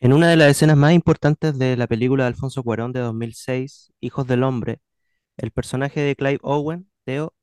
En 0.00 0.12
una 0.12 0.28
de 0.28 0.36
las 0.36 0.50
escenas 0.50 0.76
más 0.76 0.92
importantes 0.92 1.58
de 1.58 1.76
la 1.76 1.86
película 1.86 2.24
de 2.24 2.28
Alfonso 2.28 2.62
Cuarón 2.62 2.92
de 2.92 3.00
2006, 3.00 3.92
Hijos 4.00 4.26
del 4.26 4.42
Hombre, 4.42 4.80
el 5.38 5.50
personaje 5.52 6.00
de 6.00 6.16
Clive 6.16 6.38
Owen, 6.42 6.90
Theo, 7.04 7.34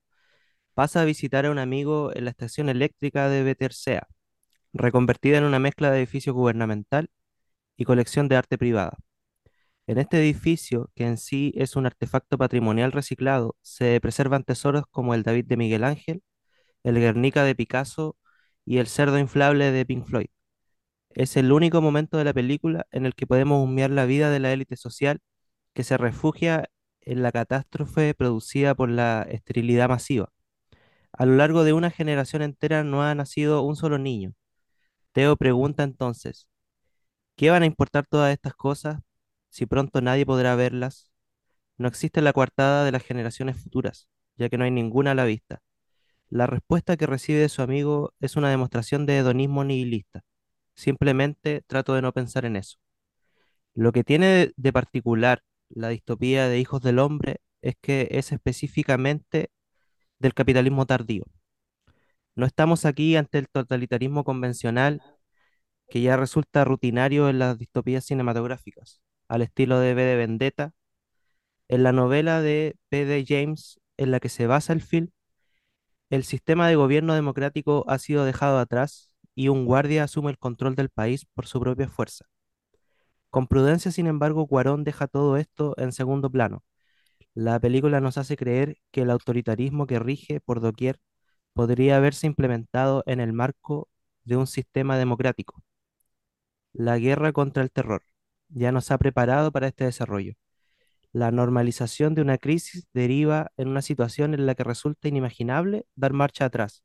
pasa 0.73 1.01
a 1.01 1.05
visitar 1.05 1.45
a 1.45 1.51
un 1.51 1.59
amigo 1.59 2.11
en 2.15 2.25
la 2.25 2.31
estación 2.31 2.69
eléctrica 2.69 3.29
de 3.29 3.43
Betersea, 3.43 4.07
reconvertida 4.73 5.37
en 5.39 5.45
una 5.45 5.59
mezcla 5.59 5.91
de 5.91 5.99
edificio 5.99 6.33
gubernamental 6.33 7.09
y 7.77 7.85
colección 7.85 8.29
de 8.29 8.37
arte 8.37 8.57
privada. 8.57 8.97
En 9.87 9.97
este 9.97 10.19
edificio, 10.19 10.91
que 10.95 11.05
en 11.05 11.17
sí 11.17 11.53
es 11.55 11.75
un 11.75 11.85
artefacto 11.85 12.37
patrimonial 12.37 12.91
reciclado, 12.91 13.57
se 13.61 13.99
preservan 14.01 14.43
tesoros 14.43 14.85
como 14.91 15.13
el 15.15 15.23
David 15.23 15.45
de 15.45 15.57
Miguel 15.57 15.83
Ángel, 15.83 16.23
el 16.83 16.95
Guernica 16.99 17.43
de 17.43 17.55
Picasso 17.55 18.17
y 18.65 18.79
el 18.79 18.87
cerdo 18.87 19.19
inflable 19.19 19.71
de 19.71 19.85
Pink 19.85 20.05
Floyd. 20.07 20.27
Es 21.15 21.37
el 21.37 21.51
único 21.51 21.81
momento 21.81 22.17
de 22.17 22.23
la 22.23 22.33
película 22.33 22.87
en 22.91 23.05
el 23.05 23.13
que 23.15 23.27
podemos 23.27 23.63
humear 23.63 23.91
la 23.91 24.05
vida 24.05 24.29
de 24.31 24.39
la 24.39 24.51
élite 24.51 24.75
social 24.75 25.19
que 25.73 25.83
se 25.83 25.97
refugia 25.97 26.69
en 27.01 27.21
la 27.23 27.31
catástrofe 27.31 28.13
producida 28.15 28.75
por 28.75 28.89
la 28.89 29.23
esterilidad 29.23 29.89
masiva. 29.89 30.29
A 31.13 31.25
lo 31.25 31.35
largo 31.35 31.63
de 31.63 31.73
una 31.73 31.91
generación 31.91 32.41
entera 32.41 32.83
no 32.83 33.03
ha 33.03 33.15
nacido 33.15 33.61
un 33.63 33.75
solo 33.75 33.97
niño. 33.99 34.33
Teo 35.13 35.37
pregunta 35.37 35.83
entonces, 35.83 36.47
¿qué 37.35 37.51
van 37.51 37.63
a 37.63 37.67
importar 37.67 38.05
todas 38.07 38.33
estas 38.33 38.55
cosas 38.55 39.01
si 39.49 39.65
pronto 39.65 40.01
nadie 40.01 40.25
podrá 40.25 40.55
verlas? 40.55 41.11
No 41.77 41.87
existe 41.87 42.21
la 42.21 42.33
coartada 42.33 42.85
de 42.85 42.91
las 42.91 43.03
generaciones 43.03 43.57
futuras, 43.61 44.07
ya 44.37 44.49
que 44.49 44.57
no 44.57 44.65
hay 44.65 44.71
ninguna 44.71 45.11
a 45.11 45.15
la 45.15 45.25
vista. 45.25 45.61
La 46.29 46.47
respuesta 46.47 46.97
que 46.97 47.07
recibe 47.07 47.39
de 47.39 47.49
su 47.49 47.61
amigo 47.61 48.13
es 48.21 48.35
una 48.37 48.49
demostración 48.49 49.05
de 49.05 49.19
hedonismo 49.19 49.63
nihilista. 49.63 50.23
Simplemente 50.75 51.63
trato 51.67 51.93
de 51.93 52.01
no 52.01 52.13
pensar 52.13 52.45
en 52.45 52.55
eso. 52.55 52.77
Lo 53.75 53.91
que 53.91 54.03
tiene 54.03 54.53
de 54.55 54.73
particular 54.73 55.43
la 55.69 55.89
distopía 55.89 56.47
de 56.47 56.59
Hijos 56.59 56.81
del 56.81 56.99
Hombre 56.99 57.41
es 57.61 57.75
que 57.81 58.07
es 58.11 58.31
específicamente 58.31 59.51
del 60.19 60.33
capitalismo 60.33 60.85
tardío. 60.85 61.25
No 62.35 62.45
estamos 62.45 62.85
aquí 62.85 63.15
ante 63.15 63.39
el 63.39 63.47
totalitarismo 63.49 64.23
convencional 64.23 65.01
que 65.89 66.01
ya 66.01 66.17
resulta 66.17 66.65
rutinario 66.65 67.29
en 67.29 67.39
las 67.39 67.57
distopías 67.59 68.05
cinematográficas, 68.05 69.01
al 69.27 69.43
estilo 69.43 69.79
de 69.79 69.93
V 69.93 70.03
de 70.03 70.15
Vendetta. 70.15 70.73
En 71.67 71.83
la 71.83 71.91
novela 71.91 72.41
de 72.41 72.75
P. 72.89 73.05
D. 73.05 73.25
James, 73.27 73.79
en 73.97 74.11
la 74.11 74.19
que 74.19 74.29
se 74.29 74.47
basa 74.47 74.73
el 74.73 74.81
film, 74.81 75.09
el 76.09 76.23
sistema 76.23 76.67
de 76.67 76.75
gobierno 76.75 77.15
democrático 77.15 77.85
ha 77.87 77.97
sido 77.99 78.25
dejado 78.25 78.59
atrás 78.59 79.12
y 79.35 79.47
un 79.49 79.65
guardia 79.65 80.03
asume 80.03 80.31
el 80.31 80.37
control 80.37 80.75
del 80.75 80.89
país 80.89 81.25
por 81.33 81.47
su 81.47 81.59
propia 81.59 81.87
fuerza. 81.87 82.25
Con 83.29 83.47
prudencia, 83.47 83.91
sin 83.91 84.07
embargo, 84.07 84.47
Cuarón 84.47 84.83
deja 84.83 85.07
todo 85.07 85.37
esto 85.37 85.73
en 85.77 85.91
segundo 85.91 86.29
plano. 86.29 86.63
La 87.33 87.59
película 87.59 87.99
nos 87.99 88.17
hace 88.17 88.37
creer 88.37 88.77
que 88.91 89.01
el 89.01 89.09
autoritarismo 89.09 89.87
que 89.87 89.99
rige 89.99 90.39
por 90.39 90.61
doquier 90.61 90.99
podría 91.53 91.97
haberse 91.97 92.27
implementado 92.27 93.03
en 93.07 93.19
el 93.19 93.33
marco 93.33 93.89
de 94.23 94.37
un 94.37 94.47
sistema 94.47 94.97
democrático. 94.97 95.63
La 96.73 96.97
guerra 96.99 97.31
contra 97.33 97.63
el 97.63 97.71
terror 97.71 98.03
ya 98.49 98.71
nos 98.71 98.91
ha 98.91 98.97
preparado 98.97 99.51
para 99.51 99.67
este 99.67 99.85
desarrollo. 99.85 100.33
La 101.11 101.31
normalización 101.31 102.15
de 102.15 102.21
una 102.21 102.37
crisis 102.37 102.87
deriva 102.93 103.51
en 103.57 103.67
una 103.67 103.81
situación 103.81 104.33
en 104.33 104.45
la 104.45 104.55
que 104.55 104.63
resulta 104.63 105.07
inimaginable 105.07 105.85
dar 105.95 106.13
marcha 106.13 106.45
atrás, 106.45 106.83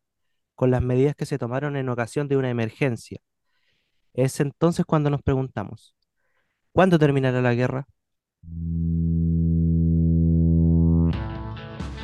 con 0.58 0.72
las 0.72 0.82
medidas 0.82 1.14
que 1.14 1.24
se 1.24 1.38
tomaron 1.38 1.76
en 1.76 1.88
ocasión 1.88 2.26
de 2.26 2.36
una 2.36 2.50
emergencia. 2.50 3.20
Es 4.12 4.40
entonces 4.40 4.84
cuando 4.84 5.08
nos 5.08 5.22
preguntamos, 5.22 5.94
¿cuándo 6.72 6.98
terminará 6.98 7.40
la 7.40 7.54
guerra? 7.54 7.86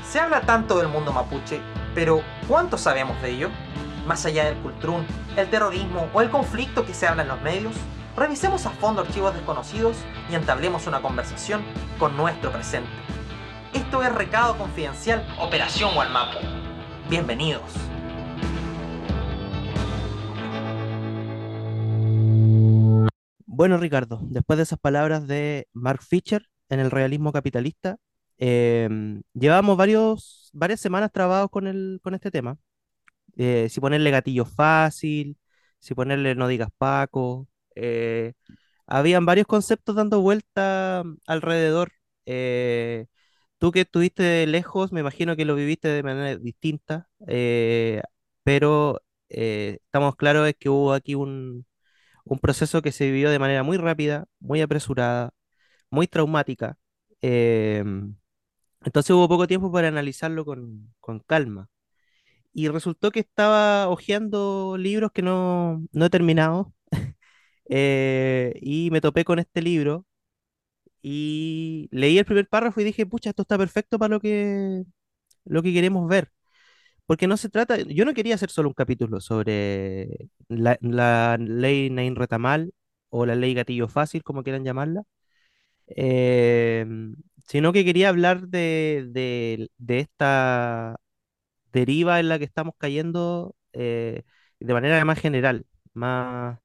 Se 0.09 0.21
habla 0.21 0.43
tanto 0.43 0.79
del 0.79 0.87
mundo 0.87 1.13
mapuche, 1.13 1.61
pero 1.97 2.23
¿cuánto 2.47 2.79
sabemos 2.79 3.21
de 3.23 3.33
ello? 3.33 3.51
Más 4.07 4.25
allá 4.25 4.45
del 4.45 4.57
cultrún, 4.59 5.05
el 5.37 5.51
terrorismo 5.51 6.09
o 6.15 6.23
el 6.23 6.31
conflicto 6.31 6.87
que 6.87 6.95
se 6.95 7.09
habla 7.09 7.23
en 7.23 7.29
los 7.31 7.43
medios, 7.43 7.75
revisemos 8.17 8.67
a 8.67 8.71
fondo 8.71 9.03
archivos 9.03 9.35
desconocidos 9.35 9.97
y 10.31 10.37
entablemos 10.37 10.87
una 10.87 11.03
conversación 11.03 11.61
con 11.99 12.17
nuestro 12.17 12.53
presente. 12.53 12.89
Esto 13.73 14.05
es 14.05 14.15
Recado 14.15 14.57
Confidencial 14.57 15.27
Operación 15.41 15.97
Walmapu. 15.97 16.39
Bienvenidos. 17.11 17.94
Bueno, 23.57 23.79
Ricardo, 23.79 24.19
después 24.25 24.57
de 24.57 24.65
esas 24.65 24.79
palabras 24.81 25.27
de 25.29 25.69
Mark 25.73 26.03
Fisher 26.03 26.43
en 26.69 26.81
el 26.81 26.91
realismo 26.91 27.33
capitalista, 27.33 27.97
em, 28.39 29.23
llevamos 29.33 29.77
varios, 29.77 30.51
varias 30.53 30.81
semanas 30.81 31.13
trabajados 31.13 31.51
con 31.51 31.67
el, 31.69 32.01
con 32.03 32.15
este 32.15 32.31
tema. 32.33 32.59
Eh, 33.37 33.69
si 33.71 33.81
ponerle 33.81 34.11
gatillo 34.11 34.45
fácil, 34.47 35.39
si 35.81 35.95
ponerle 35.95 36.35
no 36.37 36.49
digas 36.49 36.69
Paco. 36.79 37.49
eh, 37.77 38.35
habían 38.87 39.27
varios 39.27 39.47
conceptos 39.47 39.97
dando 39.97 40.21
vuelta 40.23 41.05
alrededor. 41.27 41.93
Eh, 42.27 43.07
tú 43.59 43.73
que 43.73 43.83
estuviste 43.83 44.47
lejos, 44.47 44.93
me 44.93 45.01
imagino 45.01 45.37
que 45.37 45.45
lo 45.45 45.55
viviste 45.57 45.89
de 45.89 46.03
manera 46.03 46.37
distinta, 46.39 47.09
eh, 47.29 48.03
pero 48.45 49.03
eh, 49.29 49.79
estamos 49.85 50.17
claros 50.17 50.45
de 50.47 50.55
que 50.55 50.69
hubo 50.71 50.93
aquí 50.93 51.15
un 51.15 51.67
un 52.25 52.39
proceso 52.39 52.83
que 52.83 52.93
se 52.93 53.07
vivió 53.07 53.31
de 53.31 53.39
manera 53.39 53.63
muy 53.63 53.77
rápida, 53.77 54.27
muy 54.41 54.61
apresurada, 54.63 55.33
muy 55.91 56.07
traumática. 56.09 56.79
em, 57.23 58.17
entonces 58.85 59.11
hubo 59.13 59.29
poco 59.29 59.47
tiempo 59.49 59.73
para 59.73 59.89
analizarlo 59.89 60.45
con, 60.45 60.95
con 61.01 61.21
calma. 61.21 61.69
Y 62.53 62.69
resultó 62.69 63.11
que 63.11 63.21
estaba 63.21 63.89
hojeando 63.89 64.77
libros 64.79 65.13
que 65.13 65.23
no, 65.23 65.87
no 65.93 66.07
he 66.07 66.11
terminado. 66.11 66.75
eh, 67.71 68.55
y 68.63 68.91
me 68.91 69.01
topé 69.01 69.25
con 69.25 69.39
este 69.41 69.63
libro 69.63 70.07
y 71.03 71.89
leí 71.93 72.19
el 72.19 72.25
primer 72.25 72.49
párrafo 72.49 72.81
y 72.81 72.85
dije, 72.85 73.07
pucha, 73.07 73.31
esto 73.31 73.43
está 73.43 73.59
perfecto 73.59 73.99
para 73.99 74.15
lo 74.15 74.21
que, 74.21 74.85
lo 75.47 75.63
que 75.65 75.75
queremos 75.75 76.09
ver. 76.09 76.33
Porque 77.07 77.27
no 77.27 77.37
se 77.37 77.51
trata, 77.51 77.77
yo 77.79 78.05
no 78.05 78.15
quería 78.15 78.35
hacer 78.35 78.51
solo 78.51 78.69
un 78.71 78.75
capítulo 78.75 79.21
sobre 79.21 80.31
la, 80.49 80.79
la 80.81 81.37
ley 81.39 81.91
Nain 81.91 82.17
Retamal 82.17 82.73
o 83.11 83.27
la 83.27 83.35
ley 83.35 83.53
Gatillo 83.55 83.89
Fácil, 83.89 84.23
como 84.23 84.43
quieran 84.43 84.65
llamarla, 84.65 85.03
eh, 85.89 86.87
sino 87.47 87.73
que 87.73 87.85
quería 87.85 88.09
hablar 88.11 88.49
de, 88.49 89.07
de- 89.11 89.71
de 89.79 90.01
esta 90.01 90.97
deriva 91.73 92.21
en 92.21 92.29
la 92.29 92.39
que 92.39 92.45
estamos 92.47 92.75
cayendo 92.79 93.57
eh, 93.73 94.23
de 94.61 94.75
manera 94.75 95.05
más 95.05 95.21
general, 95.21 95.67
más 95.95 96.59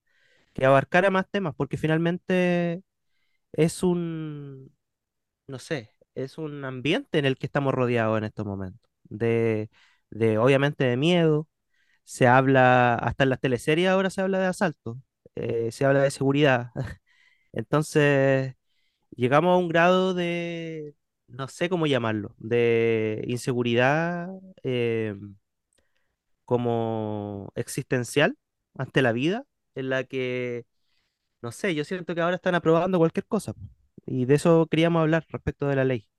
que 0.53 0.65
abarcara 0.65 1.09
más 1.11 1.27
temas, 1.31 1.55
porque 1.55 1.77
finalmente 1.77 2.83
es 3.53 3.83
un, 3.83 4.73
no 5.47 5.59
sé, 5.59 5.95
es 6.15 6.37
un 6.37 6.65
ambiente 6.65 7.19
en 7.19 7.25
el 7.25 7.37
que 7.37 7.45
estamos 7.47 7.73
rodeados 7.73 8.17
en 8.17 8.25
estos 8.25 8.45
momentos, 8.45 8.89
de, 9.05 9.69
de 10.11 10.37
obviamente 10.37 10.83
de 10.85 10.97
miedo, 10.97 11.47
se 12.05 12.27
habla, 12.27 12.95
hasta 12.95 13.23
en 13.25 13.29
las 13.31 13.39
teleseries 13.41 13.89
ahora 13.89 14.09
se 14.11 14.21
habla 14.21 14.39
de 14.39 14.47
asalto, 14.47 14.99
eh, 15.35 15.71
se 15.71 15.85
habla 15.85 16.03
de 16.03 16.11
seguridad, 16.11 16.71
entonces 17.53 18.55
llegamos 19.11 19.53
a 19.55 19.57
un 19.57 19.69
grado 19.69 20.13
de, 20.15 20.95
no 21.27 21.47
sé 21.49 21.69
cómo 21.69 21.87
llamarlo, 21.87 22.35
de 22.39 23.23
inseguridad 23.27 24.29
eh, 24.63 25.15
como 26.45 27.51
existencial 27.55 28.37
ante 28.77 29.01
la 29.01 29.11
vida, 29.11 29.45
en 29.75 29.89
la 29.89 30.03
que, 30.03 30.65
no 31.41 31.51
sé, 31.51 31.75
yo 31.75 31.85
siento 31.85 32.15
que 32.15 32.21
ahora 32.21 32.37
están 32.37 32.55
aprobando 32.55 32.99
cualquier 32.99 33.27
cosa, 33.27 33.53
y 34.05 34.25
de 34.25 34.35
eso 34.35 34.67
queríamos 34.69 35.01
hablar 35.01 35.25
respecto 35.29 35.67
de 35.67 35.75
la 35.77 35.85
ley. 35.85 36.09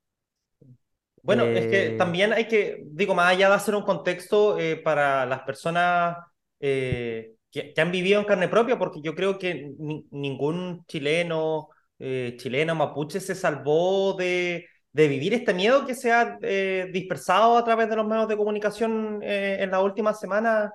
Bueno, 1.22 1.50
es 1.54 1.66
que 1.68 1.90
Eh, 1.90 1.96
también 1.98 2.32
hay 2.32 2.48
que, 2.48 2.78
digo, 2.86 3.14
más 3.14 3.28
allá 3.32 3.48
de 3.48 3.54
hacer 3.54 3.74
un 3.74 3.82
contexto 3.82 4.58
eh, 4.58 4.76
para 4.76 5.26
las 5.26 5.42
personas 5.42 6.16
eh, 6.60 7.32
que, 7.50 7.72
que 7.74 7.80
han 7.80 7.92
vivido 7.92 8.18
en 8.20 8.26
carne 8.26 8.48
propia, 8.48 8.78
porque 8.78 9.00
yo 9.02 9.14
creo 9.14 9.38
que 9.38 9.70
ni- 9.78 10.06
ningún 10.10 10.84
chileno, 10.86 11.68
eh, 11.98 12.34
chileno, 12.38 12.74
mapuche 12.74 13.20
se 13.20 13.34
salvó 13.34 14.14
de, 14.14 14.66
de 14.92 15.08
vivir 15.08 15.34
este 15.34 15.54
miedo 15.54 15.86
que 15.86 15.94
se 15.94 16.10
ha 16.12 16.38
eh, 16.42 16.88
dispersado 16.92 17.56
a 17.58 17.64
través 17.64 17.88
de 17.90 17.96
los 17.96 18.06
medios 18.06 18.28
de 18.28 18.36
comunicación 18.36 19.20
eh, 19.22 19.58
en 19.60 19.70
las 19.70 19.82
últimas 19.82 20.18
semanas, 20.20 20.70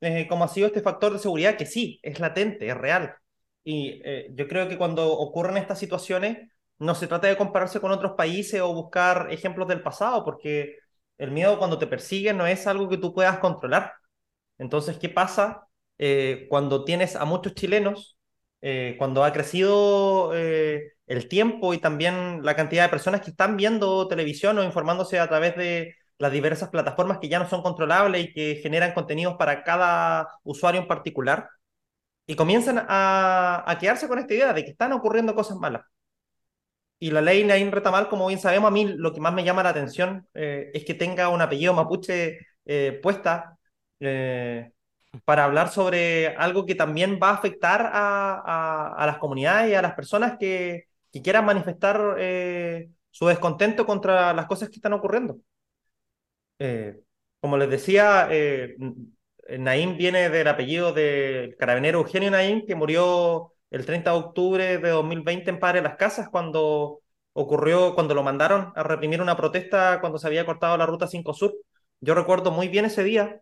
eh, 0.00 0.26
como 0.28 0.44
ha 0.44 0.48
sido 0.48 0.66
este 0.68 0.80
factor 0.82 1.12
de 1.12 1.18
seguridad, 1.18 1.56
que 1.56 1.66
sí, 1.66 1.98
es 2.02 2.20
latente, 2.20 2.68
es 2.68 2.76
real. 2.76 3.14
Y 3.64 4.00
eh, 4.04 4.28
yo 4.34 4.48
creo 4.48 4.68
que 4.68 4.78
cuando 4.78 5.10
ocurren 5.12 5.56
estas 5.56 5.78
situaciones 5.78 6.48
no 6.78 6.94
se 6.94 7.06
trata 7.06 7.26
de 7.28 7.36
compararse 7.36 7.80
con 7.80 7.90
otros 7.92 8.12
países 8.12 8.60
o 8.60 8.72
buscar 8.74 9.28
ejemplos 9.30 9.68
del 9.68 9.82
pasado, 9.82 10.24
porque 10.24 10.76
el 11.18 11.30
miedo 11.32 11.58
cuando 11.58 11.78
te 11.78 11.86
persigue 11.86 12.32
no 12.32 12.46
es 12.46 12.66
algo 12.66 12.88
que 12.88 12.98
tú 12.98 13.12
puedas 13.14 13.38
controlar. 13.38 13.94
Entonces, 14.58 14.98
¿qué 14.98 15.08
pasa 15.08 15.66
eh, 15.98 16.46
cuando 16.50 16.84
tienes 16.84 17.16
a 17.16 17.24
muchos 17.24 17.54
chilenos? 17.54 18.18
eh, 18.60 18.96
cuando 18.98 19.24
ha 19.24 19.32
crecido 19.32 20.32
eh, 20.34 20.92
el 21.06 21.28
tiempo 21.28 21.74
y 21.74 21.78
también 21.78 22.42
la 22.44 22.56
cantidad 22.56 22.84
de 22.84 22.88
personas 22.90 23.20
que 23.20 23.30
están 23.30 23.56
viendo 23.56 24.08
televisión 24.08 24.58
o 24.58 24.64
informándose 24.64 25.18
a 25.18 25.28
través 25.28 25.56
de 25.56 25.94
las 26.18 26.32
diversas 26.32 26.68
plataformas 26.70 27.18
que 27.18 27.28
ya 27.28 27.38
no 27.38 27.48
son 27.48 27.62
controlables 27.62 28.24
y 28.24 28.32
que 28.32 28.56
generan 28.62 28.92
contenidos 28.92 29.36
para 29.36 29.62
cada 29.64 30.28
usuario 30.42 30.80
en 30.80 30.88
particular, 30.88 31.48
y 32.26 32.36
comienzan 32.36 32.84
a, 32.88 33.64
a 33.66 33.78
quedarse 33.78 34.08
con 34.08 34.18
esta 34.18 34.34
idea 34.34 34.52
de 34.52 34.64
que 34.64 34.70
están 34.72 34.92
ocurriendo 34.92 35.34
cosas 35.34 35.58
malas. 35.58 35.82
Y 37.00 37.10
la 37.12 37.20
ley 37.20 37.44
Nain 37.44 37.70
Retamal, 37.70 38.08
como 38.08 38.26
bien 38.26 38.40
sabemos, 38.40 38.68
a 38.68 38.72
mí 38.72 38.84
lo 38.84 39.12
que 39.12 39.20
más 39.20 39.32
me 39.34 39.44
llama 39.44 39.62
la 39.62 39.68
atención 39.70 40.26
eh, 40.34 40.70
es 40.74 40.84
que 40.84 40.94
tenga 40.94 41.28
un 41.28 41.40
apellido 41.40 41.72
mapuche 41.74 42.38
eh, 42.64 42.98
puesta 43.02 43.56
eh, 44.00 44.72
para 45.24 45.44
hablar 45.44 45.68
sobre 45.70 46.28
algo 46.36 46.66
que 46.66 46.74
también 46.74 47.18
va 47.22 47.30
a 47.30 47.34
afectar 47.34 47.82
a, 47.92 48.34
a- 48.44 48.94
a 48.96 49.06
las 49.06 49.18
comunidades 49.18 49.70
y 49.70 49.74
a 49.74 49.82
las 49.82 49.94
personas 49.94 50.36
que, 50.38 50.84
que 51.12 51.22
quieran 51.22 51.44
manifestar 51.46 52.16
su 53.10 53.26
descontento 53.26 53.86
contra 53.86 54.32
las 54.34 54.46
cosas 54.46 54.68
que 54.70 54.76
están 54.76 54.92
ocurriendo. 54.92 55.38
Eh, 56.58 57.00
como 57.40 57.56
les 57.56 57.70
decía, 57.70 58.28
eh, 58.30 58.76
Naim 59.58 59.96
viene 59.96 60.28
del 60.30 60.48
apellido 60.48 60.92
del 60.92 61.56
carabinero 61.56 62.00
Eugenio 62.00 62.30
Naim, 62.30 62.66
que 62.66 62.74
murió 62.74 63.52
el 63.70 63.86
30 63.86 64.12
de 64.12 64.18
octubre 64.18 64.78
de 64.78 64.90
2020 64.90 65.50
en 65.50 65.60
Padre 65.60 65.82
Las 65.82 65.96
Casas, 65.96 66.28
cuando 66.30 67.00
ocurrió, 67.32 67.94
cuando 67.94 68.14
lo 68.14 68.22
mandaron 68.22 68.72
a 68.76 68.82
reprimir 68.82 69.20
una 69.22 69.36
protesta 69.36 70.00
cuando 70.00 70.18
se 70.18 70.26
había 70.26 70.46
cortado 70.46 70.76
la 70.76 70.86
ruta 70.86 71.06
5 71.08 71.34
Sur. 71.34 71.54
Yo 72.00 72.14
recuerdo 72.14 72.50
muy 72.50 72.68
bien 72.68 72.84
ese 72.86 73.04
día 73.04 73.40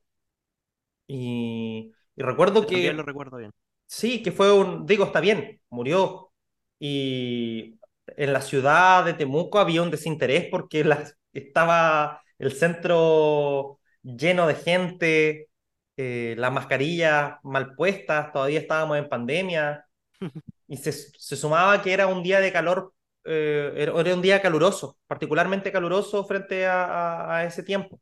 y, 1.06 1.92
y 2.16 2.22
recuerdo 2.22 2.66
Yo 2.66 2.70
también 2.70 2.96
lo 2.96 3.02
que 3.02 3.04
recuerdo 3.04 3.36
bien. 3.38 3.52
Sí, 3.88 4.22
que 4.22 4.32
fue 4.32 4.52
un, 4.52 4.86
digo, 4.86 5.04
está 5.06 5.20
bien, 5.20 5.60
murió. 5.70 6.32
Y 6.80 7.80
en 8.08 8.32
la 8.34 8.42
ciudad 8.42 9.04
de 9.06 9.14
Temuco 9.14 9.60
había 9.60 9.82
un 9.82 9.90
desinterés 9.92 10.48
porque 10.50 10.84
la- 10.84 11.04
estaba 11.34 12.22
el 12.38 12.52
centro 12.54 13.80
lleno 14.02 14.46
de 14.48 14.56
gente, 14.56 15.50
eh, 15.98 16.34
las 16.38 16.52
mascarillas 16.52 17.36
mal 17.44 17.76
puestas, 17.76 18.32
todavía 18.32 18.60
estábamos 18.60 18.98
en 18.98 19.08
pandemia, 19.10 19.85
y 20.68 20.76
se, 20.76 20.92
se 20.92 21.36
sumaba 21.36 21.82
que 21.82 21.92
era 21.92 22.06
un 22.06 22.22
día 22.22 22.40
de 22.40 22.52
calor, 22.52 22.92
eh, 23.24 23.72
era 23.76 23.92
un 24.14 24.22
día 24.22 24.40
caluroso, 24.42 24.98
particularmente 25.06 25.72
caluroso 25.72 26.24
frente 26.24 26.66
a, 26.66 26.84
a- 26.84 27.36
a 27.38 27.44
ese 27.44 27.62
tiempo. 27.62 28.00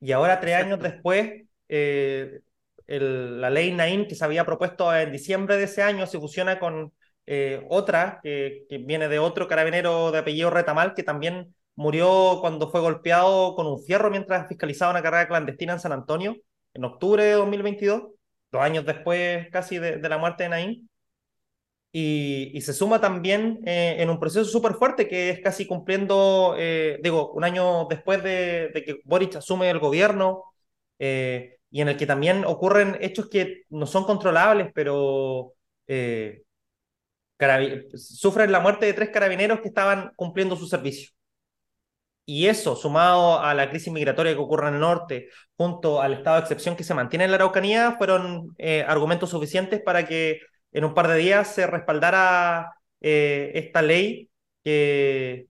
Y 0.00 0.12
ahora, 0.12 0.40
tres 0.40 0.54
años 0.56 0.80
después, 0.80 1.42
eh, 1.68 2.40
el- 2.86 3.40
la 3.40 3.50
ley 3.50 3.72
Naim 3.72 4.06
que 4.06 4.14
se 4.14 4.24
había 4.24 4.44
propuesto 4.44 4.94
en 4.94 5.12
diciembre 5.12 5.56
de 5.56 5.64
ese 5.64 5.82
año 5.82 6.06
se 6.06 6.18
fusiona 6.20 6.58
con 6.58 6.92
eh, 7.26 7.62
otra 7.68 8.20
que, 8.22 8.64
que 8.70 8.78
viene 8.78 9.08
de 9.08 9.18
otro 9.18 9.46
carabinero 9.48 10.10
de 10.12 10.18
apellido 10.18 10.48
Retamal 10.50 10.94
que 10.94 11.02
también 11.02 11.54
murió 11.74 12.38
cuando 12.40 12.70
fue 12.70 12.80
golpeado 12.80 13.54
con 13.54 13.66
un 13.66 13.82
fierro 13.84 14.10
mientras 14.10 14.48
fiscalizaba 14.48 14.92
una 14.92 15.02
carrera 15.02 15.28
clandestina 15.28 15.74
en 15.74 15.80
San 15.80 15.92
Antonio 15.92 16.36
en 16.74 16.84
octubre 16.84 17.22
de 17.24 17.32
2022, 17.32 18.02
dos 18.50 18.62
años 18.62 18.84
después 18.86 19.48
casi 19.50 19.78
de, 19.78 19.98
la 20.08 20.18
muerte 20.18 20.44
de 20.44 20.48
Naim. 20.50 20.88
Y, 21.90 22.60
se 22.60 22.72
suma 22.74 23.00
también 23.00 23.60
eh, 23.66 23.96
en 23.98 24.10
un 24.10 24.20
proceso 24.20 24.44
súper 24.44 24.74
fuerte 24.74 25.08
que 25.08 25.30
es 25.30 25.40
casi 25.40 25.66
cumpliendo, 25.66 26.54
eh, 26.58 26.98
digo, 27.02 27.32
un 27.32 27.44
año 27.44 27.86
después 27.86 28.22
de, 28.22 28.70
que 28.84 29.00
Boric 29.04 29.36
asume 29.36 29.70
el 29.70 29.78
gobierno 29.78 30.44
eh, 30.98 31.58
y 31.70 31.80
en 31.80 31.88
el 31.88 31.96
que 31.96 32.06
también 32.06 32.44
ocurren 32.44 32.98
hechos 33.00 33.28
que 33.28 33.64
no 33.70 33.86
son 33.86 34.04
controlables, 34.04 34.70
pero 34.74 35.54
sufren 37.94 38.52
la 38.52 38.60
muerte 38.60 38.86
de 38.86 38.92
tres 38.92 39.10
carabineros 39.10 39.60
que 39.60 39.68
estaban 39.68 40.12
cumpliendo 40.16 40.56
su 40.56 40.66
servicio. 40.66 41.10
Y 42.30 42.46
eso, 42.46 42.76
sumado 42.76 43.40
a 43.40 43.54
la 43.54 43.70
crisis 43.70 43.90
migratoria 43.90 44.34
que 44.34 44.38
ocurre 44.38 44.68
en 44.68 44.74
el 44.74 44.80
norte, 44.80 45.30
junto 45.56 46.02
al 46.02 46.12
estado 46.12 46.36
de 46.36 46.42
excepción 46.42 46.76
que 46.76 46.84
se 46.84 46.92
mantiene 46.92 47.24
en 47.24 47.30
la 47.30 47.36
Araucanía, 47.36 47.92
fueron 47.96 48.54
eh, 48.58 48.84
argumentos 48.86 49.30
suficientes 49.30 49.80
para 49.80 50.06
que 50.06 50.40
en 50.72 50.84
un 50.84 50.92
par 50.92 51.08
de 51.08 51.16
días 51.16 51.54
se 51.54 51.66
respaldara 51.66 52.74
eh, 53.00 53.52
esta 53.54 53.80
ley 53.80 54.28
que, 54.62 55.46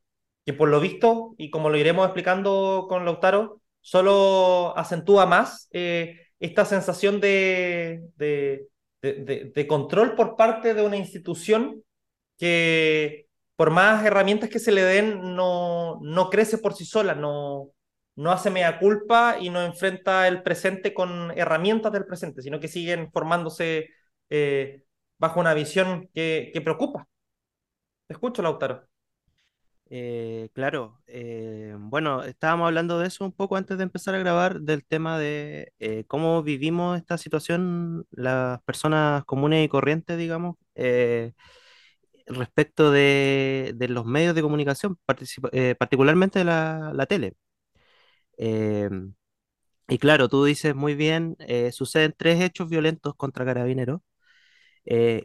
que 0.47 0.53
por 0.53 0.69
lo 0.69 0.79
visto, 0.79 1.35
y 1.37 1.51
como 1.51 1.69
lo 1.69 1.79
iremos 1.79 2.05
explicando 2.07 2.87
con 2.89 3.05
Lautaro, 3.05 3.61
solo 3.81 4.73
acentúa 4.77 5.27
más 5.27 5.69
eh, 5.73 6.29
esta 6.39 6.65
sensación 6.65 7.21
de, 7.21 8.05
de, 8.15 8.69
de, 9.03 9.67
control 9.67 10.15
por 10.15 10.37
parte 10.37 10.75
de 10.75 10.83
una 10.83 10.97
institución 10.97 11.83
que 12.39 13.27
por 13.59 13.73
más 13.73 14.05
herramientas 14.07 14.51
que 14.51 14.61
se 14.61 14.71
le 14.71 14.85
den, 14.85 15.35
no, 15.35 15.99
no 16.01 16.31
crece 16.31 16.59
por 16.59 16.75
sí 16.75 16.85
sola, 16.85 17.17
no, 17.17 17.73
no 18.15 18.31
hace 18.31 18.51
mea 18.51 18.79
culpa 18.79 19.37
y 19.41 19.51
no 19.51 19.61
enfrenta 19.61 20.29
el 20.29 20.45
presente 20.45 20.95
con 20.95 21.33
herramientas 21.37 21.91
del 21.93 22.07
presente, 22.07 22.41
sino 22.41 22.61
que 22.61 22.69
siguen 22.69 23.11
formándose 23.11 23.89
eh, 24.31 24.85
bajo 25.19 25.41
una 25.41 25.55
visión 25.55 26.09
que, 26.15 26.53
preocupa. 26.63 27.09
Te 28.07 28.15
escucho, 28.15 28.43
Lautaro. 28.43 28.87
Eh, 29.91 30.51
claro, 30.53 31.03
eh, 31.09 31.75
bueno, 31.81 32.23
estábamos 32.23 32.69
hablando 32.69 33.01
de 33.01 33.09
eso 33.09 33.25
un 33.25 33.33
poco 33.33 33.57
antes 33.57 33.77
de 33.77 33.83
empezar 33.83 34.15
a 34.15 34.19
grabar, 34.19 34.61
del 34.61 34.85
tema 34.85 35.19
de 35.19 35.73
cómo 36.07 36.45
vivimos 36.45 36.97
esta 36.97 37.19
situación 37.19 38.07
las 38.13 38.63
personas 38.63 39.25
comunes 39.25 39.65
y 39.65 39.69
corrientes, 39.69 40.17
digamos, 40.17 40.55
respecto 42.35 42.91
de, 42.91 43.75
los 43.89 44.07
medios 44.07 44.35
de 44.35 44.43
comunicación, 44.43 44.99
eh, 45.53 45.75
particularmente 45.79 46.45
la, 46.45 47.07
tele. 47.09 47.35
Eh, 48.39 48.89
y 49.89 49.99
claro, 49.99 50.29
tú 50.29 50.45
dices 50.45 50.75
muy 50.75 50.95
bien, 50.95 51.37
eh, 51.41 51.73
suceden 51.73 52.15
tres 52.17 52.41
hechos 52.43 52.69
violentos 52.69 53.15
contra 53.17 53.45
Carabineros 53.45 54.01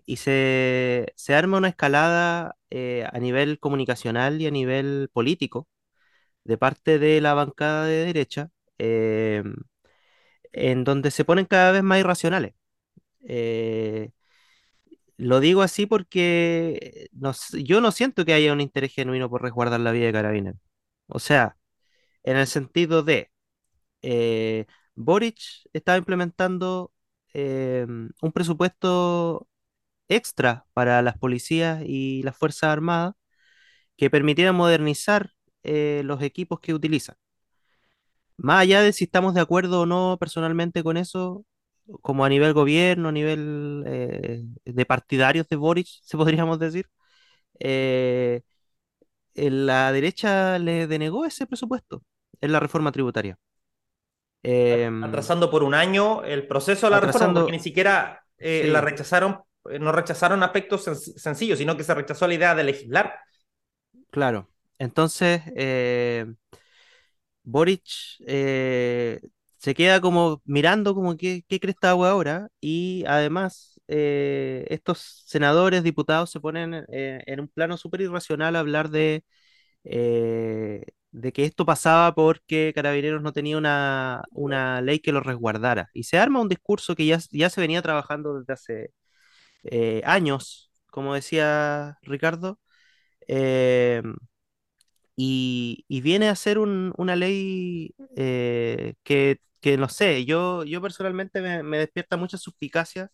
y 0.05 0.17
se, 0.17 1.13
arma 1.29 1.57
una 1.57 1.69
escalada 1.69 2.57
a 2.71 3.19
nivel 3.19 3.59
comunicacional 3.59 4.41
y 4.41 4.47
a 4.47 4.51
nivel 4.51 5.09
político 5.13 5.67
de 6.43 6.57
parte 6.57 6.99
de 6.99 7.21
la 7.21 7.33
bancada 7.33 7.85
de 7.85 8.05
derecha, 8.05 8.49
en 8.77 9.55
donde 10.83 11.11
se 11.11 11.25
ponen 11.25 11.45
cada 11.45 11.71
vez 11.71 11.83
más 11.83 11.99
irracionales. 11.99 12.53
Lo 15.17 15.39
digo 15.39 15.61
así 15.61 15.85
porque 15.85 17.09
yo 17.53 17.81
no 17.81 17.91
siento 17.91 18.25
que 18.25 18.33
haya 18.33 18.53
un 18.53 18.61
interés 18.61 18.93
genuino 18.93 19.29
por 19.29 19.41
resguardar 19.41 19.79
la 19.79 19.91
vida 19.91 20.07
de 20.07 20.13
Carabineros. 20.13 20.61
O 21.07 21.19
sea, 21.19 21.57
en 22.23 22.37
el 22.37 22.47
sentido 22.47 23.03
de 23.03 23.31
eh, 24.01 24.65
Boric 24.95 25.39
estaba 25.73 25.97
implementando 25.97 26.93
eh, 27.33 27.85
un 27.87 28.31
presupuesto 28.33 29.47
extra 30.09 30.65
para 30.73 31.01
las 31.01 31.17
policías 31.17 31.83
y 31.85 32.23
las 32.23 32.37
Fuerzas 32.37 32.69
Armadas 32.71 33.15
que 33.97 34.09
permitiera 34.09 34.51
modernizar 34.53 35.31
eh, 35.63 36.01
los 36.05 36.21
equipos 36.21 36.59
que 36.59 36.73
utilizan. 36.73 37.15
Más 38.37 38.61
allá 38.61 38.81
de 38.81 38.93
si 38.93 39.05
estamos 39.05 39.33
de 39.33 39.41
acuerdo 39.41 39.81
o 39.81 39.85
no 39.85 40.17
personalmente 40.19 40.83
con 40.83 40.97
eso, 40.97 41.45
como 42.01 42.25
a 42.25 42.29
nivel 42.29 42.53
gobierno, 42.53 43.09
a 43.09 43.11
nivel 43.11 43.83
eh, 43.87 44.43
de 44.65 44.85
partidarios 44.85 45.47
de 45.49 45.55
Boric, 45.57 45.87
se 46.03 46.17
podríamos 46.17 46.59
decir, 46.59 46.87
eh, 47.59 48.41
la 49.35 49.91
derecha 49.91 50.59
le 50.59 50.87
denegó 50.87 51.25
ese 51.25 51.47
presupuesto 51.47 52.03
en 52.41 52.51
la 52.53 52.59
reforma 52.59 52.91
tributaria, 52.91 53.37
Em, 54.43 54.93
Atrasando 54.99 55.51
por 55.51 55.63
un 55.63 55.73
año 55.73 56.23
el 56.23 56.47
proceso 56.47 56.87
de 56.87 56.91
la 56.91 56.99
reforma, 57.01 57.33
porque 57.33 57.51
ni 57.51 57.59
siquiera 57.59 58.23
eh, 58.37 58.67
la 58.69 58.79
rechazaron, 58.81 59.41
no 59.79 59.91
rechazaron 59.91 60.43
aspectos 60.43 60.87
sen- 60.87 60.95
sencillos, 60.95 61.59
sino 61.59 61.75
que 61.75 61.83
se 61.83 61.93
rechazó 61.93 62.27
la 62.27 62.33
idea 62.35 62.55
de 62.55 62.63
legislar. 62.63 63.15
claro. 64.11 64.49
Entonces, 64.79 65.41
Boric 67.45 68.17
se 69.63 69.75
queda 69.75 70.01
como 70.01 70.41
mirando 70.45 70.95
como 70.95 71.17
qué, 71.17 71.43
qué 71.49 71.59
cresta 71.61 71.91
hago 71.91 72.05
ahora 72.05 72.49
y 72.61 73.05
además 73.07 73.81
eh, 73.89 74.65
estos 74.69 75.23
senadores, 75.27 75.83
diputados 75.83 76.31
se 76.31 76.41
ponen 76.41 76.85
eh, 76.93 77.23
en 77.27 77.41
un 77.41 77.47
plano 77.49 77.77
súper 77.77 78.01
irracional 78.01 78.55
a 78.57 78.59
hablar 78.59 78.89
de, 78.91 79.23
eh, 79.85 80.85
de 81.11 81.33
que 81.33 81.45
esto 81.45 81.65
pasaba 81.65 82.15
porque 82.15 82.73
Carabineros 82.75 83.21
no 83.23 83.33
tenía 83.33 83.57
una, 83.57 84.23
una 84.31 84.81
ley 84.81 84.99
que 84.99 85.11
lo 85.13 85.21
resguardara 85.21 85.89
y 85.93 86.03
se 86.05 86.19
arma 86.19 86.41
un 86.41 86.49
discurso 86.49 86.95
que 86.95 87.05
ya, 87.07 87.19
ya 87.31 87.49
se 87.51 87.61
venía 87.61 87.81
trabajando 87.83 88.39
desde 88.39 88.53
hace 88.53 88.91
años, 90.05 90.71
como 90.91 91.13
decía 91.15 91.97
Ricardo. 92.01 92.59
y, 95.15 95.85
y 95.87 96.01
viene 96.01 96.29
a 96.29 96.35
ser 96.35 96.57
un- 96.59 96.93
una 96.97 97.15
ley 97.15 97.93
que, 99.03 99.39
que, 99.63 99.77
no 99.77 99.89
sé, 99.89 100.25
yo, 100.25 100.65
yo 100.65 100.81
personalmente 100.83 101.41
me, 101.41 101.63
me 101.63 101.79
despierta 101.79 102.17
mucha 102.17 102.37
suspicacia 102.39 103.09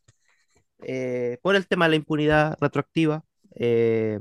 eh, 0.83 1.37
por 1.41 1.55
el 1.55 1.67
tema 1.67 1.85
de 1.85 1.91
la 1.91 1.95
impunidad 1.97 2.57
retroactiva, 2.61 3.23
eh, 3.55 4.19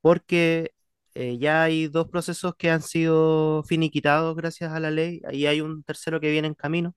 porque 0.00 0.72
eh, 1.14 1.38
ya 1.38 1.64
hay 1.64 1.88
dos 1.88 2.08
procesos 2.08 2.54
que 2.56 2.70
han 2.70 2.82
sido 2.82 3.62
finiquitados 3.64 4.36
gracias 4.36 4.72
a 4.72 4.80
la 4.80 4.90
ley 4.90 5.20
y 5.32 5.46
hay 5.46 5.60
un 5.60 5.82
tercero 5.84 6.20
que 6.20 6.30
viene 6.30 6.48
en 6.48 6.54
camino. 6.54 6.94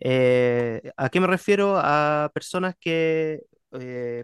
Eh, 0.00 0.92
¿a 0.96 1.08
qué 1.10 1.20
me 1.20 1.26
refiero? 1.26 1.74
A 1.78 2.30
personas 2.34 2.74
que 2.80 3.40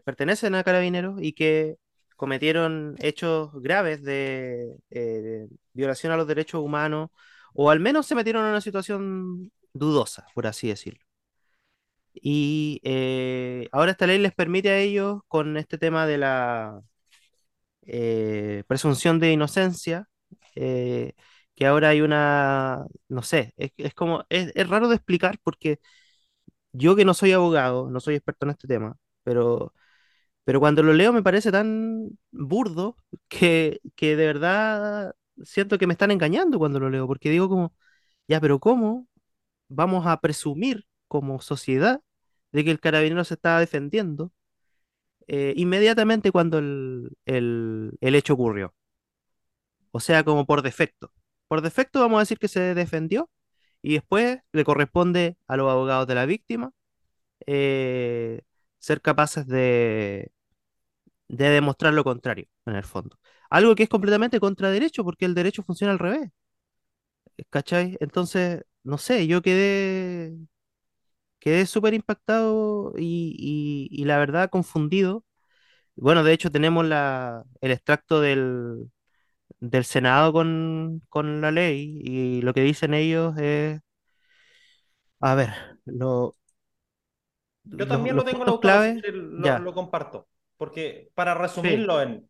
pertenecen 0.05 0.55
a 0.55 0.65
Carabineros 0.65 1.21
y 1.23 1.33
que 1.33 1.77
cometieron 2.17 2.97
hechos 3.01 3.51
graves 3.55 4.03
de 4.03 4.77
violación 5.73 6.13
a 6.13 6.17
los 6.17 6.27
derechos 6.27 6.61
humanos 6.63 7.11
o 7.57 7.71
al 7.71 7.81
menos 7.81 8.07
se 8.07 8.15
metieron 8.15 8.45
en 8.45 8.51
una 8.51 8.61
situación 8.61 9.53
dudosa, 9.73 10.27
por 10.35 10.47
así 10.47 10.69
decirlo. 10.69 11.05
Y 12.15 12.81
eh, 12.85 13.69
ahora 13.73 13.93
esta 13.93 14.07
ley 14.07 14.19
les 14.19 14.35
permite 14.35 14.71
a 14.71 14.79
ellos, 14.79 15.21
con 15.29 15.57
este 15.57 15.79
tema 15.79 16.07
de 16.07 16.19
la 16.19 16.81
eh, 17.83 18.65
presunción 18.69 19.19
de 19.21 19.33
inocencia, 19.33 20.09
eh, 20.55 21.13
que 21.55 21.67
ahora 21.67 21.91
hay 21.91 22.01
una, 22.03 22.85
no 23.09 23.23
sé, 23.23 23.55
es, 23.57 23.95
como, 23.95 24.25
es 24.29 24.69
raro 24.69 24.89
de 24.89 24.97
explicar 24.97 25.39
porque 25.43 25.81
yo 26.73 26.97
que 26.97 27.05
no 27.05 27.15
soy 27.15 27.33
abogado, 27.33 27.91
no 27.91 28.01
soy 28.01 28.17
experto 28.17 28.47
en 28.47 28.51
este 28.53 28.69
tema, 28.69 28.97
pero, 29.25 29.75
pero 30.45 30.61
cuando 30.61 30.83
lo 30.83 30.95
leo 30.95 31.13
me 31.13 31.23
parece 31.23 31.53
tan 31.53 32.11
burdo 32.33 32.97
que, 33.29 33.81
que 33.97 34.17
de 34.17 34.27
verdad 34.27 35.15
siento 35.45 35.79
que 35.79 35.87
me 35.87 35.95
están 35.95 36.11
engañando 36.11 36.59
cuando 36.59 36.81
lo 36.81 36.91
leo, 36.91 37.07
porque 37.07 37.31
digo 37.31 37.49
como, 37.49 37.75
ya, 38.29 38.41
pero 38.41 38.61
¿cómo 38.61 39.09
vamos 39.69 40.07
a 40.07 40.21
presumir 40.21 40.87
como 41.09 41.41
sociedad 41.41 42.03
de 42.53 42.65
que 42.65 42.71
el 42.73 42.81
carabinero 42.81 43.25
se 43.25 43.35
está 43.35 43.61
defendiendo 43.61 44.33
eh, 45.29 45.55
inmediatamente 45.57 46.33
cuando 46.33 46.59
el, 46.59 47.11
el, 47.27 47.93
el 48.01 48.15
hecho 48.15 48.35
ocurrió? 48.35 48.75
O 49.91 50.01
sea, 50.01 50.25
como 50.25 50.47
por 50.47 50.63
defecto. 50.63 51.13
Por 51.49 51.63
defecto 51.63 52.01
vamos 52.01 52.19
a 52.19 52.21
decir 52.21 52.39
que 52.39 52.49
se 52.49 52.75
defendió 52.75 53.31
y 53.83 53.95
después 53.95 54.41
le 54.53 54.65
corresponde 54.65 55.37
a 55.49 55.57
los 55.57 55.71
abogados 55.71 56.07
de 56.07 56.15
la 56.15 56.27
víctima 56.27 56.73
eh, 57.47 58.43
ser 58.79 59.03
capaces 59.03 59.47
de, 59.47 60.33
de 61.29 61.51
demostrar 61.51 61.95
lo 61.95 62.05
contrario, 62.05 62.47
en 62.67 62.77
el 62.77 62.85
fondo. 62.85 63.19
Algo 63.51 63.75
que 63.75 63.85
es 63.85 63.89
completamente 63.89 64.41
contra 64.41 64.71
derecho, 64.71 65.05
porque 65.05 65.25
el 65.27 65.35
derecho 65.35 65.63
funciona 65.63 65.93
al 65.93 65.99
revés, 65.99 66.31
¿cachai? 67.51 67.97
Entonces, 68.01 68.63
no 68.83 68.99
sé, 68.99 69.27
yo 69.27 69.43
quedé, 69.43 70.37
quedé 71.39 71.67
súper 71.67 71.95
impactado 71.95 72.93
y, 72.97 73.35
y- 73.39 74.03
y 74.03 74.05
la 74.05 74.19
verdad 74.19 74.51
confundido. 74.51 75.25
Bueno, 75.97 76.25
de 76.25 76.33
hecho 76.35 76.51
tenemos 76.51 76.87
la, 76.87 77.45
el 77.61 77.73
extracto 77.73 78.21
del, 78.21 78.91
del 79.61 79.85
Senado 79.85 80.33
con, 80.33 81.03
con 81.11 81.41
la 81.41 81.51
ley 81.53 82.01
y 82.05 82.43
lo 82.43 82.55
que 82.55 82.63
dicen 82.63 82.95
ellos 82.95 83.37
es, 83.39 83.81
a 85.21 85.35
ver, 85.35 85.51
lo- 85.87 86.37
Yo 87.65 87.87
también 87.87 88.17
lo 88.17 88.25
tengo 88.25 88.45
en 88.45 88.51
así 88.51 88.59
clave, 88.59 89.03
que 89.03 89.13
lo, 89.13 89.59
lo 89.59 89.75
comparto. 89.75 90.29
Porque 90.57 91.11
para 91.15 91.35
sí, 91.63 91.85
resumirlo 91.85 92.01
en 92.03 92.29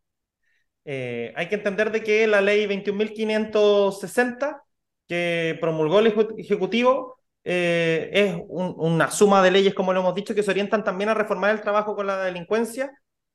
Eh, 0.88 1.33
hay 1.37 1.49
que 1.49 1.57
entender 1.57 1.90
de 1.93 2.02
que 2.02 2.26
la 2.28 2.40
ley 2.40 2.66
21.560 2.66 4.62
que 5.09 5.59
promulgó 5.61 5.99
el 6.00 6.14
Ejecu- 6.14 6.35
Ejecutivo 6.38 7.19
eh, 7.45 8.11
es 8.12 8.35
un- 8.49 8.75
una 8.78 9.11
suma 9.11 9.43
de 9.43 9.50
leyes, 9.52 9.75
como 9.75 9.93
lo 9.93 10.00
hemos 10.00 10.14
dicho, 10.14 10.35
que 10.35 10.43
se 10.43 10.50
orientan 10.50 10.85
también 10.85 11.11
a 11.11 11.14
reformar 11.14 11.52
el 11.52 11.61
trabajo 11.61 11.95
con 11.97 12.07
la 12.07 12.23
delincuencia 12.25 12.90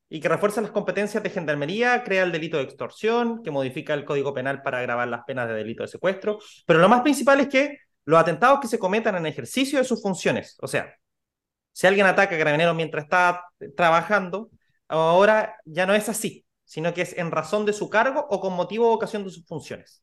y 0.09 0.19
que 0.19 0.27
refuerzan 0.29 0.63
las 0.65 0.73
competencias 0.73 1.23
de 1.23 1.29
gendarmería, 1.29 2.03
crea 2.03 2.23
el 2.23 2.31
delito 2.33 2.57
de 2.57 2.63
extorsión, 2.63 3.41
que 3.43 3.51
modifica 3.51 3.93
el 3.93 4.03
Código 4.05 4.33
Penal 4.33 4.61
para 4.63 4.79
agravar 4.79 5.07
las 5.07 5.23
penas 5.25 5.47
de 5.47 5.53
delito 5.55 5.83
de 5.83 5.87
secuestro. 5.89 6.39
Pero 6.65 6.79
lo 6.79 6.89
más 6.89 7.01
principal 7.01 7.39
es 7.39 7.47
que 7.47 7.77
los 8.05 8.19
atentados 8.19 8.59
que 8.59 8.67
se 8.67 8.79
cometan 8.79 9.15
en 9.15 9.25
ejercicio 9.25 9.79
de 9.79 9.85
sus 9.85 10.01
funciones, 10.01 10.57
o 10.61 10.67
sea, 10.67 10.93
si 11.73 11.87
alguien 11.87 12.05
ataca 12.07 12.35
a 12.35 12.37
Carabineros 12.37 12.75
mientras 12.75 13.03
está 13.05 13.45
trabajando, 13.75 14.49
ahora 14.87 15.57
ya 15.65 15.85
no 15.85 15.93
es 15.95 16.09
así, 16.09 16.45
sino 16.71 16.93
que 16.93 17.01
es 17.01 17.17
en 17.17 17.31
razón 17.31 17.65
de 17.65 17.73
su 17.73 17.89
cargo 17.89 18.25
o 18.29 18.39
con 18.39 18.53
motivo 18.53 18.89
o 18.89 18.93
ocasión 18.93 19.25
de 19.25 19.29
sus 19.29 19.45
funciones. 19.45 20.01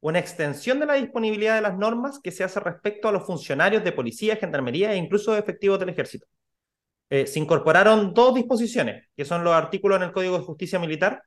Una 0.00 0.18
extensión 0.18 0.80
de 0.80 0.86
la 0.86 0.94
disponibilidad 0.94 1.56
de 1.56 1.60
las 1.60 1.76
normas 1.76 2.18
que 2.18 2.30
se 2.30 2.42
hace 2.44 2.60
respecto 2.60 3.08
a 3.08 3.12
los 3.12 3.26
funcionarios 3.26 3.84
de 3.84 3.92
policía, 3.92 4.36
gendarmería 4.36 4.94
e 4.94 4.96
incluso 4.96 5.32
de 5.32 5.40
efectivos 5.40 5.78
del 5.78 5.90
ejército. 5.90 6.26
Eh, 7.10 7.26
se 7.26 7.38
incorporaron 7.38 8.14
dos 8.14 8.34
disposiciones, 8.34 9.06
que 9.14 9.26
son 9.26 9.44
los 9.44 9.52
artículos 9.52 9.98
en 9.98 10.04
el 10.04 10.12
Código 10.12 10.38
de 10.38 10.44
Justicia 10.44 10.78
Militar, 10.78 11.22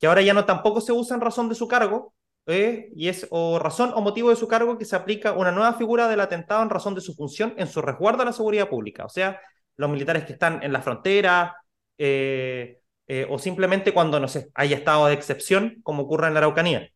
que 0.00 0.06
ahora 0.06 0.22
ya 0.22 0.32
no 0.32 0.46
tampoco 0.46 0.80
se 0.80 0.92
usa 0.92 1.16
en 1.16 1.20
razón 1.20 1.50
de 1.50 1.54
su 1.54 1.68
cargo, 1.68 2.14
eh, 2.46 2.88
y 2.96 3.08
es 3.08 3.26
o 3.28 3.58
razón 3.58 3.92
o 3.94 4.00
motivo 4.00 4.30
de 4.30 4.36
su 4.36 4.48
cargo 4.48 4.78
que 4.78 4.86
se 4.86 4.96
aplica 4.96 5.32
una 5.32 5.52
nueva 5.52 5.74
figura 5.74 6.08
del 6.08 6.20
atentado 6.20 6.62
en 6.62 6.70
razón 6.70 6.94
de 6.94 7.02
su 7.02 7.14
función 7.14 7.52
en 7.58 7.66
su 7.66 7.82
resguardo 7.82 8.22
a 8.22 8.24
la 8.24 8.32
seguridad 8.32 8.70
pública. 8.70 9.04
O 9.04 9.10
sea, 9.10 9.38
los 9.76 9.90
militares 9.90 10.24
que 10.24 10.32
están 10.32 10.62
en 10.62 10.72
la 10.72 10.80
frontera, 10.80 11.58
eh, 11.98 12.80
eh, 13.06 13.26
o 13.28 13.38
simplemente 13.38 13.92
cuando, 13.92 14.18
no 14.20 14.28
sé, 14.28 14.48
haya 14.54 14.76
estado 14.76 15.06
de 15.06 15.14
excepción, 15.14 15.80
como 15.82 16.04
ocurre 16.04 16.28
en 16.28 16.34
la 16.34 16.38
Araucanía. 16.38 16.90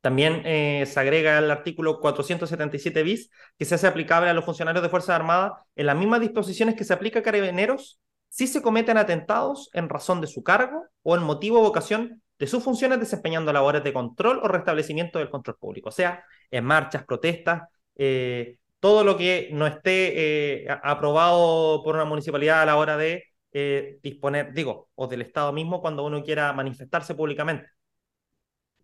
También 0.00 0.42
eh, 0.44 0.84
se 0.86 1.00
agrega 1.00 1.38
el 1.38 1.50
artículo 1.50 2.00
477 2.00 3.02
bis, 3.02 3.30
que 3.58 3.64
se 3.64 3.74
hace 3.74 3.86
aplicable 3.86 4.30
a 4.30 4.34
los 4.34 4.44
funcionarios 4.44 4.82
de 4.82 4.88
Fuerzas 4.88 5.16
Armadas 5.16 5.52
en 5.74 5.86
las 5.86 5.96
mismas 5.96 6.20
disposiciones 6.20 6.76
que 6.76 6.84
se 6.84 6.92
aplica 6.92 7.20
a 7.20 7.22
carabineros 7.22 8.00
si 8.28 8.46
se 8.46 8.62
cometen 8.62 8.96
atentados 8.96 9.70
en 9.72 9.88
razón 9.88 10.20
de 10.20 10.26
su 10.26 10.42
cargo 10.42 10.84
o 11.02 11.16
en 11.16 11.22
motivo 11.22 11.60
o 11.60 11.66
ocasión 11.66 12.22
de 12.38 12.46
sus 12.46 12.62
funciones 12.62 13.00
desempeñando 13.00 13.52
labores 13.52 13.82
de 13.82 13.92
control 13.92 14.40
o 14.42 14.48
restablecimiento 14.48 15.18
del 15.18 15.30
control 15.30 15.56
público. 15.58 15.88
O 15.88 15.92
sea, 15.92 16.24
en 16.50 16.64
marchas, 16.64 17.04
protestas, 17.04 17.62
eh, 17.96 18.58
todo 18.78 19.02
lo 19.02 19.16
que 19.16 19.50
no 19.52 19.66
esté 19.66 20.68
aprobado 20.84 21.82
por 21.82 21.96
una 21.96 22.04
municipalidad 22.04 22.62
a 22.62 22.66
la 22.66 22.76
hora 22.76 22.96
de 22.96 23.24
eh, 23.52 23.98
disponer, 24.02 24.52
digo, 24.54 24.90
o 24.94 25.06
del 25.08 25.22
Estado 25.22 25.52
mismo 25.52 25.80
cuando 25.80 26.04
uno 26.06 26.22
quiera 26.22 26.52
manifestarse 26.52 27.14
públicamente. 27.14 27.68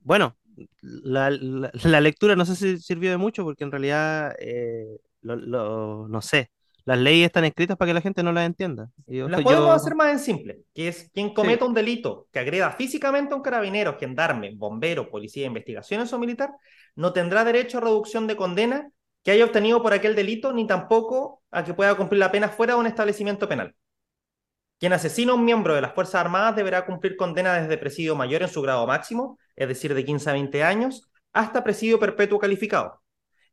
Bueno, 0.01 0.37
la, 0.83 1.31
la- 1.31 1.71
la 1.85 2.01
lectura 2.01 2.37
no 2.37 2.45
sé 2.45 2.57
si 2.57 2.79
sirvió 2.79 3.11
de 3.11 3.17
mucho 3.17 3.45
porque 3.45 3.65
en 3.65 3.71
realidad, 3.73 4.35
eh, 4.39 4.99
lo- 5.23 5.37
lo- 5.37 6.09
no 6.09 6.21
sé, 6.23 6.51
las 6.85 6.99
leyes 6.99 7.27
están 7.27 7.45
escritas 7.45 7.77
para 7.77 7.91
que 7.91 7.95
la 7.95 8.01
gente 8.03 8.23
no 8.23 8.33
las 8.33 8.47
entienda. 8.47 8.91
Yo, 9.07 9.29
Las 9.29 9.41
podemos 9.41 9.75
hacer 9.75 9.95
más 9.95 10.13
en 10.13 10.19
simple, 10.19 10.61
que 10.75 10.89
es 10.89 11.11
quien 11.15 11.33
sí, 11.41 11.55
cometa 11.55 11.65
un 11.65 11.73
delito 11.73 12.29
que 12.31 12.41
agreda 12.41 12.71
físicamente 12.73 13.33
a 13.33 13.37
un 13.37 13.43
carabinero, 13.43 13.97
gendarme, 13.99 14.53
bombero, 14.55 15.09
policía 15.11 15.43
de 15.45 15.47
investigaciones 15.49 16.13
o 16.13 16.19
militar, 16.19 16.51
no 16.95 17.13
tendrá 17.15 17.43
derecho 17.45 17.79
a 17.79 17.81
reducción 17.81 18.27
de 18.27 18.37
condena 18.37 18.91
que 19.23 19.31
haya 19.31 19.47
obtenido 19.47 19.83
por 19.83 19.95
aquel 19.95 20.15
delito, 20.15 20.53
ni 20.53 20.67
tampoco 20.67 21.43
a 21.51 21.65
que 21.65 21.73
pueda 21.73 21.97
cumplir 21.97 22.19
la 22.19 22.31
pena 22.33 22.51
fuera 22.51 22.75
de 22.75 22.81
un 22.81 22.87
establecimiento 22.87 23.49
penal. 23.49 23.75
Quien 24.79 24.93
asesina 24.93 25.33
a 25.33 25.35
un 25.37 25.45
miembro 25.45 25.75
de 25.75 25.81
las 25.81 25.95
Fuerzas 25.95 26.17
Armadas 26.17 26.57
deberá 26.57 26.85
cumplir 26.85 27.17
condena 27.17 27.55
desde 27.55 27.79
presidio 27.79 28.17
mayor 28.17 28.43
en 28.43 28.49
su 28.49 28.61
grado 28.63 28.87
máximo, 28.87 29.39
es 29.57 29.69
decir, 29.69 29.95
de 29.95 30.05
15 30.05 30.31
a 30.31 30.33
20 30.35 30.63
años, 30.63 31.09
hasta 31.33 31.65
presidio 31.65 31.99
perpetuo 31.99 32.39
calificado. 32.39 33.01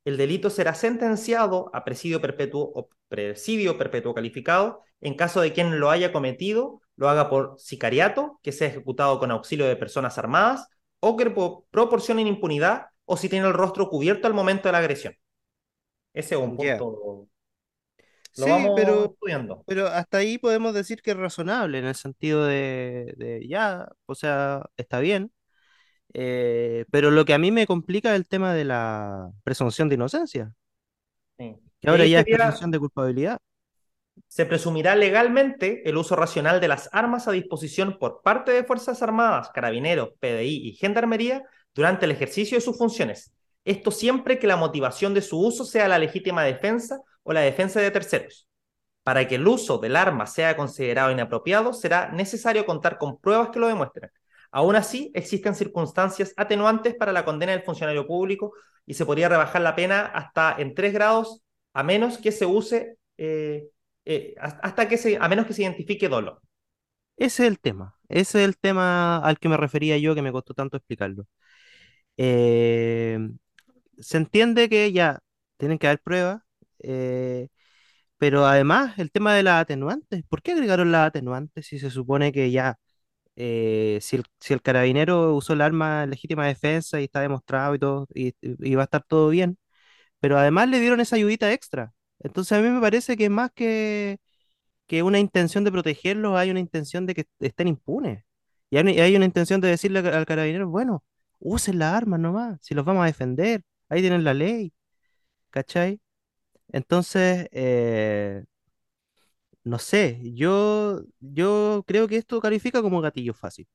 El 0.03 0.17
delito 0.17 0.49
será 0.49 0.73
sentenciado 0.73 1.69
a 1.73 1.83
presidio 1.83 2.21
perpetuo 2.21 2.71
o 2.73 2.89
presidio 3.07 3.77
perpetuo 3.77 4.13
calificado 4.13 4.83
en 4.99 5.15
caso 5.15 5.41
de 5.41 5.53
quien 5.53 5.79
lo 5.79 5.89
haya 5.89 6.11
cometido 6.11 6.81
lo 7.01 7.09
haga 7.09 7.29
por 7.29 7.55
sicariato, 7.57 8.39
que 8.43 8.51
sea 8.51 8.67
ejecutado 8.67 9.17
con 9.17 9.31
auxilio 9.31 9.65
de 9.65 9.75
personas 9.75 10.19
armadas, 10.19 10.67
o 10.99 11.17
que 11.17 11.33
proporcionen 11.71 12.27
impunidad, 12.27 12.89
o 13.05 13.17
si 13.17 13.27
tiene 13.27 13.47
el 13.47 13.53
rostro 13.53 13.89
cubierto 13.89 14.27
al 14.27 14.35
momento 14.35 14.67
de 14.67 14.73
la 14.73 14.77
agresión. 14.77 15.15
Ese 16.13 16.35
es 16.35 16.41
un 16.41 16.55
punto. 16.55 17.27
Lo 18.35 18.45
Sí, 18.45 18.49
vamos 18.49 18.71
pero, 18.75 19.05
estudiando. 19.05 19.65
pero 19.65 19.87
hasta 19.87 20.17
ahí 20.19 20.37
podemos 20.37 20.73
decir 20.73 21.01
que 21.01 21.11
es 21.11 21.17
razonable 21.17 21.79
en 21.79 21.85
el 21.85 21.95
sentido 21.95 22.45
de, 22.45 23.13
de 23.17 23.47
ya, 23.47 23.89
o 24.05 24.15
sea, 24.15 24.65
está 24.77 24.99
bien. 24.99 25.31
eh, 26.13 26.85
pero 26.91 27.11
lo 27.11 27.25
que 27.25 27.33
a 27.35 27.39
mí 27.39 27.51
me 27.51 27.67
complica 27.67 28.11
es 28.11 28.17
el 28.17 28.27
tema 28.29 28.53
de 28.53 28.65
la 28.65 29.31
presunción 29.43 29.89
de 29.89 29.95
inocencia, 29.95 30.53
Sí. 31.37 31.59
que 31.79 31.89
ahora 31.89 32.05
ya 32.05 32.19
es 32.21 32.25
sería, 32.25 32.37
presunción 32.37 32.71
de 32.71 32.79
culpabilidad. 32.79 33.39
se 34.27 34.45
presumirá 34.45 34.95
legalmente 34.95 35.87
el 35.89 35.97
uso 35.97 36.15
racional 36.15 36.61
de 36.61 36.67
las 36.67 36.89
armas 36.93 37.27
a 37.27 37.31
disposición 37.31 37.97
por 37.99 38.21
parte 38.21 38.51
de 38.51 38.63
Fuerzas 38.63 39.01
Armadas, 39.01 39.49
Carabineros, 39.53 40.11
PDI 40.19 40.69
y 40.69 40.73
Gendarmería 40.75 41.43
durante 41.73 42.05
el 42.05 42.11
ejercicio 42.11 42.57
de 42.57 42.61
sus 42.61 42.77
funciones. 42.77 43.33
Esto 43.65 43.91
siempre 43.91 44.39
que 44.39 44.47
la 44.47 44.55
motivación 44.57 45.13
de 45.13 45.21
su 45.21 45.39
uso 45.39 45.65
sea 45.65 45.87
la 45.87 45.99
legítima 45.99 46.43
defensa 46.43 46.99
o 47.23 47.33
la 47.33 47.41
defensa 47.41 47.79
de 47.79 47.91
terceros. 47.91 48.47
Para 49.03 49.27
que 49.27 49.35
el 49.35 49.47
uso 49.47 49.79
del 49.79 49.95
arma 49.95 50.27
sea 50.27 50.55
considerado 50.55 51.11
inapropiado, 51.11 51.73
será 51.73 52.11
necesario 52.11 52.65
contar 52.65 52.97
con 52.97 53.19
pruebas 53.19 53.49
que 53.49 53.59
lo 53.59 53.67
demuestren. 53.67 54.11
Aún 54.51 54.75
así, 54.75 55.11
existen 55.13 55.55
circunstancias 55.55 56.33
atenuantes 56.37 56.95
para 56.95 57.13
la 57.13 57.25
condena 57.25 57.53
del 57.53 57.63
funcionario 57.63 58.05
público 58.05 58.53
y 58.85 58.93
se 58.93 59.05
podría 59.05 59.29
rebajar 59.29 59.61
la 59.61 59.75
pena 59.75 60.05
hasta 60.05 60.55
en 60.59 60.75
tres 60.75 60.93
grados, 60.93 61.41
a 61.73 61.83
menos 61.83 62.17
que 62.17 62.31
se 62.31 62.45
use 62.45 62.97
eh, 63.17 63.67
eh, 64.05 64.35
hasta 64.37 64.87
que 64.87 64.97
se, 64.97 65.17
a 65.19 65.27
menos 65.29 65.45
que 65.45 65.53
se 65.53 65.61
identifique 65.63 66.09
dolo. 66.09 66.41
Ese 67.17 67.43
es 67.43 67.49
el 67.51 67.59
tema. 67.59 67.95
Ese 68.09 68.41
es 68.41 68.47
el 68.47 68.57
tema 68.57 69.19
al 69.19 69.39
que 69.39 69.47
me 69.49 69.57
refería 69.57 69.97
yo, 69.97 70.15
que 70.15 70.21
me 70.21 70.31
costó 70.31 70.53
tanto 70.53 70.77
explicarlo. 70.77 71.27
Eh, 72.17 73.19
se 73.99 74.17
entiende 74.17 74.69
que 74.69 74.91
ya 74.91 75.19
tienen 75.57 75.77
que 75.77 75.87
haber 75.87 76.01
pruebas, 76.01 76.41
eh, 76.83 77.47
pero 78.17 78.45
además 78.45 78.97
el 78.99 79.11
tema 79.11 79.35
de 79.35 79.43
las 79.43 79.61
atenuantes. 79.63 80.23
¿Por 80.29 80.41
qué 80.41 80.53
agregaron 80.53 80.91
las 80.91 81.07
atenuantes 81.09 81.67
si 81.67 81.79
se 81.79 81.89
supone 81.91 82.31
que 82.31 82.51
ya, 82.51 82.77
eh, 83.35 83.99
si 84.01 84.17
el, 84.17 84.25
si 84.39 84.53
el 84.53 84.61
carabinero 84.61 85.35
usó 85.35 85.53
el 85.53 85.61
arma 85.61 86.03
en 86.03 86.11
legítima 86.11 86.47
defensa 86.47 87.01
y 87.01 87.05
está 87.05 87.21
demostrado 87.21 87.75
y 87.75 87.79
todo, 87.79 88.07
y, 88.13 88.75
va 88.75 88.83
a 88.83 88.85
estar 88.85 89.03
todo 89.07 89.29
bien? 89.29 89.57
Pero 90.19 90.37
además 90.37 90.69
le 90.69 90.79
dieron 90.79 91.01
esa 91.01 91.17
ayudita 91.17 91.51
extra. 91.53 91.93
Entonces 92.19 92.57
a 92.57 92.61
mí 92.61 92.69
me 92.69 92.81
parece 92.81 93.17
que 93.17 93.29
más 93.29 93.51
que 93.53 94.19
que 94.87 95.03
una 95.03 95.19
intención 95.19 95.63
de 95.63 95.71
protegerlos, 95.71 96.35
hay 96.37 96.51
una 96.51 96.59
intención 96.59 97.05
de 97.05 97.15
que 97.15 97.25
estén 97.39 97.67
impunes. 97.67 98.23
Y 98.69 98.77
hay, 98.77 98.99
hay 98.99 99.15
una 99.15 99.25
intención 99.25 99.61
de 99.61 99.69
decirle 99.69 99.99
al 99.99 100.25
carabinero, 100.25 100.69
bueno, 100.69 101.03
usen 101.39 101.79
las 101.79 101.93
armas 101.93 102.19
nomás, 102.19 102.59
si 102.61 102.73
los 102.75 102.85
vamos 102.85 103.03
a 103.03 103.07
defender, 103.07 103.63
ahí 103.89 104.01
tienen 104.01 104.23
la 104.23 104.33
ley, 104.33 104.73
¿cachai? 105.51 106.01
Entonces, 106.71 107.47
eh, 107.51 108.43
no 109.63 109.77
sé, 109.79 110.19
yo, 110.33 111.01
yo 111.19 111.83
creo 111.87 112.07
que 112.07 112.17
esto 112.17 112.41
califica 112.41 112.81
como 112.81 113.01
gatillo 113.01 113.33
fácil. 113.33 113.67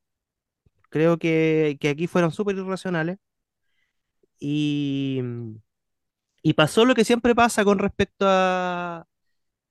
Creo 0.90 1.18
que, 1.18 1.76
que 1.80 1.90
aquí 1.90 2.06
fueron 2.08 2.32
súper 2.32 2.56
irracionales 2.56 3.18
y, 4.38 5.20
y 6.42 6.54
pasó 6.54 6.84
lo 6.84 6.94
que 6.94 7.04
siempre 7.04 7.34
pasa 7.34 7.64
con 7.64 7.78
respecto 7.78 8.26
a, 8.28 9.06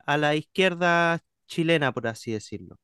a 0.06 0.18
la 0.18 0.36
izquierda 0.36 1.20
chilena, 1.48 1.94
por 1.94 2.08
así 2.08 2.32
decirlo 2.34 2.78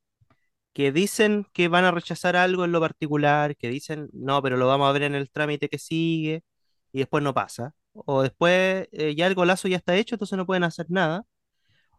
que 0.73 0.91
dicen 0.93 1.47
que 1.53 1.67
van 1.69 1.85
a 1.85 1.91
rechazar 1.91 2.35
algo 2.37 2.65
en 2.65 2.71
lo 2.71 2.81
particular, 2.81 3.57
que 3.57 3.69
dicen, 3.69 4.09
no, 4.13 4.41
pero 4.43 4.57
lo 4.57 4.67
vamos 4.67 4.89
a 4.89 4.93
ver 4.93 5.03
en 5.03 5.15
el 5.15 5.31
trámite 5.31 5.69
que 5.69 5.79
sigue, 5.79 6.43
y 6.93 6.99
después 6.99 7.23
no 7.23 7.33
pasa. 7.33 7.75
O 7.93 8.21
después 8.23 8.87
eh, 8.91 9.15
ya 9.15 9.27
el 9.27 9.35
golazo 9.35 9.67
ya 9.67 9.77
está 9.77 9.95
hecho, 9.95 10.15
entonces 10.15 10.37
no 10.37 10.45
pueden 10.45 10.63
hacer 10.63 10.87
nada. 10.89 11.25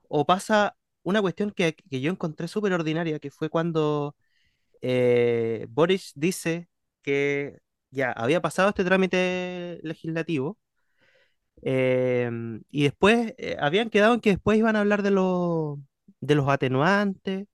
O 0.08 0.26
pasa 0.26 0.76
una 1.02 1.22
cuestión 1.22 1.50
que, 1.52 1.74
que 1.74 2.00
yo 2.00 2.10
encontré 2.12 2.48
súper 2.48 2.72
ordinaria, 2.74 3.18
que 3.20 3.30
fue 3.30 3.48
cuando 3.50 4.16
eh, 4.82 5.66
Boris 5.70 6.12
dice 6.16 6.68
que 7.02 7.58
ya 7.90 8.12
había 8.12 8.42
pasado 8.42 8.70
este 8.70 8.84
trámite 8.84 9.80
legislativo. 9.82 10.58
em, 11.62 12.62
y 12.70 12.84
después 12.84 13.34
eh, 13.38 13.56
habían 13.60 13.90
quedado 13.90 14.14
en 14.14 14.20
que 14.20 14.30
después 14.30 14.58
iban 14.58 14.76
a 14.76 14.80
hablar 14.80 15.02
de, 15.02 15.10
los 15.10 15.78
de 16.20 16.34
los 16.34 16.48
atenuantes, 16.48 17.46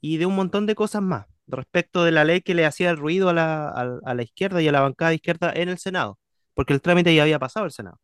y 0.00 0.18
de 0.18 0.26
un 0.26 0.36
montón 0.36 0.66
de 0.66 0.74
cosas 0.76 1.02
más 1.02 1.26
respecto 1.48 2.04
de 2.04 2.12
la 2.12 2.24
ley 2.24 2.42
que 2.42 2.54
le 2.54 2.66
hacía 2.66 2.90
el 2.90 2.98
ruido 2.98 3.28
a 3.30 3.34
la, 3.34 3.68
a, 3.70 3.98
a 4.04 4.14
la 4.14 4.22
izquierda 4.24 4.62
y 4.62 4.68
a 4.68 4.72
la 4.72 4.80
bancada 4.82 5.14
izquierda 5.14 5.52
en 5.54 5.68
el 5.70 5.78
Senado, 5.78 6.18
porque 6.54 6.72
el 6.74 6.82
trámite 6.82 7.14
ya 7.14 7.22
había 7.22 7.38
pasado 7.38 7.66
el 7.66 7.72
Senado. 7.72 7.98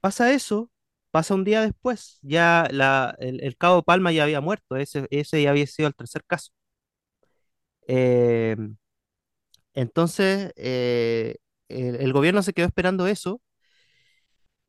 Pasa 0.00 0.32
eso, 0.32 0.70
pasa 1.10 1.34
un 1.34 1.44
día 1.44 1.60
después, 1.62 2.18
ya 2.22 2.68
la, 2.70 3.14
el, 3.20 3.42
el 3.42 3.56
cabo 3.56 3.82
Palma 3.82 4.12
ya 4.12 4.24
había 4.24 4.40
muerto, 4.40 4.76
ese, 4.76 5.06
ya 5.42 5.50
había 5.50 5.66
sido 5.66 5.88
el 5.88 5.94
tercer 5.94 6.24
caso. 6.24 6.52
Eh, 7.86 8.56
entonces, 9.74 10.52
eh, 10.56 11.36
el, 11.68 12.12
gobierno 12.12 12.42
se 12.42 12.52
quedó 12.52 12.66
esperando 12.66 13.06
eso 13.06 13.40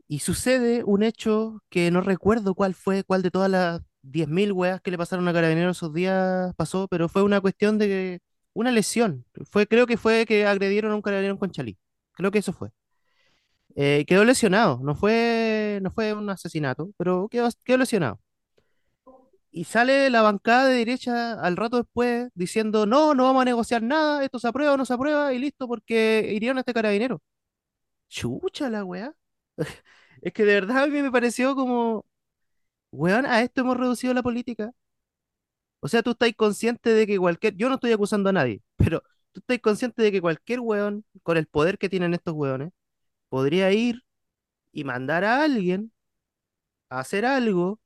y 0.08 0.20
sucede 0.20 0.84
un 0.84 1.04
hecho 1.04 1.62
que 1.70 1.90
no 1.92 2.02
recuerdo 2.02 2.56
cuál 2.56 2.76
fue, 2.76 3.04
cuál 3.04 3.22
de 3.22 3.32
todas 3.32 3.50
las 3.50 3.82
10.000 4.02 4.52
weas 4.52 4.82
que 4.82 4.92
le 4.92 4.98
pasaron 4.98 5.28
a 5.28 5.34
Carabineros 5.34 5.78
esos 5.78 5.94
días 5.94 6.54
pasó, 6.56 6.88
pero 6.90 7.10
fue 7.10 7.24
una 7.24 7.42
cuestión 7.42 7.78
de 7.78 8.22
una 8.54 8.72
lesión. 8.72 9.26
Fue, 9.50 9.68
creo 9.68 9.88
que 9.88 9.98
fue 9.98 10.26
que 10.26 10.46
agredieron 10.46 10.92
a 10.92 10.96
un 10.96 11.02
carabinero 11.02 11.34
en 11.34 11.40
Conchalí. 11.40 11.78
Creo 12.14 12.32
que 12.32 12.40
eso 12.40 12.54
fue. 12.54 12.72
Eh, 13.76 14.06
quedó 14.08 14.24
lesionado, 14.24 14.80
no 14.84 14.94
fue, 14.96 15.80
no 15.82 15.90
fue 15.92 16.14
un 16.14 16.30
asesinato, 16.30 16.92
pero 16.98 17.28
quedó, 17.30 17.50
quedó 17.66 17.78
lesionado. 17.78 18.20
Y 19.52 19.66
sale 19.66 20.10
la 20.10 20.22
bancada 20.24 20.66
de 20.68 20.78
derecha 20.78 21.34
al 21.40 21.56
rato 21.58 21.78
después 21.78 22.30
diciendo, 22.34 22.86
no, 22.88 23.14
no 23.14 23.26
vamos 23.26 23.44
a 23.44 23.46
negociar 23.46 23.84
nada, 23.84 24.24
esto 24.24 24.40
se 24.40 24.48
aprueba 24.48 24.74
o 24.74 24.78
no 24.78 24.86
se 24.86 24.94
aprueba 24.94 25.32
y 25.34 25.38
listo, 25.40 25.68
porque 25.68 26.32
hirieron 26.34 26.58
a 26.58 26.62
este 26.62 26.74
carabinero. 26.74 27.22
Chucha 28.10 28.70
la 28.70 28.86
wea. 28.86 29.14
Es 30.22 30.34
que 30.34 30.46
de 30.46 30.56
verdad 30.56 30.84
a 30.84 30.88
mí 30.88 31.02
me 31.02 31.12
pareció 31.12 31.56
como, 31.56 32.06
weón, 32.92 33.26
a 33.28 33.42
esto 33.44 33.62
hemos 33.62 33.78
reducido 33.78 34.14
la 34.14 34.24
política. 34.24 34.72
O 35.82 35.88
sea, 35.88 36.02
tú 36.04 36.12
estás 36.12 36.32
consciente 36.36 36.90
de 36.94 37.06
que 37.08 37.18
cualquier, 37.20 37.56
yo 37.56 37.68
no 37.70 37.76
estoy 37.76 37.92
acusando 37.92 38.30
a 38.30 38.34
nadie, 38.34 38.62
pero 38.78 39.04
tú 39.34 39.42
estás 39.42 39.60
consciente 39.60 40.02
de 40.04 40.12
que 40.12 40.22
cualquier 40.22 40.60
weón, 40.62 41.06
con 41.24 41.38
el 41.38 41.48
poder 41.48 41.78
que 41.78 41.90
tienen 41.90 42.14
estos 42.14 42.34
weones, 42.36 42.72
podría 43.30 43.72
ir 43.74 44.04
y 44.74 44.86
mandar 44.86 45.26
a 45.26 45.44
alguien 45.44 45.94
a 46.90 47.00
hacer 47.00 47.26
algo 47.26 47.80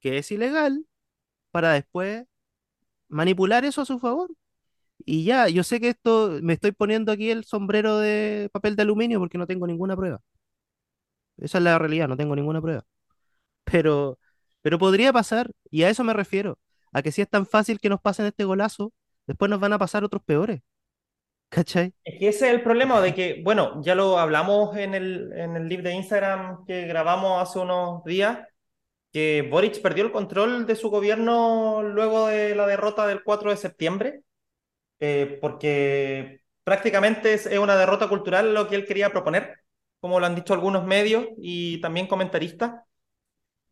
que 0.00 0.18
es 0.18 0.30
ilegal 0.32 0.86
para 1.52 1.72
después 1.74 2.26
manipular 3.08 3.64
eso 3.64 3.82
a 3.82 3.86
su 3.86 3.98
favor. 3.98 4.30
Y 5.06 5.24
ya, 5.24 5.48
yo 5.48 5.64
sé 5.64 5.80
que 5.80 5.90
esto, 5.90 6.38
me 6.42 6.54
estoy 6.54 6.72
poniendo 6.72 7.12
aquí 7.12 7.30
el 7.30 7.44
sombrero 7.44 7.98
de 7.98 8.50
papel 8.52 8.76
de 8.76 8.82
aluminio 8.82 9.20
porque 9.20 9.38
no 9.38 9.46
tengo 9.46 9.66
ninguna 9.66 9.96
prueba. 9.96 10.20
Esa 11.36 11.58
es 11.58 11.64
la 11.64 11.78
realidad, 11.78 12.08
no 12.08 12.16
tengo 12.16 12.34
ninguna 12.36 12.60
prueba. 12.60 12.84
Pero, 13.64 14.18
pero 14.62 14.78
podría 14.78 15.12
pasar, 15.12 15.52
y 15.70 15.84
a 15.84 15.90
eso 15.90 16.04
me 16.04 16.14
refiero, 16.14 16.58
a 16.92 17.02
que 17.02 17.12
si 17.12 17.22
es 17.22 17.30
tan 17.30 17.46
fácil 17.46 17.80
que 17.80 17.88
nos 17.90 18.00
pasen 18.00 18.26
este 18.26 18.44
golazo, 18.44 18.92
después 19.28 19.48
nos 19.48 19.60
van 19.60 19.74
a 19.74 19.78
pasar 19.78 20.02
otros 20.02 20.22
peores. 20.24 20.60
¿Cachai? 21.50 21.94
Es 22.04 22.18
que 22.18 22.28
ese 22.28 22.48
es 22.48 22.54
el 22.54 22.62
problema 22.62 23.00
de 23.00 23.14
que, 23.14 23.40
bueno, 23.42 23.80
ya 23.82 23.94
lo 23.94 24.18
hablamos 24.18 24.76
en 24.76 24.94
el, 24.94 25.32
en 25.32 25.56
el 25.56 25.68
live 25.68 25.82
de 25.82 25.94
Instagram 25.94 26.64
que 26.66 26.86
grabamos 26.86 27.40
hace 27.40 27.58
unos 27.60 28.04
días, 28.04 28.40
que 29.12 29.46
Boric 29.50 29.80
perdió 29.80 30.04
el 30.04 30.12
control 30.12 30.66
de 30.66 30.76
su 30.76 30.90
gobierno 30.90 31.82
luego 31.82 32.26
de 32.26 32.54
la 32.54 32.66
derrota 32.66 33.06
del 33.06 33.22
4 33.22 33.50
de 33.50 33.56
septiembre, 33.56 34.22
eh, 35.00 35.38
porque 35.40 36.42
prácticamente 36.64 37.32
es, 37.34 37.46
es 37.46 37.58
una 37.58 37.76
derrota 37.76 38.08
cultural 38.08 38.52
lo 38.52 38.68
que 38.68 38.76
él 38.76 38.84
quería 38.86 39.10
proponer, 39.10 39.54
como 40.00 40.20
lo 40.20 40.26
han 40.26 40.34
dicho 40.34 40.52
algunos 40.54 40.84
medios 40.86 41.26
y 41.38 41.80
también 41.80 42.06
comentaristas. 42.06 42.82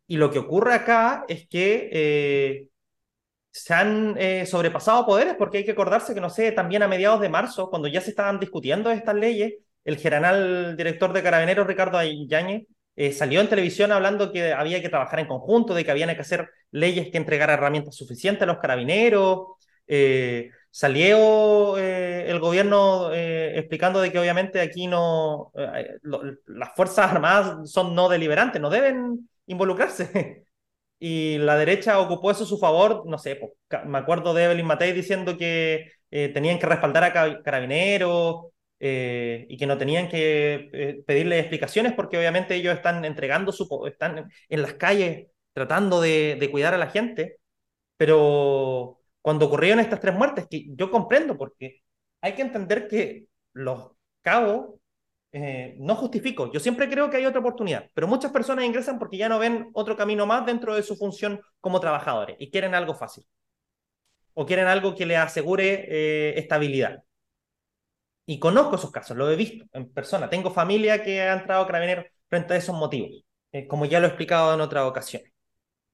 Y 0.07 0.17
lo 0.17 0.31
que 0.31 0.39
ocurre 0.39 0.73
acá 0.73 1.25
es 1.27 1.47
que 1.47 1.89
eh, 1.91 2.67
se 3.57 3.73
han 3.73 4.15
eh, 4.17 4.45
sobrepasado 4.45 5.05
poderes, 5.05 5.35
porque 5.35 5.57
hay 5.59 5.65
que 5.65 5.71
acordarse 5.71 6.13
que, 6.13 6.21
no 6.21 6.29
sé, 6.29 6.51
también 6.51 6.83
a 6.83 6.87
mediados 6.87 7.19
de 7.21 7.29
marzo, 7.29 7.69
cuando 7.69 7.87
ya 7.87 8.01
se 8.01 8.11
estaban 8.11 8.39
discutiendo 8.39 8.91
estas 8.91 9.15
leyes, 9.15 9.53
el 9.83 9.97
general 9.97 10.77
director 10.77 11.11
de 11.11 11.23
Carabineros, 11.23 11.65
Ricardo 11.65 11.99
Yáñez, 12.03 12.67
eh, 12.95 13.11
salió 13.11 13.41
en 13.41 13.49
televisión 13.49 13.91
hablando 13.91 14.31
que 14.31 14.53
había 14.53 14.81
que 14.81 14.89
trabajar 14.89 15.19
en 15.19 15.27
conjunto, 15.27 15.73
de 15.73 15.83
que 15.83 15.91
habían 15.91 16.13
que 16.13 16.21
hacer 16.21 16.49
leyes 16.71 17.09
que 17.11 17.17
entregaran 17.17 17.57
herramientas 17.57 17.95
suficientes 17.95 18.43
a 18.43 18.45
los 18.47 18.57
carabineros. 18.57 19.47
Eh, 19.87 20.51
salió 20.69 21.77
el 21.77 22.39
gobierno 22.39 23.11
explicando 23.13 24.01
de 24.01 24.11
que 24.11 24.19
obviamente 24.19 24.59
aquí 24.61 24.87
no, 24.87 25.51
las 26.45 26.75
Fuerzas 26.75 27.11
Armadas 27.11 27.71
son 27.71 27.95
no 27.95 28.09
deliberantes, 28.09 28.61
no 28.61 28.69
deben 28.69 29.29
involucrarse. 29.47 30.43
y 30.99 31.37
la 31.39 31.57
derecha 31.57 31.99
ocupó 31.99 32.31
eso 32.31 32.43
a 32.43 32.47
su 32.47 32.57
favor, 32.57 33.03
no 33.05 33.17
sé, 33.17 33.35
pues, 33.35 33.51
me 33.85 33.97
acuerdo 33.97 34.33
de 34.33 34.45
Evelyn 34.45 34.65
Matei 34.65 34.93
diciendo 34.93 35.37
que 35.37 35.91
eh, 36.11 36.29
tenían 36.29 36.59
que 36.59 36.65
respaldar 36.65 37.03
a 37.03 37.43
carabineros 37.43 38.47
eh, 38.79 39.45
y 39.49 39.57
que 39.57 39.67
no 39.67 39.77
tenían 39.77 40.09
que 40.09 40.69
eh, 40.73 41.03
pedirle 41.05 41.39
explicaciones 41.39 41.93
porque 41.93 42.17
obviamente 42.17 42.55
ellos 42.55 42.75
están 42.75 43.05
entregando 43.05 43.51
su, 43.51 43.85
están 43.87 44.31
en 44.49 44.61
las 44.61 44.73
calles 44.73 45.27
tratando 45.53 46.01
de, 46.01 46.37
de 46.39 46.51
cuidar 46.51 46.73
a 46.73 46.77
la 46.77 46.87
gente, 46.89 47.37
pero 47.97 48.99
cuando 49.21 49.47
ocurrieron 49.47 49.79
estas 49.79 49.99
tres 49.99 50.15
muertes, 50.15 50.47
que 50.49 50.65
yo 50.69 50.91
comprendo 50.91 51.37
porque 51.37 51.81
hay 52.21 52.33
que 52.33 52.41
entender 52.43 52.87
que 52.87 53.25
los 53.53 53.91
cabos 54.21 54.79
eh, 55.31 55.75
no 55.79 55.95
justifico, 55.95 56.51
yo 56.51 56.59
siempre 56.59 56.89
creo 56.89 57.09
que 57.09 57.17
hay 57.17 57.25
otra 57.25 57.41
oportunidad, 57.41 57.89
pero 57.93 58.07
muchas 58.07 58.31
personas 58.31 58.65
ingresan 58.65 58.97
porque 58.97 59.17
ya 59.17 59.29
no 59.29 59.39
ven 59.39 59.69
otro 59.73 59.95
camino 59.97 60.25
más 60.25 60.45
dentro 60.45 60.75
de 60.75 60.83
su 60.83 60.95
función 60.95 61.41
como 61.59 61.79
trabajadores 61.79 62.37
y 62.39 62.49
quieren 62.49 62.73
algo 62.75 62.95
fácil 62.95 63.25
o 64.33 64.45
quieren 64.45 64.67
algo 64.67 64.95
que 64.95 65.05
les 65.05 65.17
asegure 65.17 65.85
eh, 65.89 66.39
estabilidad. 66.39 67.03
Y 68.25 68.39
conozco 68.39 68.75
esos 68.75 68.91
casos, 68.91 69.15
lo 69.17 69.29
he 69.31 69.35
visto 69.35 69.65
en 69.73 69.91
persona. 69.91 70.29
Tengo 70.29 70.51
familia 70.51 71.01
que 71.03 71.21
ha 71.21 71.33
entrado 71.33 71.63
a 71.63 71.67
carabineros 71.67 72.05
frente 72.29 72.53
a 72.53 72.57
esos 72.57 72.75
motivos, 72.75 73.23
eh, 73.51 73.67
como 73.67 73.85
ya 73.85 73.99
lo 73.99 74.05
he 74.05 74.09
explicado 74.09 74.53
en 74.53 74.61
otra 74.61 74.85
ocasión. 74.85 75.23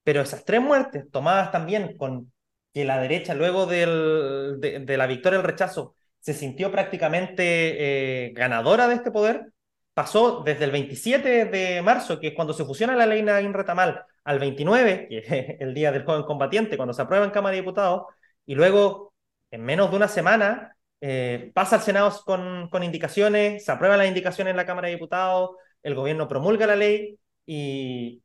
Pero 0.02 0.20
esas 0.22 0.44
tres 0.44 0.60
muertes, 0.60 1.10
tomadas 1.10 1.52
también 1.52 1.96
con 1.96 2.32
que 2.72 2.84
la 2.84 3.00
derecha, 3.00 3.34
luego 3.34 3.66
de, 3.66 4.80
de 4.84 4.96
la 4.96 5.06
victoria 5.06 5.38
del 5.38 5.46
rechazo, 5.46 5.94
se 6.24 6.32
sintió 6.32 6.72
prácticamente 6.72 8.28
eh, 8.28 8.32
ganadora 8.32 8.88
de 8.88 8.94
este 8.94 9.10
poder, 9.10 9.52
pasó 9.92 10.42
desde 10.42 10.64
el 10.64 10.70
27 10.70 11.44
de 11.44 11.82
marzo, 11.82 12.18
que 12.18 12.28
es 12.28 12.34
cuando 12.34 12.54
se 12.54 12.64
fusiona 12.64 12.96
la 12.96 13.04
ley 13.04 13.22
Nadine 13.22 13.52
Retamal, 13.52 14.06
al 14.24 14.38
29, 14.38 15.06
que 15.10 15.18
es 15.28 15.60
el 15.60 15.74
día 15.74 15.92
del 15.92 16.04
joven 16.04 16.22
combatiente, 16.22 16.78
cuando 16.78 16.94
se 16.94 17.02
aprueba 17.02 17.26
en 17.26 17.30
Cámara 17.30 17.54
de 17.54 17.60
Diputados, 17.60 18.04
y 18.46 18.54
luego, 18.54 19.12
en 19.50 19.64
menos 19.64 19.90
de 19.90 19.96
una 19.96 20.08
semana, 20.08 20.74
eh, 21.02 21.50
pasa 21.54 21.76
al 21.76 21.82
Senado 21.82 22.10
con, 22.24 22.70
con 22.70 22.82
indicaciones, 22.82 23.62
se 23.62 23.72
aprueban 23.72 23.98
las 23.98 24.08
indicaciones 24.08 24.52
en 24.52 24.56
la 24.56 24.66
Cámara 24.66 24.88
de 24.88 24.94
Diputados, 24.94 25.50
el 25.82 25.94
gobierno 25.94 26.26
promulga 26.26 26.66
la 26.66 26.76
ley 26.76 27.18
y 27.44 28.22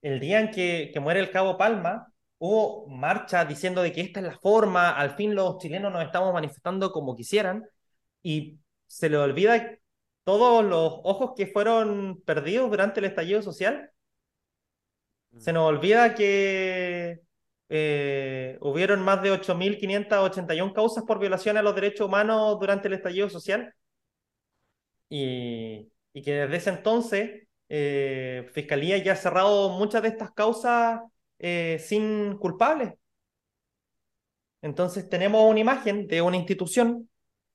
el 0.00 0.18
día 0.18 0.40
en 0.40 0.50
que 0.50 0.98
muere 0.98 1.20
el 1.20 1.30
cabo 1.30 1.58
Palma, 1.58 2.11
hubo 2.42 2.88
marcha 2.88 3.44
diciendo 3.44 3.82
de 3.82 3.92
que 3.92 4.00
esta 4.00 4.18
es 4.20 4.26
la 4.26 4.38
forma, 4.38 4.90
al 4.90 5.14
fin 5.16 5.34
los 5.34 5.58
chilenos 5.58 5.92
nos 5.92 6.04
estamos 6.04 6.34
manifestando 6.34 6.90
como 6.90 7.14
quisieran, 7.14 7.64
y 8.22 8.58
se 8.88 9.08
le 9.08 9.16
olvida 9.16 9.78
todos 10.24 10.64
los 10.64 11.00
ojos 11.04 11.34
que 11.36 11.46
fueron 11.46 12.20
perdidos 12.24 12.68
durante 12.70 12.98
el 13.00 13.06
estallido 13.06 13.42
social. 13.42 13.92
Se 15.38 15.52
nos 15.52 15.68
olvida 15.68 16.14
que 16.16 17.20
eh, 17.68 18.58
hubieron 18.60 19.02
más 19.02 19.22
de 19.22 19.30
8.581 19.30 20.72
causas 20.74 21.04
por 21.04 21.20
violación 21.20 21.56
a 21.56 21.62
los 21.62 21.74
derechos 21.76 22.08
humanos 22.08 22.58
durante 22.60 22.88
el 22.88 22.94
estallido 22.94 23.30
social 23.30 23.72
y, 25.08 25.92
y 26.12 26.22
que 26.22 26.32
desde 26.32 26.56
ese 26.56 26.70
entonces 26.70 27.48
eh, 27.68 28.50
Fiscalía 28.52 28.98
ya 28.98 29.12
ha 29.12 29.16
cerrado 29.16 29.70
muchas 29.70 30.02
de 30.02 30.08
estas 30.08 30.32
causas 30.32 31.00
eh, 31.42 31.78
sin 31.78 32.36
culpables. 32.38 32.94
Entonces 34.62 35.08
tenemos 35.08 35.50
una 35.50 35.60
imagen 35.60 36.06
de 36.06 36.22
una 36.22 36.36
institución 36.36 37.08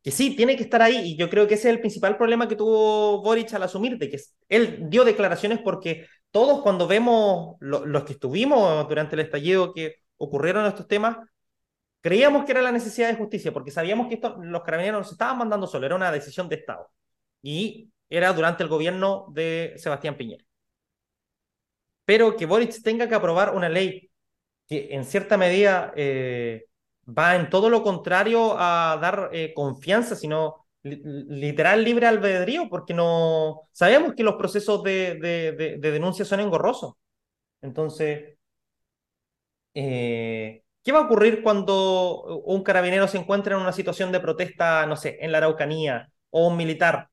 que 0.04 0.12
sí, 0.12 0.36
tiene 0.36 0.56
que 0.56 0.64
estar 0.64 0.82
ahí, 0.82 0.98
y 1.00 1.18
yo 1.18 1.30
creo 1.30 1.48
que 1.48 1.56
ese 1.56 1.70
es 1.70 1.76
el 1.76 1.82
principal 1.82 2.18
problema 2.18 2.48
que 2.48 2.56
tuvo 2.56 3.22
Boric 3.22 3.54
al 3.54 3.64
asumir, 3.64 3.98
de 3.98 4.10
que 4.10 4.20
él 4.50 4.90
dio 4.90 5.04
declaraciones 5.04 5.60
porque 5.60 6.08
todos 6.32 6.62
cuando 6.62 6.88
vemos 6.88 7.56
los 7.60 8.04
que 8.06 8.14
estuvimos 8.14 8.88
durante 8.88 9.16
el 9.16 9.22
estallido 9.22 9.74
que 9.74 9.96
ocurrieron 10.18 10.66
estos 10.66 10.88
temas, 10.88 11.18
creíamos 12.02 12.46
que 12.46 12.52
era 12.54 12.62
la 12.62 12.72
necesidad 12.72 13.10
de 13.10 13.16
justicia, 13.16 13.52
porque 13.54 13.72
sabíamos 13.72 14.08
que 14.08 14.16
esto, 14.16 14.38
los 14.42 14.64
carabineros 14.64 15.02
nos 15.02 15.12
estaban 15.12 15.38
mandando 15.40 15.68
solo, 15.68 15.86
era 15.86 15.96
una 15.96 16.12
decisión 16.12 16.48
de 16.50 16.56
Estado. 16.58 16.90
Y 17.42 17.92
era 18.10 18.34
durante 18.34 18.64
el 18.64 18.70
gobierno 18.70 19.28
de 19.34 19.74
Sebastián 19.78 20.18
Piñera. 20.18 20.47
Pero 22.08 22.38
que 22.38 22.46
Boric 22.46 22.82
tenga 22.84 23.10
que 23.10 23.16
aprobar 23.16 23.54
una 23.54 23.70
ley 23.70 24.10
que 24.68 24.90
en 24.92 25.06
cierta 25.06 25.38
medida 25.38 25.94
eh, 25.98 26.68
va 27.08 27.36
en 27.36 27.50
todo 27.50 27.70
lo 27.70 27.84
contrario 27.84 28.56
a 28.58 28.98
dar 29.02 29.30
eh, 29.34 29.54
confianza, 29.54 30.16
sino 30.16 30.68
literal 30.84 31.84
libre 31.84 32.08
albedrío, 32.08 32.70
porque 32.70 32.94
no 32.94 33.64
sabemos 33.74 34.14
que 34.16 34.24
los 34.24 34.36
procesos 34.36 34.84
de, 34.84 35.16
de, 35.16 35.78
de, 35.80 35.92
denuncia 35.92 36.26
son 36.26 36.40
engorrosos. 36.42 36.94
Entonces, 37.62 38.38
eh, 39.74 40.64
¿qué 40.84 40.92
va 40.92 41.00
a 41.00 41.06
ocurrir 41.06 41.44
cuando 41.44 42.42
un 42.46 42.64
carabinero 42.64 43.08
se 43.08 43.18
encuentra 43.18 43.56
en 43.56 43.62
una 43.62 43.74
situación 43.74 44.12
de 44.12 44.20
protesta, 44.22 44.86
no 44.86 44.96
sé, 44.96 45.18
en 45.22 45.32
la 45.32 45.40
Araucanía, 45.40 46.10
o 46.30 46.48
un 46.48 46.58
militar, 46.58 47.10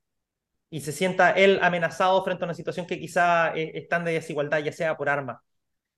y 0.70 0.80
se 0.80 0.92
sienta 0.92 1.30
él 1.32 1.58
amenazado 1.62 2.22
frente 2.24 2.44
a 2.44 2.46
una 2.46 2.54
situación 2.54 2.86
que 2.86 2.98
quizá 2.98 3.54
eh, 3.56 3.72
está 3.74 4.00
de 4.00 4.12
desigualdad, 4.12 4.60
ya 4.60 4.72
sea 4.72 4.96
por 4.96 5.08
arma? 5.08 5.42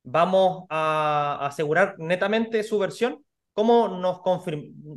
¿Vamos 0.02 0.66
a 0.70 1.38
asegurar 1.46 1.96
netamente 1.98 2.62
su 2.62 2.78
versión? 2.78 3.24
¿Cómo 3.52 3.88
nos, 3.88 4.20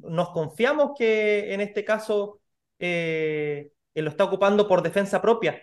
nos 0.03 0.29
confiamos 0.31 0.91
que 0.97 1.53
en 1.53 1.61
este 1.61 1.85
caso 1.85 2.41
eh, 2.79 3.71
él 3.93 4.05
lo 4.05 4.11
está 4.11 4.25
ocupando 4.25 4.67
por 4.67 4.81
defensa 4.83 5.21
propia 5.21 5.61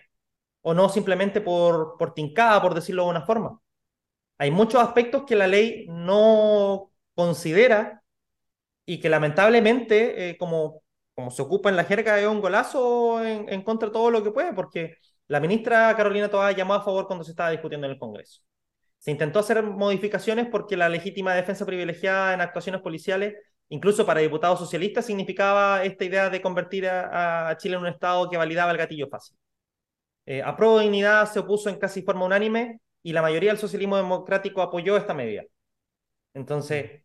o 0.61 0.73
no 0.73 0.89
simplemente 0.89 1.41
por, 1.41 1.97
por 1.97 2.13
tincada, 2.13 2.61
por 2.61 2.73
decirlo 2.73 3.03
de 3.03 3.09
una 3.09 3.25
forma? 3.25 3.61
Hay 4.37 4.51
muchos 4.51 4.81
aspectos 4.81 5.23
que 5.25 5.35
la 5.35 5.47
ley 5.47 5.85
no 5.89 6.91
considera 7.15 8.03
y 8.85 8.99
que 8.99 9.09
lamentablemente, 9.09 10.29
eh, 10.29 10.37
como, 10.37 10.81
como 11.17 11.31
se 11.31 11.41
ocupa 11.41 11.69
en 11.69 11.75
la 11.75 11.83
jerga, 11.83 12.19
es 12.19 12.27
un 12.27 12.39
golazo 12.41 13.25
en, 13.25 13.63
contra 13.63 13.87
de 13.87 13.93
todo 13.93 14.11
lo 14.11 14.23
que 14.23 14.29
puede, 14.29 14.53
porque 14.53 14.97
la 15.27 15.39
ministra 15.39 15.95
Carolina 15.97 16.29
Toá 16.29 16.51
llamó 16.51 16.75
a 16.75 16.83
favor 16.83 17.07
cuando 17.07 17.25
se 17.25 17.31
estaba 17.31 17.49
discutiendo 17.49 17.87
en 17.87 17.93
el 17.93 17.99
Congreso. 17.99 18.41
Se 18.99 19.09
intentó 19.09 19.39
hacer 19.39 19.63
modificaciones 19.63 20.47
porque 20.47 20.77
la 20.77 20.89
legítima 20.89 21.33
defensa 21.33 21.65
privilegiada 21.65 22.35
en 22.35 22.41
actuaciones 22.41 22.81
policiales, 22.81 23.33
incluso 23.69 24.05
para 24.05 24.19
diputados 24.19 24.59
socialistas, 24.59 25.07
significaba 25.07 25.83
esta 25.83 26.05
idea 26.05 26.29
de 26.29 26.39
convertir 26.39 26.87
a, 26.87 27.55
Chile 27.57 27.77
en 27.77 27.81
un 27.81 27.87
Estado 27.87 28.29
que 28.29 28.37
validaba 28.37 28.71
el 28.71 28.77
gatillo 28.77 29.07
fácil. 29.09 29.35
Eh, 30.27 30.43
a 30.43 30.55
Dignidad 30.81 31.25
se 31.31 31.39
opuso 31.39 31.69
en 31.69 31.79
casi 31.79 32.03
forma 32.03 32.25
unánime 32.25 32.79
y 33.01 33.11
la 33.11 33.23
mayoría 33.23 33.49
del 33.49 33.59
socialismo 33.59 33.97
democrático 33.97 34.61
apoyó 34.61 34.95
esta 34.95 35.15
medida. 35.15 35.45
Entonces, 36.35 37.01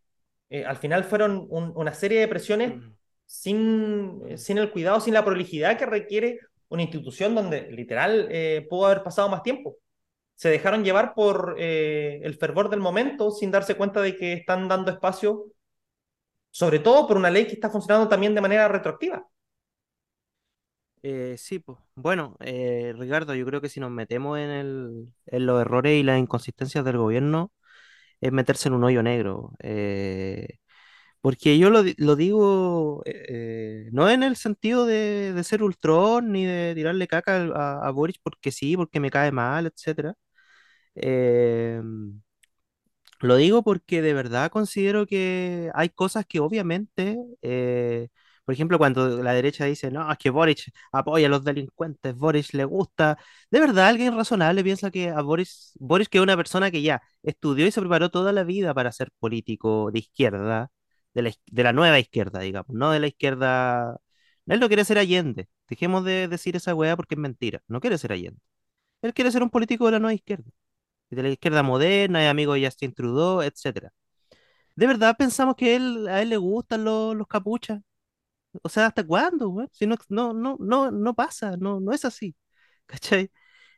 eh, 0.51 0.65
al 0.65 0.77
final 0.77 1.03
fueron 1.03 1.47
un, 1.49 1.73
una 1.75 1.95
serie 1.95 2.19
de 2.19 2.27
presiones 2.27 2.75
mm. 2.75 2.93
Sin, 3.25 4.37
sin 4.37 4.57
el 4.57 4.71
cuidado, 4.71 4.99
sin 4.99 5.13
la 5.13 5.25
prolijidad 5.25 5.77
que 5.77 5.85
requiere 5.85 6.39
una 6.69 6.83
institución 6.83 7.35
donde 7.35 7.71
literal 7.71 8.27
eh, 8.31 8.65
pudo 8.69 8.87
haber 8.87 9.03
pasado 9.03 9.29
más 9.29 9.43
tiempo 9.43 9.77
se 10.35 10.49
dejaron 10.49 10.83
llevar 10.83 11.13
por 11.13 11.55
eh, 11.57 12.19
el 12.23 12.35
fervor 12.35 12.69
del 12.69 12.79
momento 12.79 13.31
sin 13.31 13.51
darse 13.51 13.75
cuenta 13.75 14.01
de 14.01 14.15
que 14.17 14.33
están 14.33 14.67
dando 14.67 14.91
espacio, 14.91 15.45
sobre 16.51 16.79
todo 16.79 17.07
por 17.07 17.17
una 17.17 17.29
ley 17.29 17.45
que 17.47 17.53
está 17.53 17.69
funcionando 17.69 18.09
también 18.09 18.35
de 18.35 18.41
manera 18.41 18.67
retroactiva. 18.67 19.25
Eh, 21.01 21.35
sí, 21.37 21.59
pues. 21.59 21.77
Bueno, 21.95 22.37
eh, 22.39 22.93
Ricardo, 22.97 23.35
yo 23.35 23.45
creo 23.45 23.61
que 23.61 23.69
si 23.69 23.79
nos 23.79 23.91
metemos 23.91 24.39
en, 24.39 24.49
el, 24.49 25.13
en 25.25 25.45
los 25.45 25.61
errores 25.61 25.93
y 25.99 26.03
las 26.03 26.19
inconsistencias 26.19 26.85
del 26.85 26.97
gobierno, 26.97 27.51
es 28.21 28.31
meterse 28.31 28.69
en 28.69 28.75
un 28.75 28.83
hoyo 28.85 29.03
negro. 29.03 29.53
Eh, 29.59 30.59
porque 31.23 31.59
yo 31.59 31.71
lo, 31.71 31.83
lo 31.97 32.17
digo 32.17 33.03
eh, 33.05 33.89
no 33.93 34.09
en 34.11 34.23
el 34.23 34.37
sentido 34.37 34.85
de, 34.87 35.33
de 35.33 35.45
ser 35.45 35.63
ultrón 35.63 36.33
ni 36.33 36.45
de 36.45 36.75
tirarle 36.75 37.07
caca 37.09 37.37
a, 37.55 37.87
a 37.87 37.91
Boris 37.91 38.17
porque 38.23 38.51
sí, 38.51 38.77
porque 38.77 39.01
me 39.01 39.11
cae 39.11 39.31
mal, 39.33 39.67
etcétera. 39.67 40.15
Eh, 40.95 41.81
lo 43.21 43.35
digo 43.37 43.63
porque 43.63 44.01
de 44.01 44.13
verdad 44.13 44.51
considero 44.51 45.05
que 45.05 45.71
hay 45.75 45.89
cosas 45.89 46.25
que 46.25 46.39
obviamente, 46.39 47.17
eh, 47.41 48.09
por 48.45 48.53
ejemplo, 48.53 48.77
cuando 48.77 49.23
la 49.23 49.31
derecha 49.33 49.63
dice, 49.65 49.89
no, 49.91 50.11
es 50.11 50.17
que 50.17 50.29
Boric 50.29 50.71
apoya 50.91 51.27
a 51.27 51.29
los 51.29 51.43
delincuentes, 51.45 52.15
Boric 52.15 52.53
le 52.53 52.65
gusta, 52.65 53.17
de 53.49 53.59
verdad 53.61 53.87
alguien 53.87 54.15
razonable 54.15 54.63
piensa 54.63 54.91
que 54.91 55.09
a 55.09 55.21
Boris, 55.21 55.71
Boris 55.79 56.09
que 56.09 56.17
es 56.17 56.23
una 56.23 56.35
persona 56.37 56.69
que 56.71 56.81
ya 56.81 57.01
estudió 57.23 57.65
y 57.65 57.71
se 57.71 57.79
preparó 57.81 58.09
toda 58.11 58.33
la 58.33 58.43
vida 58.43 58.73
para 58.73 58.91
ser 58.91 59.09
político 59.19 59.89
de 59.91 59.99
izquierda, 59.99 60.69
de 61.13 61.21
la, 61.23 61.31
de 61.47 61.63
la 61.63 61.73
nueva 61.73 61.99
izquierda, 61.99 62.39
digamos, 62.39 62.69
no 62.75 62.91
de 62.91 62.99
la 62.99 63.07
izquierda, 63.07 63.99
él 64.47 64.59
no 64.59 64.67
quiere 64.67 64.85
ser 64.85 64.97
Allende, 64.97 65.49
dejemos 65.69 66.03
de 66.05 66.27
decir 66.27 66.55
esa 66.55 66.75
weá 66.75 66.95
porque 66.95 67.15
es 67.15 67.19
mentira, 67.21 67.61
no 67.67 67.79
quiere 67.81 67.97
ser 67.97 68.11
Allende, 68.13 68.39
él 69.01 69.13
quiere 69.13 69.31
ser 69.31 69.43
un 69.43 69.49
político 69.51 69.85
de 69.87 69.93
la 69.93 69.99
nueva 69.99 70.13
izquierda 70.15 70.51
de 71.09 71.23
la 71.23 71.29
izquierda 71.29 71.63
moderna, 71.63 72.23
es 72.23 72.29
amigo 72.29 72.53
de 72.53 72.65
Justin 72.65 72.93
Trudeau, 72.93 73.41
etc. 73.41 73.91
¿De 74.75 74.87
verdad 74.87 75.15
pensamos 75.17 75.55
que 75.55 75.75
él, 75.75 76.07
a 76.07 76.21
él 76.21 76.29
le 76.29 76.37
gustan 76.37 76.83
los, 76.85 77.15
los 77.15 77.27
capuchas? 77.27 77.81
O 78.63 78.69
sea, 78.69 78.87
¿hasta 78.87 79.05
cuándo? 79.05 79.67
Si 79.73 79.87
no, 79.87 79.97
no, 80.09 80.33
no, 80.33 80.57
no, 80.59 80.91
no 80.91 81.13
pasa, 81.15 81.57
no, 81.57 81.79
no 81.79 81.93
es 81.93 82.05
así. 82.05 82.35
¿Cachai? 82.87 83.31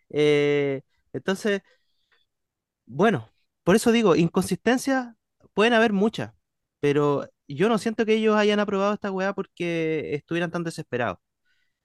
Eh, 0.10 0.84
entonces, 1.13 1.62
bueno, 2.86 3.30
por 3.63 3.76
eso 3.76 3.91
digo, 3.91 4.15
inconsistencias 4.15 5.13
pueden 5.54 5.74
haber 5.74 5.93
muchas, 5.93 6.34
pero 6.86 7.28
yo 7.48 7.67
no 7.67 7.80
siento 7.80 8.06
que 8.06 8.13
ellos 8.13 8.36
hayan 8.36 8.60
aprobado 8.60 8.93
esta 8.93 9.10
weá 9.12 9.34
porque 9.34 10.13
estuvieran 10.13 10.52
tan 10.52 10.63
desesperados. 10.63 11.17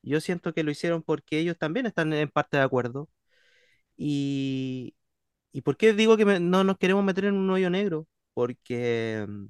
Yo 0.02 0.20
siento 0.20 0.54
que 0.54 0.64
lo 0.64 0.70
hicieron 0.72 1.02
porque 1.02 1.38
ellos 1.40 1.58
también 1.58 1.86
están 1.86 2.12
en 2.14 2.28
parte 2.30 2.58
de 2.58 2.64
acuerdo. 2.64 3.10
Y, 3.96 4.94
¿Y 5.52 5.62
por 5.62 5.76
qué 5.78 5.94
digo 5.94 6.16
que 6.18 6.24
no 6.40 6.64
nos 6.64 6.78
queremos 6.78 7.04
meter 7.04 7.26
en 7.26 7.36
un 7.36 7.50
hoyo 7.50 7.70
negro? 7.70 8.08
Porque 8.34 9.26
mm, 9.28 9.46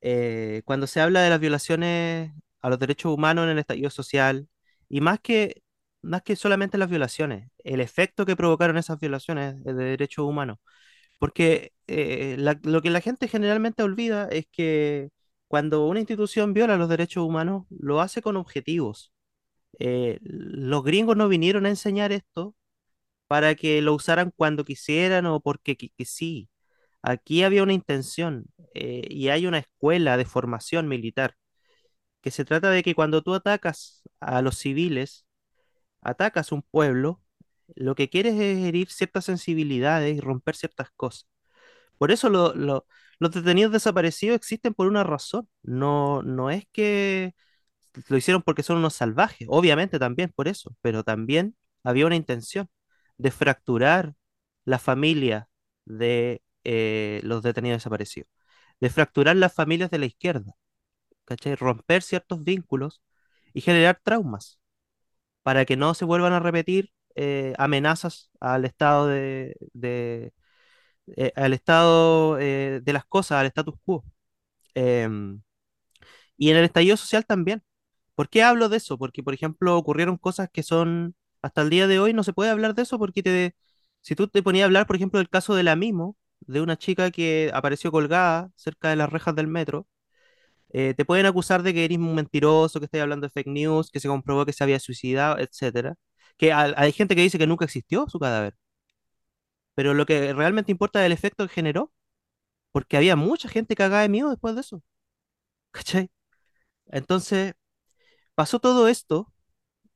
eh, 0.00 0.62
cuando 0.64 0.86
se 0.86 1.00
habla 1.00 1.22
de 1.22 1.30
las 1.30 1.40
violaciones 1.40 2.32
a 2.60 2.70
los 2.70 2.78
derechos 2.78 3.12
humanos 3.12 3.44
en 3.44 3.50
el 3.50 3.58
estallido 3.58 3.90
social, 3.90 4.48
y 4.88 5.00
más 5.00 5.20
que, 5.20 5.62
más 6.02 6.22
que 6.22 6.36
solamente 6.36 6.78
las 6.78 6.90
violaciones, 6.90 7.50
el 7.64 7.80
efecto 7.80 8.24
que 8.26 8.36
provocaron 8.36 8.76
esas 8.78 8.98
violaciones 9.00 9.62
de 9.64 9.74
derechos 9.74 10.24
humanos, 10.26 10.58
porque 11.18 11.72
eh, 11.86 12.36
lo 12.62 12.82
que 12.82 12.90
la 12.90 13.00
gente 13.00 13.28
generalmente 13.28 13.82
olvida 13.82 14.28
es 14.28 14.46
que 14.50 15.10
cuando 15.48 15.86
una 15.86 16.00
institución 16.00 16.52
viola 16.54 16.76
los 16.76 16.88
derechos 16.88 17.24
humanos, 17.24 17.66
lo 17.70 18.00
hace 18.00 18.22
con 18.22 18.36
objetivos. 18.36 19.12
Eh, 19.78 20.18
los 20.22 20.84
gringos 20.84 21.16
no 21.16 21.28
vinieron 21.28 21.66
a 21.66 21.70
enseñar 21.70 22.12
esto 22.12 22.54
para 23.28 23.54
que 23.54 23.82
lo 23.82 23.94
usaran 23.94 24.32
cuando 24.36 24.64
quisieran 24.64 25.26
o 25.26 25.40
porque 25.40 25.76
sí. 26.06 26.48
Aquí 27.02 27.42
había 27.44 27.62
una 27.62 27.72
intención 27.74 28.46
eh, 28.74 29.02
y 29.10 29.28
hay 29.28 29.46
una 29.46 29.58
escuela 29.58 30.16
de 30.16 30.24
formación 30.26 30.88
militar 30.88 31.36
que 32.20 32.30
se 32.30 32.44
trata 32.44 32.70
de 32.70 32.82
que 32.82 32.94
cuando 32.94 33.22
tú 33.22 33.34
atacas 33.34 34.02
a 34.20 34.42
los 34.42 34.58
civiles, 34.58 35.26
atacas 36.02 36.52
un 36.52 36.62
pueblo 36.62 37.22
lo 37.76 37.94
que 37.94 38.08
quiere 38.08 38.30
es 38.30 38.58
herir 38.66 38.90
ciertas 38.90 39.24
sensibilidades 39.26 40.16
y 40.16 40.20
romper 40.20 40.56
ciertas 40.56 40.90
cosas. 40.96 41.26
Por 41.98 42.12
eso 42.12 42.28
lo- 42.30 42.54
lo- 42.54 42.86
los 43.20 43.32
detenidos 43.32 43.72
desaparecidos 43.72 44.36
existen 44.36 44.74
por 44.74 44.88
una 44.88 45.04
razón. 45.04 45.48
No, 45.62 46.22
no 46.22 46.50
es 46.50 46.66
que 46.72 47.34
lo 48.08 48.16
hicieron 48.16 48.42
porque 48.42 48.62
son 48.62 48.78
unos 48.78 48.94
salvajes, 48.94 49.48
obviamente 49.50 49.98
también 49.98 50.32
por 50.34 50.48
eso, 50.48 50.76
pero 50.82 51.04
también 51.04 51.56
había 51.84 52.06
una 52.06 52.16
intención 52.16 52.68
de 53.18 53.30
fracturar 53.30 54.14
la 54.64 54.78
familia 54.78 55.48
de 55.84 56.42
eh, 56.64 57.20
los 57.24 57.42
detenidos 57.42 57.78
desaparecidos, 57.78 58.28
de 58.80 58.90
fracturar 58.90 59.36
las 59.36 59.54
familias 59.54 59.90
de 59.90 59.98
la 59.98 60.06
izquierda. 60.06 60.54
Romper 61.58 62.02
ciertos 62.02 62.42
vínculos 62.44 63.02
y 63.52 63.60
generar 63.60 64.00
traumas 64.02 64.60
para 65.42 65.64
que 65.66 65.76
no 65.76 65.94
se 65.94 66.04
vuelvan 66.06 66.32
a 66.34 66.40
repetir 66.40 66.92
eh, 67.18 67.54
amenazas 67.58 68.30
al 68.40 68.64
estado 68.64 69.08
de, 69.08 69.56
eh, 71.16 71.32
al 71.36 71.52
estado 71.54 72.38
eh, 72.38 72.80
de 72.82 72.92
las 72.92 73.04
cosas, 73.06 73.38
al 73.40 73.46
status 73.46 73.74
quo. 73.84 74.04
Em, 74.74 75.42
y 76.36 76.50
en 76.50 76.56
el 76.56 76.64
estallido 76.64 76.96
social 76.96 77.26
también. 77.26 77.62
¿Por 78.14 78.28
qué 78.30 78.42
hablo 78.42 78.68
de 78.68 78.78
eso? 78.78 78.98
Porque, 78.98 79.22
por 79.22 79.34
ejemplo, 79.34 79.76
ocurrieron 79.78 80.18
cosas 80.18 80.48
que 80.52 80.62
son, 80.62 81.16
hasta 81.42 81.62
el 81.62 81.70
día 81.70 81.86
de 81.88 82.00
hoy 82.00 82.12
no 82.14 82.24
se 82.24 82.32
puede 82.34 82.50
hablar 82.50 82.74
de 82.74 82.82
eso 82.82 82.98
porque 82.98 83.22
te, 83.22 83.56
si 84.02 84.14
tú 84.16 84.28
te 84.28 84.42
ponías 84.42 84.64
a 84.64 84.66
hablar, 84.66 84.86
por 84.86 84.96
ejemplo, 84.96 85.18
del 85.18 85.30
caso 85.30 85.54
de 85.54 85.62
la 85.64 85.76
Mimo, 85.76 86.16
de 86.40 86.60
una 86.62 86.78
chica 86.78 87.10
que 87.10 87.50
apareció 87.54 87.92
colgada 87.92 88.50
cerca 88.56 88.90
de 88.90 88.96
las 88.96 89.10
rejas 89.10 89.34
del 89.36 89.48
metro, 89.48 89.88
te 90.70 91.04
pueden 91.04 91.26
acusar 91.26 91.62
de 91.62 91.74
que 91.74 91.84
eres 91.84 91.98
un 91.98 92.14
mentiroso, 92.14 92.80
que 92.80 92.86
estás 92.86 93.00
hablando 93.02 93.26
de 93.26 93.30
fake 93.30 93.48
news, 93.48 93.90
que 93.90 94.00
se 94.00 94.08
comprobó 94.08 94.46
que 94.46 94.52
se 94.52 94.64
había 94.64 94.80
suicidado, 94.80 95.38
etcétera. 95.38 95.96
Que 96.38 96.52
hay, 96.52 96.92
gente 96.92 97.16
que 97.16 97.22
dice 97.22 97.38
que 97.38 97.46
nunca 97.46 97.64
existió 97.66 98.08
su 98.08 98.18
cadáver, 98.20 98.56
pero 99.74 99.94
lo 99.94 100.06
que 100.06 100.32
realmente 100.32 100.72
importa 100.72 101.00
es 101.00 101.06
el 101.06 101.12
efecto 101.12 101.46
que 101.46 101.54
generó, 101.54 101.92
porque 102.72 102.96
había 102.96 103.16
mucha 103.16 103.48
gente 103.48 103.76
cagada 103.76 104.02
de 104.02 104.08
miedo 104.10 104.30
después 104.30 104.54
de 104.54 104.62
eso, 104.62 104.82
¿cachai? 105.72 106.10
Entonces, 106.86 107.54
pasó 108.34 108.60
todo 108.60 108.88
esto 108.88 109.32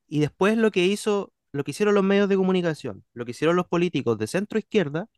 Y 0.08 0.20
después 0.20 0.58
lo 0.58 0.70
que 0.72 0.86
hizo, 0.86 1.32
lo 1.52 1.64
que 1.64 1.72
hicieron 1.72 1.94
los 1.94 2.04
medios 2.04 2.28
de 2.28 2.36
comunicación, 2.36 3.04
lo 3.14 3.24
que 3.24 3.32
hicieron 3.32 3.56
los 3.56 3.66
políticos 3.68 4.18
de 4.18 4.26
centro 4.28 4.58
izquierda, 4.58 5.08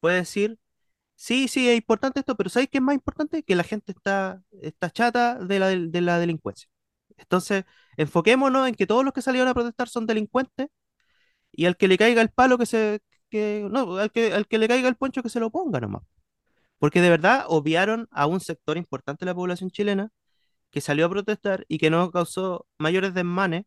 fue 0.00 0.14
decir, 0.14 0.58
sí, 1.16 1.48
sí, 1.48 1.68
es 1.68 1.76
importante 1.78 2.20
esto, 2.20 2.36
pero 2.36 2.50
¿sabes 2.50 2.68
qué 2.70 2.78
es 2.78 2.84
más 2.84 2.94
importante? 2.96 3.42
Que 3.44 3.56
la 3.56 3.64
gente 3.64 3.92
está, 3.92 4.42
está 4.62 4.90
chata 4.90 5.36
de 5.36 5.58
la, 5.60 5.68
de 5.70 6.00
la 6.02 6.18
delincuencia. 6.20 6.68
Entonces, 7.18 7.64
enfoquémonos 7.96 8.68
en 8.68 8.74
que 8.74 8.86
todos 8.86 9.04
los 9.04 9.12
que 9.14 9.22
salieron 9.22 9.48
a 9.48 9.54
protestar 9.54 9.88
son 9.88 10.06
delincuentes 10.06 10.68
y 11.52 11.66
al 11.66 11.76
que 11.76 11.88
le 11.88 11.98
caiga 11.98 12.22
el 12.22 12.30
palo 12.30 12.58
que 12.58 12.66
se, 12.66 13.00
que, 13.30 13.66
no, 13.70 13.96
al 13.98 14.12
que, 14.12 14.32
al 14.34 14.46
que 14.46 14.58
le 14.58 14.68
caiga 14.68 14.88
el 14.88 14.96
poncho 14.96 15.22
que 15.22 15.28
se 15.30 15.40
lo 15.40 15.50
ponga 15.50 15.80
nomás. 15.80 16.02
Porque 16.78 17.00
de 17.00 17.10
verdad 17.10 17.44
obviaron 17.48 18.08
a 18.12 18.26
un 18.26 18.40
sector 18.40 18.76
importante 18.76 19.24
de 19.24 19.30
la 19.30 19.34
población 19.34 19.70
chilena 19.70 20.10
que 20.70 20.80
salió 20.80 21.06
a 21.06 21.10
protestar 21.10 21.64
y 21.68 21.78
que 21.78 21.90
no 21.90 22.10
causó 22.12 22.66
mayores 22.78 23.14
desmanes 23.14 23.64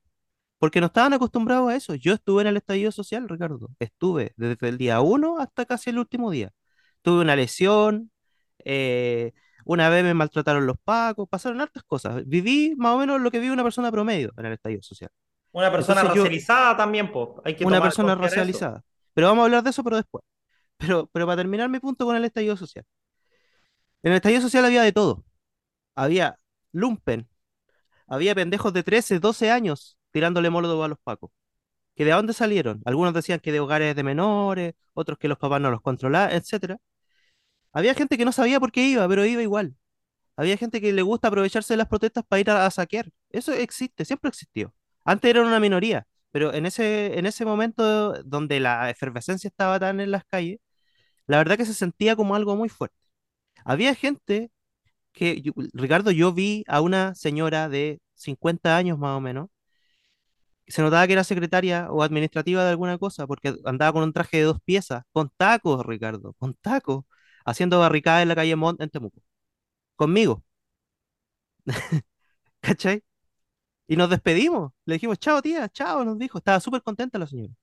porque 0.59 0.81
no 0.81 0.87
estaban 0.87 1.13
acostumbrados 1.13 1.71
a 1.71 1.75
eso. 1.75 1.95
Yo 1.95 2.13
estuve 2.13 2.41
en 2.43 2.47
el 2.49 2.57
estallido 2.57 2.91
social, 2.91 3.27
Ricardo. 3.29 3.69
Estuve 3.79 4.33
desde 4.37 4.69
el 4.69 4.77
día 4.77 5.01
uno 5.01 5.39
hasta 5.39 5.65
casi 5.65 5.89
el 5.91 5.99
último 5.99 6.31
día. 6.31 6.51
Tuve 7.01 7.21
una 7.21 7.35
lesión, 7.35 8.11
eh, 8.65 9.33
una 9.71 9.89
vez 9.89 10.03
me 10.03 10.13
maltrataron 10.13 10.65
los 10.67 10.77
pacos, 10.83 11.27
pasaron 11.29 11.61
hartas 11.61 11.83
cosas. 11.83 12.23
Viví 12.27 12.75
más 12.77 12.95
o 12.95 12.99
menos 12.99 13.21
lo 13.21 13.31
que 13.31 13.39
vive 13.39 13.53
una 13.53 13.63
persona 13.63 13.91
promedio 13.91 14.31
en 14.37 14.45
el 14.47 14.53
estallido 14.53 14.81
social. 14.83 15.11
Una 15.53 15.71
persona 15.71 16.01
Entonces 16.01 16.15
yo, 16.15 16.23
racializada 16.23 16.77
también, 16.77 17.11
pues, 17.11 17.29
hay 17.45 17.55
que 17.55 17.65
una 17.65 17.81
persona 17.81 18.13
eso. 18.13 18.21
racializada. 18.21 18.83
Pero 19.13 19.27
vamos 19.27 19.43
a 19.43 19.45
hablar 19.45 19.63
de 19.63 19.69
eso, 19.71 19.83
pero 19.83 19.97
después. 19.97 20.23
Pero, 20.77 21.07
pero 21.13 21.27
para 21.27 21.37
terminar 21.37 21.69
mi 21.69 21.79
punto 21.79 22.05
con 22.05 22.15
el 22.15 22.25
estallido 22.25 22.57
social. 22.57 22.85
En 24.03 24.11
el 24.11 24.17
estallido 24.17 24.41
social 24.41 24.65
había 24.65 24.81
de 24.83 24.91
todo. 24.91 25.23
Había 25.95 26.39
lumpen, 26.73 27.29
había 28.07 28.35
pendejos 28.35 28.73
de 28.73 28.83
13, 28.83 29.19
12 29.19 29.51
años 29.51 29.97
tirándole 30.11 30.49
molotov 30.51 30.83
a 30.83 30.89
los 30.89 30.99
pacos. 31.03 31.31
que 31.95 32.05
de 32.05 32.11
dónde 32.13 32.33
salieron. 32.33 32.81
Algunos 32.85 33.13
decían 33.13 33.39
que 33.39 33.51
de 33.51 33.59
hogares 33.61 33.95
de 33.95 34.03
menores, 34.03 34.73
otros 34.93 35.17
que 35.19 35.27
los 35.29 35.37
papás 35.39 35.61
no 35.61 35.71
los 35.71 35.81
controlaban, 35.81 36.31
etcétera. 36.35 36.77
Había 37.73 37.93
gente 37.93 38.17
que 38.17 38.25
no 38.25 38.31
sabía 38.31 38.59
por 38.59 38.71
qué 38.71 38.85
iba, 38.87 39.07
pero 39.07 39.25
iba 39.25 39.41
igual. 39.41 39.75
Había 40.35 40.57
gente 40.57 40.81
que 40.81 40.93
le 40.93 41.01
gusta 41.03 41.27
aprovecharse 41.29 41.73
de 41.73 41.77
las 41.77 41.87
protestas 41.87 42.23
para 42.27 42.39
ir 42.41 42.49
a, 42.51 42.69
saquear. 42.71 43.09
Eso 43.29 43.53
existe, 43.53 44.05
siempre 44.05 44.29
existió. 44.29 44.73
Antes 45.05 45.29
eran 45.31 45.45
una 45.47 45.59
minoría, 45.59 46.07
pero 46.31 46.53
en 46.53 46.65
ese, 46.65 47.17
en 47.19 47.25
ese 47.25 47.45
momento 47.45 48.13
donde 48.23 48.59
la 48.59 48.89
efervescencia 48.89 49.47
estaba 49.49 49.79
tan 49.79 49.99
en 49.99 50.11
las 50.11 50.25
calles, 50.25 50.59
la 51.27 51.37
verdad 51.37 51.57
que 51.57 51.65
se 51.65 51.73
sentía 51.73 52.15
como 52.15 52.35
algo 52.35 52.55
muy 52.55 52.69
fuerte. 52.69 52.97
Había 53.65 53.95
gente 53.95 54.51
que, 55.13 55.43
Ricardo, 55.73 56.11
yo 56.11 56.33
vi 56.33 56.63
a 56.67 56.81
una 56.81 57.15
señora 57.15 57.69
de 57.69 58.01
50 58.15 58.77
años 58.77 58.99
más 58.99 59.17
o 59.17 59.21
menos, 59.21 59.49
se 60.67 60.81
notaba 60.81 61.05
que 61.07 61.13
era 61.13 61.23
secretaria 61.23 61.87
o 61.91 62.03
administrativa 62.03 62.63
de 62.63 62.71
alguna 62.71 62.97
cosa, 62.97 63.27
porque 63.27 63.55
andaba 63.65 63.93
con 63.93 64.03
un 64.03 64.13
traje 64.13 64.37
de 64.37 64.43
dos 64.43 64.59
piezas, 64.63 65.03
con 65.11 65.29
tacos, 65.37 65.85
Ricardo, 65.85 66.33
con 66.33 66.53
tacos, 66.55 67.05
haciendo 67.45 67.79
barricadas 67.79 68.23
en 68.23 68.29
la 68.29 68.35
calle 68.35 68.55
Montt 68.55 68.81
en 68.81 68.89
Temuco, 68.89 69.21
conmigo, 69.97 70.43
¿cachai? 72.61 73.03
Y 73.87 73.97
nos 73.97 74.09
despedimos, 74.09 74.73
le 74.85 74.95
dijimos, 74.95 75.19
chao 75.19 75.41
tía, 75.43 75.69
chao, 75.69 76.05
nos 76.05 76.17
dijo, 76.19 76.39
estaba 76.39 76.59
súper 76.59 76.81
contenta 76.83 77.19
la 77.19 77.27
señora. 77.27 77.53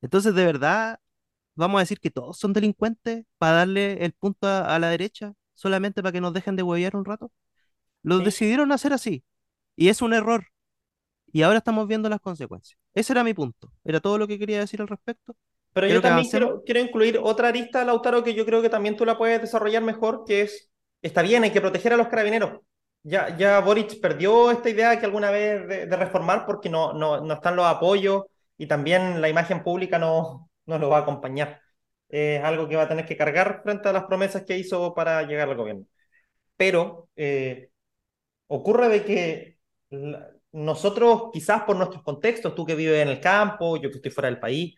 Entonces, 0.00 0.34
de 0.34 0.44
verdad, 0.44 1.00
vamos 1.56 1.78
a 1.78 1.82
decir 1.82 2.00
que 2.00 2.10
todos 2.10 2.38
son 2.38 2.52
delincuentes 2.52 3.26
para 3.38 3.58
darle 3.58 4.04
el 4.04 4.12
punto 4.14 4.46
a, 4.48 4.74
a 4.74 4.78
la 4.78 4.90
derecha, 4.90 5.34
solamente 5.54 6.02
para 6.02 6.12
que 6.12 6.20
nos 6.20 6.32
dejen 6.34 6.56
de 6.56 6.62
huevear 6.62 6.96
un 6.96 7.04
rato. 7.04 7.32
Los 8.02 8.18
Sí. 8.20 8.24
decidieron 8.24 8.72
hacer 8.72 8.92
así, 8.94 9.24
y 9.76 9.88
es 9.88 10.02
un 10.02 10.14
error, 10.14 10.46
y 11.32 11.42
ahora 11.42 11.58
estamos 11.58 11.88
viendo 11.88 12.08
las 12.10 12.20
consecuencias. 12.20 12.78
Ese 12.94 13.12
era 13.14 13.24
mi 13.24 13.34
punto, 13.34 13.72
era 13.84 14.00
todo 14.00 14.18
lo 14.18 14.28
que 14.28 14.38
quería 14.38 14.60
decir 14.60 14.80
al 14.82 14.88
respecto. 14.88 15.36
Pero 15.74 15.88
yo 15.88 16.00
también 16.02 16.28
quiero, 16.30 16.62
quiero 16.64 16.80
incluir 16.80 17.18
otra 17.22 17.48
arista, 17.48 17.84
Lautaro, 17.84 18.24
que 18.24 18.34
yo 18.34 18.46
creo 18.46 18.62
que 18.62 18.70
también 18.70 18.96
tú 18.96 19.04
la 19.04 19.18
puedes 19.18 19.40
desarrollar 19.42 19.82
mejor, 19.82 20.24
que 20.26 20.42
es, 20.42 20.70
está 21.02 21.22
bien, 21.22 21.44
hay 21.44 21.52
que 21.52 21.60
proteger 21.62 21.92
a 21.94 21.98
los 21.98 22.08
carabineros. 22.08 22.60
Ya, 23.02 23.36
ya 23.36 23.60
Boric 23.60 24.00
perdió 24.00 24.50
esta 24.50 24.70
idea 24.70 24.98
que 24.98 25.06
alguna 25.06 25.30
vez 25.30 25.68
de, 25.68 25.86
de 25.86 25.96
reformar 25.96 26.46
porque 26.46 26.70
no, 26.70 26.92
no, 26.94 27.20
no 27.20 27.34
están 27.34 27.56
los 27.56 27.66
apoyos 27.66 28.24
y 28.56 28.66
también 28.66 29.20
la 29.20 29.28
imagen 29.28 29.62
pública 29.64 29.98
no, 29.98 30.50
no 30.66 30.78
lo 30.78 30.88
va 30.90 30.98
a 30.98 31.00
acompañar. 31.02 31.60
Es 32.08 32.42
algo 32.44 32.68
que 32.68 32.76
va 32.76 32.84
a 32.84 32.88
tener 32.88 33.04
que 33.06 33.16
cargar 33.16 33.62
frente 33.62 33.88
a 33.88 33.92
las 33.92 34.04
promesas 34.04 34.44
que 34.44 34.56
hizo 34.58 34.94
para 34.94 35.22
llegar 35.24 35.48
al 35.50 35.56
gobierno. 35.56 35.84
Pero 36.56 37.08
eh, 37.16 37.70
ocurre 38.48 38.88
de 38.88 39.04
que 39.04 39.58
la- 39.90 40.30
nosotros, 40.52 41.30
quizás 41.32 41.62
por 41.64 41.76
nuestros 41.76 42.02
contextos, 42.04 42.54
tú 42.54 42.64
que 42.66 42.74
vives 42.76 43.02
en 43.02 43.08
el 43.08 43.20
campo, 43.20 43.76
yo 43.76 43.90
que 43.90 43.96
estoy 43.96 44.10
fuera 44.12 44.28
del 44.30 44.38
país, 44.40 44.74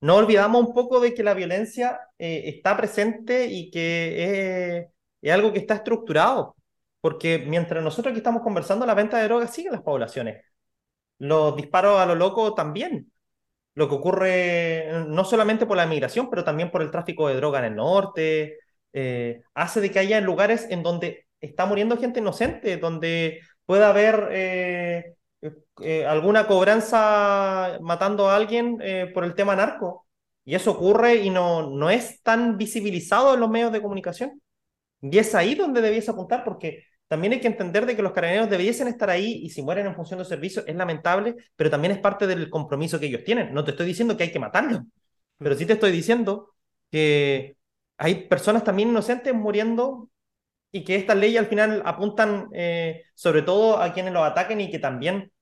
no 0.00 0.16
olvidamos 0.16 0.66
un 0.66 0.74
poco 0.74 1.00
de 1.00 1.14
que 1.14 1.22
la 1.22 1.34
violencia 1.34 2.00
eh, 2.18 2.42
está 2.46 2.76
presente 2.76 3.46
y 3.46 3.70
que 3.70 4.90
es, 5.22 5.32
algo 5.32 5.52
que 5.52 5.58
está 5.58 5.74
estructurado. 5.74 6.56
Porque 7.00 7.38
mientras 7.38 7.82
nosotros 7.82 8.12
aquí 8.12 8.18
estamos 8.18 8.42
conversando, 8.42 8.86
la 8.86 8.94
venta 8.94 9.18
de 9.18 9.24
drogas 9.24 9.52
sigue 9.54 9.68
en 9.68 9.74
las 9.74 9.82
poblaciones. 9.82 10.44
Los 11.18 11.56
disparos 11.56 11.98
a 12.00 12.06
lo 12.06 12.14
loco 12.14 12.54
también. 12.54 13.12
Lo 13.74 13.88
que 13.88 13.94
ocurre 13.94 15.04
no 15.08 15.24
solamente 15.24 15.66
por 15.66 15.76
la 15.76 15.86
migración, 15.86 16.30
pero 16.30 16.44
también 16.44 16.70
por 16.70 16.82
el 16.82 16.90
tráfico 16.90 17.28
de 17.28 17.36
droga 17.36 17.60
en 17.60 17.66
el 17.66 17.76
norte, 17.76 18.58
eh, 18.92 19.42
hace 19.54 19.80
de 19.80 19.90
que 19.90 20.00
haya 20.00 20.20
lugares 20.20 20.66
en 20.70 20.82
donde 20.82 21.26
está 21.40 21.66
muriendo 21.66 21.96
gente 21.98 22.20
inocente, 22.20 22.76
donde 22.78 23.40
pueda 23.66 23.90
haber 23.90 24.28
eh, 24.32 25.14
eh, 25.40 26.06
alguna 26.06 26.46
cobranza 26.46 27.78
matando 27.80 28.28
a 28.28 28.36
alguien 28.36 28.78
eh, 28.80 29.10
por 29.14 29.24
el 29.24 29.34
tema 29.34 29.56
narco. 29.56 30.06
Y 30.44 30.54
eso 30.54 30.72
ocurre 30.72 31.16
y 31.16 31.30
no, 31.30 31.70
no 31.70 31.90
es 31.90 32.22
tan 32.22 32.56
visibilizado 32.56 33.34
en 33.34 33.40
los 33.40 33.50
medios 33.50 33.72
de 33.72 33.82
comunicación. 33.82 34.40
Y 35.00 35.18
es 35.18 35.34
ahí 35.34 35.54
donde 35.54 35.80
debiese 35.80 36.10
apuntar, 36.10 36.44
porque 36.44 36.84
también 37.08 37.32
hay 37.32 37.40
que 37.40 37.48
entender 37.48 37.86
de 37.86 37.96
que 37.96 38.02
los 38.02 38.12
carabineros 38.12 38.50
debiesen 38.50 38.88
estar 38.88 39.10
ahí 39.10 39.40
y 39.42 39.50
si 39.50 39.62
mueren 39.62 39.86
en 39.86 39.94
función 39.94 40.18
de 40.18 40.24
servicio 40.26 40.64
es 40.66 40.76
lamentable, 40.76 41.36
pero 41.56 41.70
también 41.70 41.92
es 41.92 41.98
parte 42.00 42.26
del 42.26 42.50
compromiso 42.50 43.00
que 43.00 43.06
ellos 43.06 43.24
tienen. 43.24 43.54
No 43.54 43.64
te 43.64 43.70
estoy 43.72 43.86
diciendo 43.86 44.16
que 44.16 44.24
hay 44.24 44.32
que 44.32 44.38
matarlos, 44.38 44.82
pero 45.38 45.54
sí 45.54 45.66
te 45.66 45.74
estoy 45.74 45.92
diciendo 45.92 46.54
que 46.90 47.56
hay 47.96 48.26
personas 48.28 48.64
también 48.64 48.90
inocentes 48.90 49.34
muriendo 49.34 50.10
y 50.72 50.84
que 50.84 50.96
estas 50.96 51.16
leyes 51.16 51.40
al 51.40 51.46
final 51.48 51.82
apuntan 51.86 52.48
eh, 52.54 53.04
sobre 53.14 53.42
todo 53.42 53.78
a 53.80 53.92
quienes 53.92 54.12
los 54.12 54.22
ataquen 54.24 54.60
y 54.60 54.70
que 54.70 54.78
también 54.78 55.32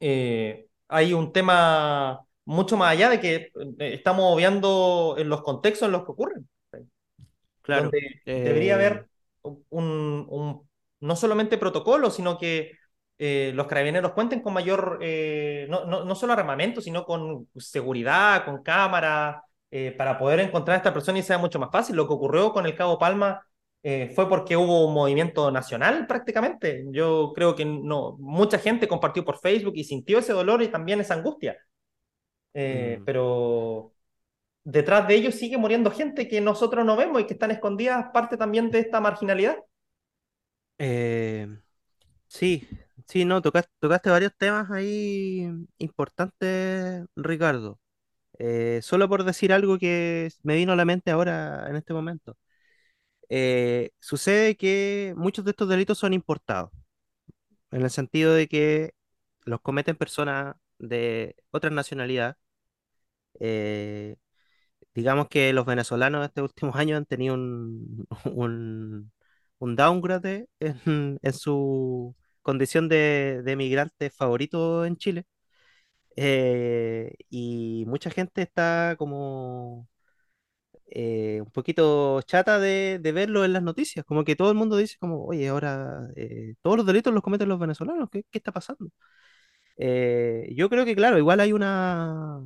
eh, 0.00 0.66
hay 0.88 1.12
un 1.14 1.32
tema 1.32 2.20
mucho 2.44 2.76
más 2.76 2.92
allá 2.92 3.10
de 3.10 3.20
que 3.20 3.34
eh, 3.36 3.50
estamos 3.94 4.24
obviando 4.34 5.16
en 5.18 5.28
los 5.28 5.42
contextos 5.42 5.86
en 5.86 5.92
los 5.92 6.04
que 6.04 6.12
ocurren 6.12 6.48
Claro. 7.62 7.90
donde 7.90 8.22
debería 8.42 8.74
eh, 8.74 8.74
haber 8.74 9.08
un, 9.42 10.26
un- 10.30 10.68
no 11.00 11.16
solamente 11.16 11.58
protocolo, 11.58 12.10
sino 12.10 12.38
que 12.38 12.72
eh, 13.18 13.52
los 13.54 13.66
carabineros 13.66 14.12
cuenten 14.12 14.40
con 14.42 14.54
mayor, 14.54 14.98
eh, 15.02 15.66
no, 15.70 15.84
no, 15.86 16.04
no, 16.04 16.14
solo 16.14 16.32
armamento, 16.32 16.80
sino 16.80 17.04
con 17.04 17.48
seguridad, 17.56 18.44
con 18.44 18.62
cámaras, 18.62 19.42
eh, 19.70 19.92
para 19.96 20.18
poder 20.18 20.40
encontrar 20.40 20.74
a 20.76 20.78
esta 20.78 20.92
persona 20.94 21.18
y 21.18 21.22
sea 21.22 21.38
mucho 21.38 21.58
más 21.58 21.70
fácil. 21.70 21.96
Lo 21.96 22.06
que 22.06 22.14
ocurrió 22.14 22.52
con 22.52 22.66
el 22.66 22.74
Cabo 22.76 22.98
Palma 22.98 23.44
eh, 23.84 24.12
fue 24.16 24.28
porque 24.28 24.56
hubo 24.58 24.86
un 24.88 24.94
movimiento 24.94 25.50
nacional 25.52 26.08
prácticamente. 26.08 26.86
Yo 26.92 27.32
creo 27.36 27.56
que 27.56 27.66
no, 27.66 28.16
mucha 28.20 28.58
gente 28.60 28.88
compartió 28.88 29.24
por 29.26 29.40
Facebook 29.40 29.74
y 29.76 29.84
sintió 29.84 30.20
ese 30.20 30.34
dolor 30.34 30.62
y 30.62 30.68
también 30.70 31.00
esa 31.02 31.14
angustia. 31.16 31.58
Eh, 32.54 33.00
Mm. 33.00 33.04
pero 33.04 33.92
detrás 34.64 35.08
de 35.08 35.16
ellos 35.16 35.34
sigue 35.36 35.58
muriendo 35.58 35.90
gente 35.90 36.28
que 36.28 36.40
nosotros 36.40 36.84
no 36.86 36.96
vemos 36.96 37.22
y 37.22 37.26
que 37.26 37.34
están 37.34 37.50
escondidas, 37.52 38.06
parte 38.14 38.36
también 38.38 38.70
de 38.70 38.80
esta 38.80 39.00
marginalidad. 39.00 39.58
Eh, 40.78 41.46
sí, 42.28 42.68
sí, 43.08 43.24
no, 43.24 43.42
tocaste, 43.42 43.72
tocaste 43.80 44.10
varios 44.10 44.32
temas 44.38 44.70
ahí 44.70 45.48
importantes, 45.78 47.06
Ricardo. 47.16 47.80
Eh, 48.38 48.80
solo 48.82 49.08
por 49.08 49.24
decir 49.24 49.52
algo 49.52 49.78
que 49.78 50.30
me 50.42 50.56
vino 50.56 50.72
a 50.72 50.76
la 50.76 50.84
mente 50.86 51.10
ahora 51.12 51.68
en 51.70 51.76
este 51.76 51.94
momento. 51.94 52.36
Eh, 53.28 53.90
sucede 54.00 54.56
que 54.56 55.14
muchos 55.16 55.44
de 55.44 55.52
estos 55.52 55.68
delitos 55.68 55.98
son 55.98 56.12
importados, 56.14 56.70
en 57.70 57.82
el 57.82 57.90
sentido 57.90 58.34
de 58.34 58.48
que 58.48 58.92
los 59.44 59.60
cometen 59.60 59.96
personas 59.96 60.56
de 60.78 61.36
otra 61.50 61.70
nacionalidad. 61.70 62.36
Eh, 63.40 64.16
digamos 64.94 65.28
que 65.28 65.52
los 65.52 65.66
venezolanos 65.66 66.24
estos 66.26 66.44
últimos 66.44 66.76
años 66.76 66.98
han 66.98 67.06
tenido 67.06 67.34
un, 67.34 68.06
un, 69.58 69.76
downgrade 69.76 70.48
en, 70.60 71.18
en 71.22 71.32
su 71.32 72.16
condición 72.42 72.88
de, 72.88 73.42
de 73.44 73.56
migrante 73.56 74.10
favorito 74.10 74.84
en 74.84 74.96
Chile. 74.96 75.26
Eh, 76.16 77.14
y 77.30 77.84
mucha 77.86 78.10
gente 78.10 78.42
está 78.42 78.94
como 78.98 79.88
eh, 80.94 81.42
un 81.44 81.50
poquito 81.52 82.22
chata 82.22 82.60
de, 82.60 83.00
de 83.02 83.12
verlo 83.12 83.44
en 83.44 83.52
las 83.54 83.62
noticias, 83.64 84.04
como 84.06 84.24
que 84.24 84.36
todo 84.36 84.50
el 84.50 84.56
mundo 84.58 84.78
dice 84.78 84.96
como, 85.00 85.24
oye, 85.26 85.48
ahora 85.48 86.08
eh, 86.16 86.56
todos 86.62 86.78
los 86.78 86.86
delitos 86.86 87.14
los 87.14 87.22
cometen 87.24 87.50
los 87.50 87.60
venezolanos, 87.60 88.10
¿qué, 88.12 88.24
qué 88.30 88.38
está 88.38 88.52
pasando? 88.52 88.90
Eh, 89.76 90.52
yo 90.56 90.70
creo 90.70 90.84
que 90.84 90.94
claro, 90.96 91.18
igual 91.18 91.40
hay 91.40 91.52
una 91.52 92.40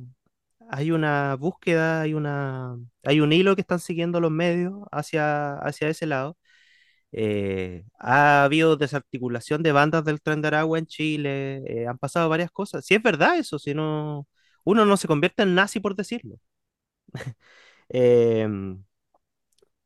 hay 0.69 0.91
una 0.91 1.35
búsqueda, 1.35 2.01
hay 2.01 2.13
una 2.13 2.77
hay 3.03 3.21
un 3.21 3.31
hilo 3.33 3.55
que 3.55 3.61
están 3.61 3.79
siguiendo 3.79 4.19
los 4.19 4.31
medios 4.31 4.73
hacia, 4.91 5.55
hacia 5.59 5.89
ese 5.89 6.05
lado. 6.07 6.37
Eh, 7.11 7.85
ha 7.99 8.43
habido 8.43 8.77
desarticulación 8.77 9.63
de 9.63 9.71
bandas 9.71 10.05
del 10.05 10.21
Tren 10.21 10.41
de 10.41 10.47
Aragua 10.49 10.79
en 10.79 10.85
Chile, 10.87 11.63
eh, 11.67 11.87
han 11.87 11.97
pasado 11.97 12.29
varias 12.29 12.51
cosas. 12.51 12.85
Si 12.85 12.95
es 12.95 13.01
verdad 13.03 13.37
eso, 13.39 13.59
si 13.59 13.73
no, 13.73 14.27
uno 14.65 14.85
no 14.85 14.97
se 14.97 15.07
convierte 15.07 15.43
en 15.43 15.55
nazi 15.55 15.79
por 15.79 15.95
decirlo. 15.95 16.37
Em, 17.89 18.83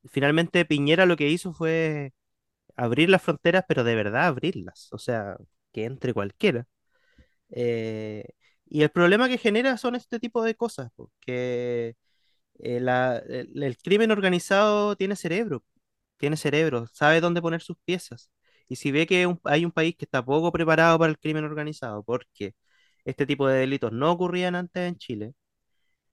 finalmente 0.09 0.65
Piñera 0.65 1.05
lo 1.05 1.17
que 1.17 1.29
hizo 1.29 1.53
fue 1.53 2.13
abrir 2.75 3.09
las 3.09 3.23
fronteras, 3.23 3.65
pero 3.67 3.85
de 3.85 3.95
verdad 3.95 4.27
abrirlas, 4.27 4.89
o 4.93 4.99
sea, 4.99 5.37
que 5.73 5.85
entre 5.85 6.13
cualquiera. 6.13 6.67
Eh, 7.51 8.25
y 8.67 8.83
el 8.83 8.91
problema 8.91 9.29
que 9.29 9.39
genera 9.39 9.77
son 9.77 9.95
este 9.95 10.19
tipo 10.19 10.43
de 10.43 10.55
cosas, 10.55 10.91
porque 10.95 11.95
el, 12.59 12.89
el 12.89 13.77
crimen 13.79 14.11
organizado 14.11 14.95
tiene 14.95 15.15
cerebro, 15.15 15.63
tiene 16.17 16.37
cerebro, 16.37 16.87
sabe 16.93 17.21
dónde 17.21 17.41
poner 17.41 17.61
sus 17.61 17.77
piezas. 17.85 18.31
Y 18.69 18.77
si 18.77 18.91
ve 18.91 19.07
que 19.07 19.27
hay 19.45 19.65
un 19.65 19.71
país 19.71 19.95
que 19.97 20.05
está 20.05 20.25
poco 20.25 20.51
preparado 20.51 20.99
para 20.99 21.11
el 21.11 21.19
crimen 21.19 21.45
organizado, 21.45 22.03
porque 22.03 22.55
este 23.05 23.25
tipo 23.27 23.47
de 23.47 23.59
delitos 23.61 23.91
no 23.93 24.11
ocurrían 24.13 24.55
antes 24.55 24.87
en 24.89 24.97
Chile, 24.97 25.33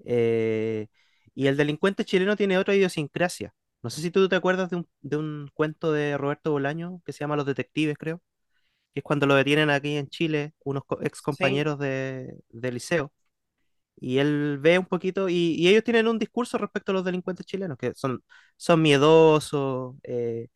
eh, 0.05 0.89
y 1.35 1.47
el 1.47 1.57
delincuente 1.57 2.05
chileno 2.05 2.37
tiene 2.37 2.59
otra 2.59 2.75
idiosincrasia. 2.75 3.55
No 3.83 3.91
sé 3.91 4.03
si 4.03 4.11
tú 4.11 4.29
te 4.29 4.37
acuerdas 4.37 4.71
de 4.71 4.77
un, 4.77 4.89
de 5.01 5.17
un 5.17 5.51
cuento 5.55 5.93
de 5.93 6.19
Roberto 6.19 6.53
Bolaño 6.53 7.01
que 7.05 7.13
se 7.13 7.21
llama 7.21 7.37
Los 7.37 7.47
Detectives, 7.47 7.97
creo, 7.99 8.19
que 8.95 9.01
es 9.01 9.05
cuando 9.05 9.27
lo 9.27 9.35
detienen 9.37 9.71
aquí 9.71 9.97
en 9.97 10.09
Chile 10.09 10.55
unos 10.65 10.85
co- 10.87 11.01
ex 11.03 11.23
Sí, 11.29 11.63
compañeros 11.63 11.79
de, 11.79 12.37
de 12.51 12.73
liceo. 12.73 13.13
Y 13.97 14.19
él 14.19 14.59
ve 14.61 14.79
un 14.79 14.87
poquito, 14.87 15.29
y, 15.29 15.35
y 15.59 15.69
ellos 15.69 15.85
tienen 15.85 16.09
un 16.09 16.19
discurso 16.19 16.57
respecto 16.59 16.93
a 16.93 16.95
los 16.95 17.05
delincuentes 17.05 17.45
chilenos, 17.47 17.77
que 17.79 17.93
son, 17.95 18.25
son 18.57 18.81
miedosos, 18.83 19.97
eh, 20.05 20.49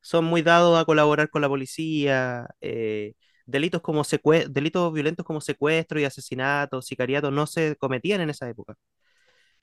son 0.00 0.24
muy 0.24 0.42
dados 0.42 0.78
a 0.80 0.84
colaborar 0.84 1.28
con 1.30 1.42
la 1.42 1.48
policía, 1.48 2.46
eh, 2.60 3.14
delitos 3.46 3.82
como 3.82 4.02
delitos 4.50 4.92
violentos 4.92 5.26
como 5.26 5.40
secuestro 5.40 5.98
y 6.00 6.04
asesinato, 6.04 6.80
sicariato, 6.82 7.30
no 7.32 7.46
se 7.48 7.76
cometían 7.76 8.20
en 8.20 8.30
esa 8.30 8.48
época. 8.48 8.76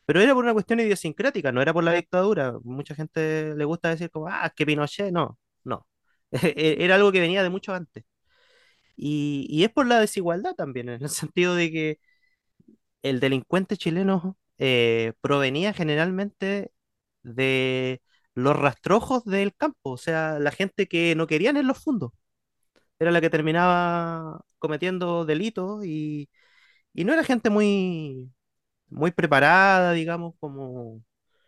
Pero 0.09 0.21
era 0.21 0.33
por 0.33 0.43
una 0.43 0.53
cuestión 0.53 0.79
idiosincrática, 0.79 1.51
no 1.51 1.61
era 1.61 1.71
por 1.71 1.83
la 1.83 1.93
dictadura. 1.93 2.55
Mucha 2.63 2.95
gente 2.95 3.53
le 3.55 3.63
gusta 3.65 3.89
decir 3.89 4.09
como, 4.09 4.27
ah, 4.27 4.51
que 4.55 4.65
Pinochet, 4.65 5.11
no, 5.11 5.37
no. 5.63 5.85
Era 6.55 6.95
algo 6.95 7.11
que 7.11 7.19
venía 7.19 7.43
de 7.43 7.49
mucho 7.51 7.73
antes. 7.75 8.03
Y, 8.95 9.47
y 9.49 9.63
es 9.65 9.71
por 9.71 9.87
la 9.87 9.99
desigualdad 9.99 10.55
también, 10.55 10.89
en 10.89 11.03
el 11.03 11.09
sentido 11.09 11.55
de 11.55 11.71
que 11.71 11.99
el 13.01 13.19
delincuente 13.19 13.77
chileno 13.77 14.37
eh, 14.57 15.13
provenía 15.21 15.73
generalmente 15.73 16.71
de 17.23 18.01
los 18.35 18.55
rastrojos 18.57 19.25
del 19.25 19.55
campo, 19.55 19.91
o 19.91 19.97
sea, 19.97 20.39
la 20.39 20.51
gente 20.51 20.87
que 20.87 21.15
no 21.15 21.27
querían 21.27 21.57
en 21.57 21.67
los 21.67 21.79
fondos, 21.83 22.11
era 22.99 23.11
la 23.11 23.21
que 23.21 23.29
terminaba 23.29 24.41
cometiendo 24.59 25.25
delitos 25.25 25.85
y, 25.85 26.29
y 26.93 27.05
no 27.05 27.13
era 27.13 27.23
gente 27.25 27.49
muy, 27.49 28.31
muy 28.89 29.11
preparada, 29.11 29.93
digamos, 29.93 30.33
como, 30.39 31.01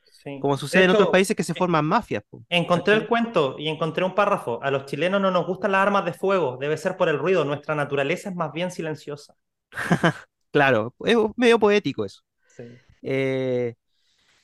sí. 0.04 0.40
como 0.40 0.56
De 0.56 0.60
sucede 0.60 0.86
en 0.86 0.92
otros 0.92 1.10
países 1.10 1.36
que 1.36 1.44
se 1.44 1.54
forman 1.54 1.86
mafias, 1.86 2.24
po, 2.30 2.44
encontré 2.50 2.94
el 2.96 3.08
cuento 3.08 3.56
y 3.58 3.68
encontré 3.68 4.04
un 4.04 4.16
párrafo. 4.16 4.60
A 4.62 4.72
los 4.72 4.86
chilenos 4.86 5.22
no 5.22 5.32
nos 5.32 5.46
gustan 5.46 5.72
las 5.72 5.82
armas 5.82 6.06
de 6.06 6.14
fuego, 6.14 6.58
debe 6.60 6.78
ser 6.78 6.98
por 6.98 7.10
el 7.10 7.18
ruido. 7.18 7.46
Nuestra 7.46 7.76
naturaleza 7.76 8.30
es 8.30 8.36
más 8.36 8.52
bien 8.52 8.72
silenciosa. 8.72 9.36
Claro, 10.54 10.94
es 11.06 11.16
medio 11.38 11.58
poético 11.58 12.04
eso. 12.04 12.24
Sí, 12.46 12.66
Eh, 13.02 13.74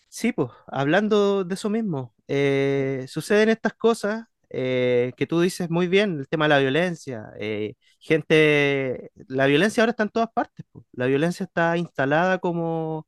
Sí, 0.10 0.32
pues, 0.32 0.50
hablando 0.68 1.44
de 1.44 1.54
eso 1.54 1.70
mismo, 1.70 2.16
eh, 2.28 3.06
suceden 3.08 3.50
estas 3.50 3.74
cosas 3.74 4.26
eh, 4.50 5.14
que 5.18 5.28
tú 5.28 5.42
dices 5.42 5.70
muy 5.70 5.88
bien, 5.88 6.20
el 6.20 6.28
tema 6.30 6.46
de 6.46 6.50
la 6.50 6.60
violencia. 6.60 7.32
eh, 7.40 7.76
gente, 8.00 9.12
la 9.28 9.46
violencia 9.48 9.84
ahora 9.84 9.92
está 9.92 10.04
en 10.04 10.10
todas 10.10 10.30
partes, 10.32 10.66
pues. 10.72 10.86
La 10.94 11.06
violencia 11.08 11.44
está 11.46 11.78
instalada 11.78 12.40
como 12.40 13.08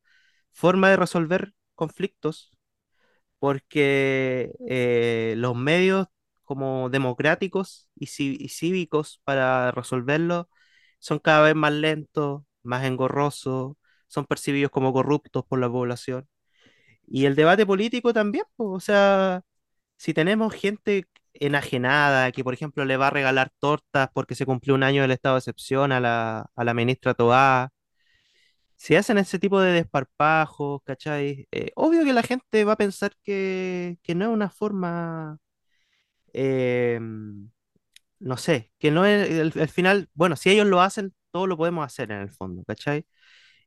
forma 0.54 0.90
de 0.90 0.98
resolver 0.98 1.54
conflictos 1.76 2.52
porque 3.40 4.54
eh, 4.68 5.34
los 5.38 5.56
medios 5.56 6.08
como 6.44 6.90
democráticos 6.90 7.90
y 7.96 8.08
cívicos 8.50 9.22
para 9.24 9.72
resolverlo 9.72 10.50
son 11.00 11.20
cada 11.20 11.44
vez 11.44 11.56
más 11.56 11.72
lentos, 11.74 12.44
más 12.64 12.86
engorrosos, 12.86 13.76
son 14.08 14.26
percibidos 14.26 14.72
como 14.72 14.92
corruptos 14.94 15.46
por 15.46 15.60
la 15.60 15.70
población. 15.70 16.28
Y 17.08 17.26
el 17.26 17.36
debate 17.36 17.66
político 17.66 18.14
también, 18.14 18.46
po, 18.56 18.72
o 18.74 18.80
sea, 18.80 19.42
si 19.98 20.14
tenemos 20.14 20.54
gente 20.56 21.06
enajenada 21.34 22.32
que, 22.32 22.44
por 22.44 22.54
ejemplo, 22.54 22.86
le 22.86 22.98
va 22.98 23.08
a 23.08 23.10
regalar 23.12 23.52
tortas 23.60 24.10
porque 24.14 24.36
se 24.36 24.46
cumplió 24.46 24.76
un 24.76 24.84
año 24.84 25.02
del 25.04 25.12
estado 25.12 25.36
de 25.36 25.40
excepción 25.40 25.92
a 25.92 26.00
la, 26.00 26.50
a 26.56 26.64
la 26.64 26.74
ministra 26.74 27.14
Toá, 27.14 27.70
si 28.76 28.96
hacen 28.96 29.18
ese 29.18 29.40
tipo 29.40 29.60
de 29.62 29.74
desparpajos, 29.74 30.82
¿cachai? 30.86 31.48
Eh, 31.52 31.72
obvio 31.76 32.04
que 32.06 32.14
la 32.14 32.24
gente 32.24 32.64
va 32.66 32.74
a 32.74 32.78
pensar 32.78 33.12
que, 33.24 33.98
que 34.04 34.16
no 34.16 34.26
es 34.26 34.32
una 34.32 34.50
forma, 34.50 35.38
eh, 36.34 37.00
no 38.20 38.38
sé, 38.38 38.72
que 38.80 38.92
no 38.92 39.06
es, 39.06 39.30
al, 39.56 39.62
al 39.62 39.70
final, 39.70 40.10
bueno, 40.14 40.36
si 40.36 40.50
ellos 40.50 40.68
lo 40.68 40.82
hacen, 40.82 41.14
todos 41.32 41.48
lo 41.48 41.58
podemos 41.58 41.86
hacer 41.86 42.12
en 42.12 42.20
el 42.22 42.32
fondo, 42.32 42.64
¿cachai? 42.66 43.06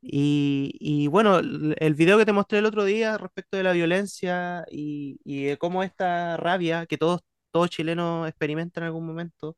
Y, 0.02 0.72
y 0.80 1.08
bueno, 1.08 1.38
el 1.40 1.94
video 1.94 2.18
que 2.18 2.26
te 2.26 2.32
mostré 2.32 2.58
el 2.60 2.66
otro 2.66 2.84
día 2.84 3.18
respecto 3.18 3.56
de 3.56 3.64
la 3.64 3.72
violencia 3.72 4.64
y, 4.70 5.20
y 5.24 5.44
de 5.46 5.58
cómo 5.58 5.82
esta 5.84 6.36
rabia 6.38 6.86
que 6.86 6.98
todos, 6.98 7.22
todos 7.52 7.70
chilenos 7.70 8.28
experimentan 8.28 8.84
en 8.84 8.88
algún 8.88 9.06
momento, 9.06 9.56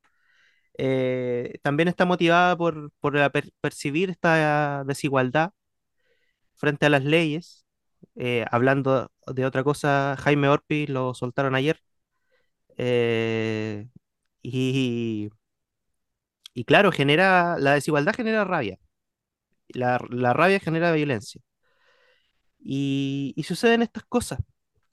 eh, 0.78 1.54
también 1.62 1.88
está 1.88 2.04
motivada 2.06 2.56
por, 2.56 2.92
por 3.00 3.14
percibir 3.62 4.10
esta 4.10 4.84
desigualdad 4.86 5.52
frente 6.54 6.86
a 6.86 6.90
las 6.90 7.04
leyes. 7.04 7.66
Eh, 8.16 8.44
hablando 8.50 9.10
de 9.26 9.46
otra 9.46 9.64
cosa, 9.64 10.16
Jaime 10.20 10.48
Orpi 10.48 10.86
lo 10.86 11.14
soltaron 11.14 11.54
ayer. 11.54 11.80
eh, 12.78 13.88
y, 14.42 15.30
y 16.54 16.64
claro, 16.64 16.92
genera, 16.92 17.56
la 17.58 17.74
desigualdad 17.74 18.14
genera 18.14 18.44
rabia. 18.44 18.78
La, 19.68 20.00
la 20.10 20.32
rabia 20.34 20.60
genera 20.60 20.92
violencia. 20.92 21.42
Y, 22.58 23.32
y 23.36 23.42
suceden 23.44 23.82
estas 23.82 24.04
cosas 24.04 24.40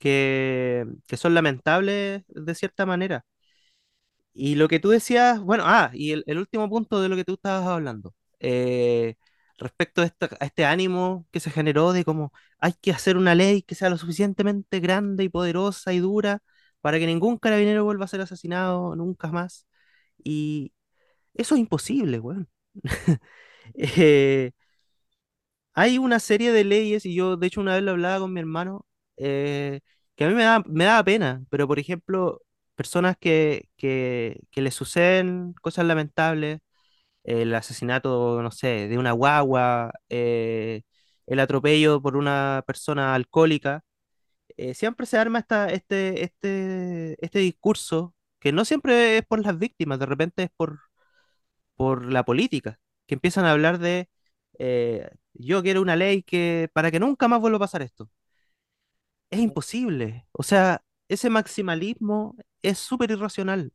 que, 0.02 0.84
que 1.06 1.16
son 1.16 1.34
lamentables 1.34 2.24
de 2.28 2.54
cierta 2.56 2.86
manera. 2.86 3.24
Y 4.34 4.54
lo 4.54 4.68
que 4.68 4.80
tú 4.80 4.88
decías, 4.90 5.40
bueno, 5.40 5.64
ah, 5.66 5.90
y 5.92 6.12
el, 6.12 6.38
último 6.38 6.68
punto 6.70 7.00
de 7.02 7.08
lo 7.08 7.16
que 7.16 7.24
tú 7.24 7.34
estabas 7.34 7.66
hablando, 7.66 8.14
eh, 8.40 9.16
respecto 9.58 10.02
a 10.02 10.06
este 10.44 10.64
ánimo 10.64 11.26
que 11.30 11.40
se 11.40 11.50
generó 11.50 11.92
de 11.92 12.04
cómo 12.04 12.32
hay 12.58 12.72
que 12.80 12.90
hacer 12.92 13.16
una 13.16 13.34
ley 13.34 13.62
que 13.62 13.74
sea 13.74 13.90
lo 13.90 13.98
suficientemente 13.98 14.80
grande 14.80 15.24
y 15.24 15.28
poderosa 15.28 15.92
y 15.92 15.98
dura 16.00 16.42
para 16.80 16.98
que 16.98 17.06
ningún 17.06 17.38
carabinero 17.38 17.84
vuelva 17.84 18.06
a 18.06 18.08
ser 18.08 18.22
asesinado 18.22 18.96
nunca 18.96 19.28
más. 19.30 19.66
Y 20.24 20.72
eso 21.34 21.54
es 21.56 21.60
imposible, 21.60 22.20
weón. 22.20 22.48
Eh, 23.74 24.52
hay 25.74 25.98
una 25.98 26.20
serie 26.20 26.52
de 26.52 26.64
leyes, 26.64 27.06
y 27.06 27.14
yo 27.14 27.36
de 27.36 27.46
hecho 27.46 27.60
una 27.60 27.74
vez 27.74 27.82
lo 27.82 27.92
hablaba 27.92 28.20
con 28.20 28.32
mi 28.32 28.40
hermano, 28.40 28.86
eh, 29.22 29.80
que 30.16 30.24
a 30.24 30.28
mí 30.28 30.34
me 30.34 30.44
da, 30.44 30.62
me 30.66 31.04
pena, 31.04 31.44
pero 31.50 31.68
por 31.68 31.78
ejemplo, 31.78 32.42
personas 32.74 33.16
que, 33.18 33.68
que, 33.76 34.40
les 34.56 34.74
suceden 34.74 35.54
cosas 35.62 35.86
lamentables, 35.86 36.60
el 37.24 37.54
asesinato, 37.54 38.42
no 38.42 38.50
sé, 38.52 38.88
de 38.88 38.98
una 38.98 39.12
guagua, 39.12 39.92
eh, 40.08 40.82
el 41.26 41.40
atropello 41.40 42.02
por 42.02 42.16
una 42.16 42.64
persona 42.66 43.14
alcohólica, 43.14 43.84
eh, 44.56 44.74
siempre 44.74 45.06
se 45.06 45.18
arma 45.18 45.40
esta, 45.40 45.70
este, 45.70 46.24
este, 46.24 47.16
este 47.24 47.38
discurso, 47.40 48.14
que 48.40 48.52
no 48.52 48.64
siempre 48.64 49.18
es 49.18 49.26
por 49.26 49.44
las 49.44 49.58
víctimas, 49.58 49.98
de 50.00 50.06
repente 50.06 50.44
es 50.44 50.50
por, 50.56 50.80
por 51.76 52.12
la 52.12 52.24
política, 52.24 52.78
que 53.06 53.14
empiezan 53.14 53.44
a 53.44 53.52
hablar 53.52 53.78
de 53.78 54.08
yo 55.34 55.62
quiero 55.62 55.82
una 55.82 55.96
ley 55.96 56.22
que 56.22 56.68
para 56.72 56.90
que 56.90 57.00
nunca 57.00 57.28
más 57.28 57.40
vuelva 57.40 57.56
a 57.56 57.60
pasar 57.60 57.82
esto. 57.82 58.10
Es 59.32 59.40
imposible. 59.40 60.26
O 60.32 60.44
sea, 60.44 60.84
ese 61.08 61.30
maximalismo 61.30 62.36
es 62.62 62.78
súper 62.78 63.10
irracional. 63.12 63.72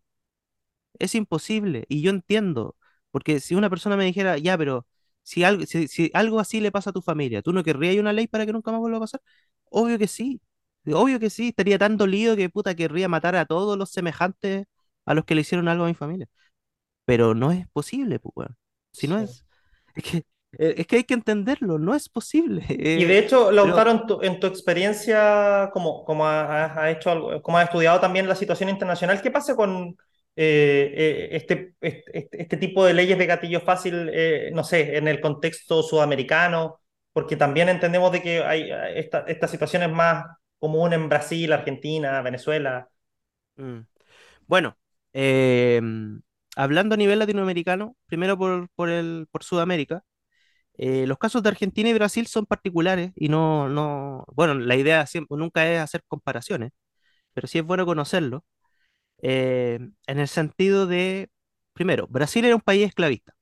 Es 1.00 1.16
imposible. 1.16 1.86
Y 1.90 2.02
yo 2.02 2.10
entiendo. 2.12 2.76
Porque 3.12 3.40
si 3.40 3.56
una 3.56 3.70
persona 3.70 3.98
me 3.98 4.06
dijera, 4.06 4.38
ya, 4.38 4.58
pero 4.58 4.88
si 5.24 5.44
algo, 5.44 5.66
si, 5.66 5.88
si 5.88 6.12
algo 6.14 6.40
así 6.40 6.60
le 6.62 6.72
pasa 6.72 6.90
a 6.92 6.94
tu 6.94 7.02
familia, 7.02 7.42
¿tú 7.42 7.54
no 7.54 7.64
querrías 7.64 7.98
una 7.98 8.14
ley 8.14 8.28
para 8.28 8.46
que 8.46 8.54
nunca 8.54 8.72
más 8.72 8.80
vuelva 8.82 8.98
a 8.98 9.02
pasar? 9.02 9.22
Obvio 9.66 9.98
que 10.00 10.08
sí. 10.08 10.42
Obvio 10.94 11.20
que 11.20 11.30
sí. 11.30 11.50
Estaría 11.50 11.78
tan 11.80 11.98
dolido 11.98 12.36
que 12.36 12.50
puta 12.50 12.76
querría 12.76 13.10
matar 13.10 13.36
a 13.36 13.46
todos 13.46 13.78
los 13.78 13.92
semejantes 13.92 14.66
a 15.06 15.14
los 15.14 15.26
que 15.26 15.36
le 15.36 15.42
hicieron 15.42 15.68
algo 15.68 15.86
a 15.86 15.88
mi 15.88 15.94
familia. 15.96 16.28
Pero 17.06 17.36
no 17.36 17.52
es 17.52 17.68
posible, 17.70 18.20
pues. 18.20 18.50
Si 18.92 19.08
no 19.08 19.20
Sí. 19.20 19.26
es, 19.26 19.46
es 19.96 20.04
que, 20.04 20.26
es 20.78 20.88
que 20.88 20.98
hay 20.98 21.04
que 21.04 21.14
entenderlo, 21.14 21.80
no 21.80 21.96
es 21.96 22.10
posible. 22.10 22.66
Y 22.94 23.06
de 23.06 23.20
eh, 23.20 23.20
hecho, 23.20 23.52
pero, 23.60 23.76
Lautaro, 23.76 23.92
en 23.92 24.08
tu, 24.08 24.22
en 24.24 24.40
tu 24.40 24.48
experiencia, 24.48 25.70
como, 25.72 26.04
como 26.04 26.26
has 26.28 26.76
ha 26.78 26.90
hecho 26.90 27.12
algo, 27.12 27.42
como 27.44 27.58
has 27.60 27.66
estudiado 27.66 28.00
también 28.00 28.28
la 28.28 28.36
situación 28.36 28.70
internacional, 28.70 29.22
¿qué 29.22 29.30
pasa 29.30 29.56
con 29.56 29.96
eh, 30.36 30.94
eh, 30.96 31.30
este, 31.32 31.76
este, 31.82 32.18
este- 32.18 32.42
este 32.44 32.58
tipo 32.58 32.84
de 32.86 32.94
leyes 32.96 33.18
de 33.18 33.26
gatillo 33.28 33.62
fácil, 33.62 34.10
eh, 34.14 34.50
no 34.54 34.64
sé, 34.64 34.98
en 34.98 35.08
el 35.08 35.22
contexto 35.22 35.84
sudamericano? 35.84 36.80
Porque 37.14 37.36
también 37.36 37.70
entendemos 37.70 38.12
de 38.12 38.22
que 38.24 38.44
hay 38.44 38.64
eh, 38.72 39.00
esta, 39.00 39.20
esta 39.28 39.48
situación 39.48 39.84
es 39.84 39.92
más 39.92 40.26
común 40.60 40.94
en 40.94 41.08
Brasil, 41.10 41.54
Argentina, 41.54 42.22
Venezuela. 42.24 42.88
mm, 43.56 43.80
bueno, 44.48 44.78
eh, 45.14 45.82
hablando 46.56 46.96
a 46.96 46.98
nivel 46.98 47.20
latinoamericano, 47.20 47.96
primero 48.08 48.38
por, 48.38 48.70
por, 48.76 48.90
el, 48.90 49.28
por 49.32 49.44
Sudamérica, 49.44 50.04
eh, 50.78 51.08
los 51.08 51.18
casos 51.18 51.44
de 51.44 51.50
Argentina 51.50 51.90
y 51.90 51.94
Brasil 51.94 52.28
son 52.28 52.46
particulares 52.46 53.12
y 53.16 53.30
no, 53.30 53.70
no, 53.70 54.26
bueno, 54.36 54.54
la 54.56 54.76
idea 54.76 55.06
siempre, 55.08 55.38
nunca 55.38 55.68
es 55.72 55.80
hacer 55.80 56.04
comparaciones, 56.08 56.72
pero 57.34 57.48
sí 57.48 57.60
es 57.60 57.66
bueno 57.66 57.86
conocerlo, 57.86 58.46
eh, 59.22 59.80
en 60.08 60.20
el 60.20 60.28
sentido 60.28 60.88
de, 60.88 61.30
primero, 61.74 62.08
Brasil 62.10 62.46
era 62.46 62.56
un 62.56 62.62
país 62.62 62.88
esclavista. 62.88 63.36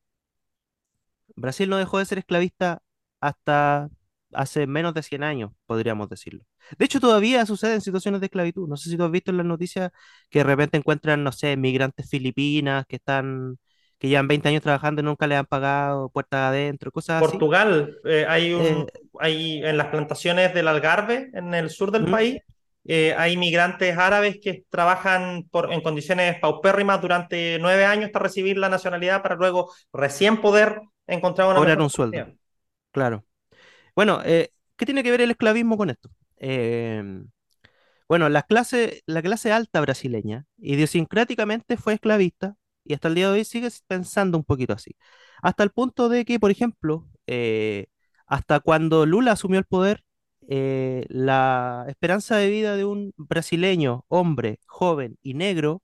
Brasil 1.36 1.70
no 1.70 1.78
dejó 1.78 2.00
de 2.00 2.06
ser 2.06 2.18
esclavista 2.20 2.82
hasta 3.20 3.90
hace 4.34 4.68
menos 4.68 4.94
de 4.94 5.04
100 5.04 5.24
años, 5.24 5.52
podríamos 5.66 6.10
decirlo. 6.10 6.44
De 6.78 6.86
hecho, 6.86 7.00
todavía 7.00 7.46
suceden 7.46 7.82
situaciones 7.82 8.20
de 8.22 8.26
esclavitud. 8.28 8.68
No 8.68 8.78
sé 8.78 8.90
si 8.90 8.98
tú 8.98 9.04
has 9.04 9.12
visto 9.12 9.32
en 9.32 9.38
las 9.38 9.46
noticias 9.46 9.92
que 10.30 10.40
de 10.40 10.44
repente 10.46 10.78
encuentran, 10.78 11.24
no 11.24 11.32
sé, 11.32 11.56
migrantes 11.58 12.10
filipinas 12.10 12.86
que 12.88 12.98
están, 12.98 13.58
que 14.06 14.10
llevan 14.10 14.28
20 14.28 14.50
años 14.50 14.62
trabajando 14.62 15.02
y 15.02 15.06
nunca 15.06 15.26
les 15.26 15.40
han 15.40 15.46
pagado, 15.46 16.10
puertas 16.10 16.50
adentro, 16.50 16.92
cosas 16.92 17.24
así. 17.24 17.32
Portugal, 17.32 17.98
eh, 18.06 18.26
hay 18.28 18.54
Eh, 18.54 18.86
hay 19.20 19.64
en 19.64 19.78
las 19.78 19.88
plantaciones 19.88 20.54
del 20.54 20.68
Algarve, 20.68 21.30
en 21.34 21.54
el 21.54 21.70
sur 21.70 21.92
del 21.92 22.06
país, 22.06 22.42
eh, 22.88 23.16
hay 23.18 23.36
migrantes 23.38 23.98
árabes 23.98 24.38
que 24.42 24.64
trabajan 24.70 25.48
por, 25.50 25.74
en 25.74 25.82
condiciones 25.82 26.40
paupérrimas 26.40 27.02
durante 27.02 27.58
nueve 27.60 27.86
años 27.86 28.08
hasta 28.08 28.20
recibir 28.20 28.58
la 28.58 28.70
nacionalidad 28.70 29.24
para 29.24 29.36
luego 29.36 29.72
recién 29.92 30.40
poder 30.42 30.82
encontrar 31.08 31.48
una 31.48 31.60
Cobrar 31.60 31.82
un 31.82 31.90
sueldo, 31.90 32.28
claro. 32.92 33.26
Bueno, 33.96 34.22
eh, 34.26 34.52
¿qué 34.78 34.86
tiene 34.86 35.04
que 35.04 35.12
ver 35.12 35.22
el 35.22 35.32
esclavismo 35.32 35.78
con 35.78 35.90
esto? 35.90 36.10
Eh, 36.38 37.02
Bueno, 38.08 38.30
la 38.30 38.44
clase, 38.44 39.02
la 39.08 39.22
clase 39.22 39.52
alta 39.52 39.82
brasileña, 39.82 40.46
idiosincráticamente 40.58 41.76
fue 41.76 41.94
esclavista 41.96 42.56
y 42.86 42.94
hasta 42.96 43.10
el 43.10 43.16
día 43.16 43.28
de 43.30 43.34
hoy 43.40 43.46
sigue 43.46 43.70
pensando 43.88 44.38
un 44.38 44.46
poquito 44.46 44.74
así. 44.74 44.96
Hasta 45.42 45.64
el 45.64 45.72
punto 45.72 46.10
de 46.10 46.26
que, 46.26 46.40
por 46.40 46.52
ejemplo, 46.52 47.08
eh, 47.28 47.88
hasta 48.28 48.60
cuando 48.62 49.06
Lula 49.06 49.34
asumió 49.34 49.60
el 49.60 49.66
poder, 49.66 50.06
eh, 50.48 51.06
la 51.10 51.86
esperanza 51.90 52.38
de 52.38 52.50
vida 52.50 52.76
de 52.78 52.86
un 52.86 53.14
brasileño, 53.18 54.06
hombre, 54.10 54.60
joven 54.68 55.18
y 55.24 55.34
negro, 55.36 55.84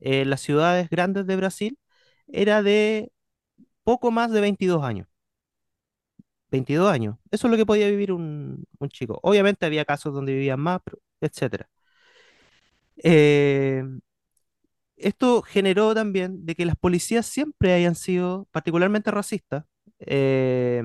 eh, 0.00 0.22
en 0.22 0.30
las 0.30 0.40
ciudades 0.42 0.90
grandes 0.90 1.26
de 1.26 1.36
Brasil 1.36 1.78
era 2.28 2.62
de 2.62 3.12
poco 3.84 4.10
más 4.10 4.30
de 4.32 4.40
22 4.40 4.84
años. 4.84 5.08
22 6.50 6.90
años. 6.92 7.16
Eso 7.30 7.46
es 7.46 7.50
lo 7.50 7.56
que 7.56 7.66
podía 7.66 7.88
vivir 7.88 8.12
un, 8.12 8.64
un 8.78 8.88
chico. 8.88 9.18
Obviamente 9.22 9.66
había 9.66 9.84
casos 9.84 10.14
donde 10.14 10.32
vivían 10.34 10.60
más, 10.60 10.80
etcétera. 11.20 11.68
Eh, 13.02 13.82
esto 14.96 15.42
generó 15.42 15.94
también 15.94 16.44
de 16.46 16.54
que 16.54 16.66
las 16.66 16.76
policías 16.76 17.26
siempre 17.26 17.72
hayan 17.74 17.94
sido 17.94 18.48
particularmente 18.52 19.10
racistas. 19.10 19.64
Eh, 20.00 20.82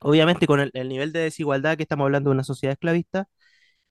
obviamente 0.00 0.46
con 0.46 0.60
el, 0.60 0.70
el 0.74 0.88
nivel 0.88 1.12
de 1.12 1.20
desigualdad 1.20 1.76
que 1.76 1.82
estamos 1.84 2.04
hablando 2.04 2.30
de 2.30 2.34
una 2.34 2.44
sociedad 2.44 2.72
esclavista, 2.72 3.28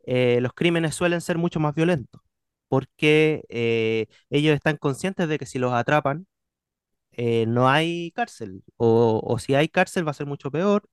eh, 0.05 0.39
los 0.41 0.53
crímenes 0.53 0.95
suelen 0.95 1.21
ser 1.21 1.37
mucho 1.39 1.59
más 1.59 1.75
violentos, 1.75 2.21
porque 2.67 3.43
eh, 3.49 4.07
ellos 4.29 4.55
están 4.55 4.77
conscientes 4.77 5.27
de 5.29 5.39
que 5.39 5.45
si 5.45 5.59
los 5.59 5.73
atrapan, 5.73 6.27
no 7.47 7.69
hay 7.69 8.11
cárcel, 8.11 8.63
o, 8.77 9.21
o 9.23 9.39
si 9.39 9.55
hay 9.55 9.67
cárcel 9.69 10.05
va 10.07 10.11
a 10.11 10.13
ser 10.13 10.25
mucho 10.27 10.51
peor. 10.51 10.83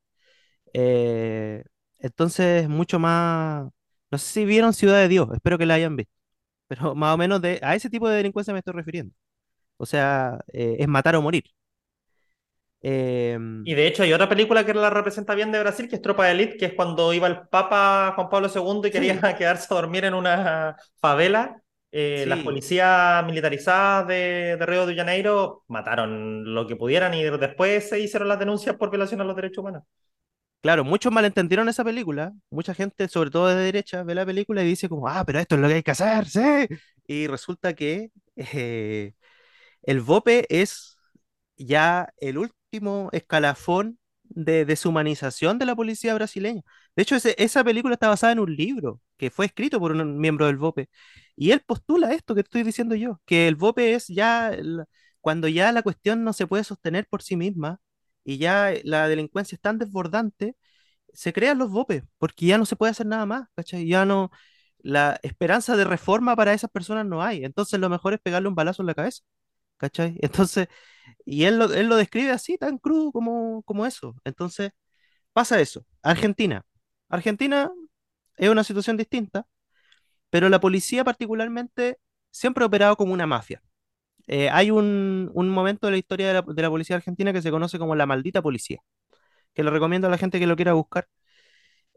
entonces, 1.99 2.69
mucho 2.69 2.99
más... 2.99 3.69
No 4.11 4.19
sé 4.19 4.27
si 4.33 4.45
vieron 4.45 4.73
Ciudad 4.75 4.99
de 4.99 5.09
Dios, 5.09 5.29
espero 5.35 5.59
que 5.59 5.67
la 5.67 5.75
hayan 5.75 5.97
visto, 5.97 6.13
pero 6.69 6.95
más 6.95 7.15
o 7.15 7.19
menos 7.19 7.41
de, 7.43 7.61
a 7.63 7.75
ese 7.77 7.91
tipo 7.91 8.09
de 8.09 8.17
delincuencia 8.19 8.53
me 8.55 8.61
estoy 8.61 8.75
refiriendo. 8.75 9.15
O 9.79 9.87
sea, 9.87 10.41
eh, 10.53 10.77
es 10.81 10.89
matar 10.89 11.17
o 11.17 11.23
morir. 11.23 11.45
Em, 12.83 13.45
Y 13.65 13.75
de 13.75 13.87
hecho 13.87 14.03
hay 14.03 14.13
otra 14.15 14.29
película 14.29 14.65
que 14.65 14.73
la 14.73 14.89
representa 14.89 15.35
bien 15.35 15.53
de 15.53 15.61
Brasil, 15.61 15.89
que 15.89 15.97
es 15.97 16.03
Tropa 16.03 16.25
de 16.27 16.33
Elite, 16.33 16.57
que 16.57 16.67
es 16.67 16.75
cuando 16.75 17.13
iba 17.13 17.27
el 17.27 17.47
Papa 17.49 18.13
Juan 18.15 18.29
Pablo 18.31 18.49
II 18.49 18.89
y 18.89 18.91
quería 18.91 19.15
sí, 19.15 19.21
quedarse 19.39 19.67
a 19.71 19.77
dormir 19.77 20.05
en 20.05 20.15
una 20.15 20.77
favela. 21.01 21.61
Eh, 21.91 22.25
las 22.29 22.41
policías 22.41 23.25
militarizadas 23.27 24.07
de, 24.09 24.57
de 24.59 24.67
Río 24.67 24.87
de 24.87 24.95
Janeiro 24.95 25.65
mataron 25.69 26.55
lo 26.55 26.67
que 26.67 26.77
pudieran 26.77 27.15
y 27.15 27.25
después 27.25 27.89
se 27.89 28.01
hicieron 28.01 28.29
las 28.29 28.39
denuncias 28.39 28.77
por 28.77 28.91
violación 28.91 29.21
a 29.21 29.25
los 29.25 29.37
derechos 29.37 29.59
humanos. 29.63 29.83
Claro, 30.61 30.85
muchos 30.85 31.13
malentendieron 31.13 31.69
esa 31.69 31.85
película. 31.85 32.33
Mucha 32.51 32.75
gente, 32.75 33.09
sobre 33.09 33.31
todo 33.31 33.49
de 33.49 33.57
derecha, 33.57 34.03
ve 34.03 34.15
la 34.15 34.27
película 34.27 34.63
y 34.63 34.67
dice 34.67 34.89
como, 34.89 35.09
ah, 35.09 35.25
pero 35.27 35.39
esto 35.39 35.55
es 35.55 35.61
lo 35.61 35.69
que 35.69 35.75
hay 35.75 35.83
que 35.83 35.91
hacer, 35.93 36.27
sí. 36.29 36.41
Y 37.07 37.27
resulta 37.27 37.75
que 37.75 38.11
eh, 38.37 39.13
el 39.83 40.01
BOPE 40.01 40.47
es 40.51 40.99
ya 41.57 42.09
el 42.19 42.39
último 42.39 43.11
escalafón 43.13 43.99
de 44.25 44.65
deshumanización 44.65 45.59
de 45.59 45.67
la 45.67 45.77
policía 45.77 46.15
brasileña. 46.15 46.63
De 46.97 47.03
hecho, 47.03 47.17
esa 47.17 47.65
película 47.65 47.95
está 47.95 48.09
basada 48.09 48.33
en 48.33 48.41
un 48.41 48.55
libro 48.55 49.01
que 49.17 49.31
fue 49.31 49.47
escrito 49.47 49.81
por 49.81 49.93
un 49.93 50.19
miembro 50.19 50.47
del 50.47 50.57
BOPE. 50.59 50.89
Y 51.37 51.53
él 51.53 51.63
postula 51.67 52.13
esto 52.13 52.35
que 52.35 52.43
estoy 52.43 52.63
diciendo 52.63 52.95
yo, 52.95 53.21
que 53.27 53.49
el 53.49 53.57
BOPE 53.57 53.95
es 53.95 54.09
ya 54.09 54.53
cuando 55.21 55.49
ya 55.49 55.73
la 55.73 55.83
cuestión 55.83 56.25
no 56.25 56.33
se 56.33 56.47
puede 56.47 56.65
sostener 56.65 57.07
por 57.09 57.23
sí 57.23 57.37
misma 57.37 57.81
y 58.25 58.39
ya 58.39 58.73
la 58.85 59.09
delincuencia 59.09 59.57
es 59.57 59.61
tan 59.63 59.79
desbordante, 59.79 60.57
se 61.13 61.33
crean 61.33 61.59
los 61.59 61.71
BOPE, 61.71 62.05
porque 62.19 62.47
ya 62.47 62.59
no 62.59 62.67
se 62.67 62.77
puede 62.77 62.93
hacer 62.93 63.07
nada 63.07 63.27
más, 63.27 63.49
¿cachai? 63.57 63.87
Ya 63.89 64.05
no, 64.07 64.31
la 64.81 65.19
esperanza 65.23 65.77
de 65.77 65.85
reforma 65.85 66.37
para 66.37 66.55
esas 66.55 66.71
personas 66.71 67.07
no 67.07 67.23
hay. 67.23 67.45
Entonces 67.45 67.81
lo 67.81 67.89
mejor 67.91 68.15
es 68.15 68.21
pegarle 68.21 68.49
un 68.49 68.55
balazo 68.55 68.83
en 68.83 68.87
la 68.89 68.95
cabeza, 68.95 69.23
¿cachai? 69.79 70.17
Entonces 70.23 70.69
y 71.25 71.45
él 71.45 71.59
lo, 71.59 71.73
él 71.75 71.89
lo 71.89 71.97
describe 71.97 72.31
así, 72.33 72.59
tan 72.59 72.79
crudo 72.79 73.13
como, 73.13 73.63
como 73.65 73.87
eso. 73.87 74.17
Entonces, 74.25 74.73
pasa 75.33 75.61
eso. 75.61 75.87
Argentina. 76.03 76.65
Argentina 77.09 77.71
es 78.37 78.51
una 78.51 78.65
situación 78.65 78.97
distinta, 78.97 79.47
pero 80.31 80.49
la 80.49 80.61
policía 80.61 81.05
particularmente 81.05 81.99
siempre 82.31 82.65
ha 82.65 82.67
operado 82.67 82.97
como 82.97 83.13
una 83.13 83.27
mafia. 83.27 83.63
Eh, 84.29 84.51
hay 84.51 84.71
un, 84.71 85.31
un 85.35 85.49
momento 85.51 85.87
de 85.87 85.93
la 85.93 85.99
historia 85.99 86.29
de 86.29 86.63
la, 86.63 86.71
policía 86.71 86.97
argentina 86.97 87.33
que 87.33 87.43
se 87.43 87.51
conoce 87.51 87.79
como 87.79 87.97
la 87.97 88.07
maldita 88.07 88.43
policía, 88.43 88.79
que 89.55 89.65
le 89.65 89.71
recomiendo 89.71 90.09
a 90.09 90.11
la 90.11 90.19
gente 90.19 90.41
que 90.41 90.47
lo 90.47 90.57
quiera 90.57 90.75
buscar. 90.75 91.09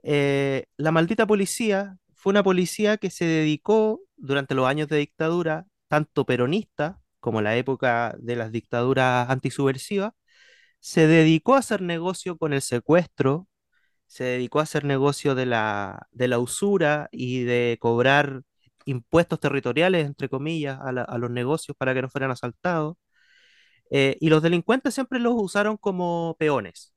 Eh, 0.03 0.65
la 0.77 0.91
maldita 0.91 1.27
policía 1.27 1.97
fue 2.15 2.31
una 2.31 2.43
policía 2.43 2.97
que 2.97 3.09
se 3.11 3.25
dedicó 3.25 4.01
durante 4.17 4.55
los 4.55 4.67
años 4.67 4.87
de 4.89 4.97
dictadura, 4.97 5.65
tanto 5.87 6.25
peronista 6.25 7.01
como 7.19 7.41
la 7.41 7.55
época 7.57 8.15
de 8.19 8.35
las 8.35 8.51
dictaduras 8.51 9.29
antisubversivas, 9.29 10.13
se 10.79 11.07
dedicó 11.07 11.55
a 11.55 11.59
hacer 11.59 11.81
negocio 11.81 12.37
con 12.37 12.53
el 12.53 12.61
secuestro, 12.61 13.47
se 14.07 14.25
dedicó 14.25 14.59
a 14.59 14.63
hacer 14.63 14.85
negocio 14.85 15.35
de 15.35 15.45
la, 15.47 16.07
de 16.11 16.27
la 16.29 16.39
usura 16.39 17.09
y 17.11 17.43
de 17.43 17.77
cobrar 17.81 18.43
impuestos 18.85 19.39
territoriales, 19.39 20.05
entre 20.05 20.29
comillas, 20.29 20.79
a, 20.81 20.91
la- 20.91 21.03
a 21.03 21.17
los 21.17 21.29
negocios 21.31 21.75
para 21.77 21.93
que 21.93 22.01
no 22.01 22.09
fueran 22.09 22.31
asaltados. 22.31 22.97
Eh, 23.91 24.17
y 24.21 24.29
los 24.29 24.41
delincuentes 24.41 24.93
siempre 24.93 25.19
los 25.19 25.33
usaron 25.35 25.77
como 25.77 26.35
peones, 26.39 26.93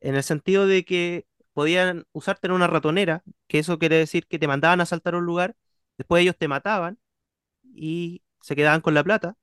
en 0.00 0.16
el 0.16 0.22
sentido 0.24 0.66
de 0.66 0.84
que 0.84 1.26
podían 1.54 2.06
usarte 2.12 2.48
en 2.48 2.52
una 2.54 2.66
ratonera, 2.68 3.22
que 3.48 3.58
eso 3.60 3.78
quiere 3.78 3.96
decir 3.98 4.26
que 4.28 4.38
te 4.38 4.48
mandaban 4.48 4.80
a 4.80 4.84
asaltar 4.84 5.14
un 5.16 5.24
lugar, 5.26 5.56
después 5.98 6.22
ellos 6.22 6.36
te 6.38 6.48
mataban 6.48 6.98
y 7.74 8.22
se 8.42 8.56
quedaban 8.56 8.80
con 8.82 8.94
la 8.94 9.04
plata, 9.04 9.36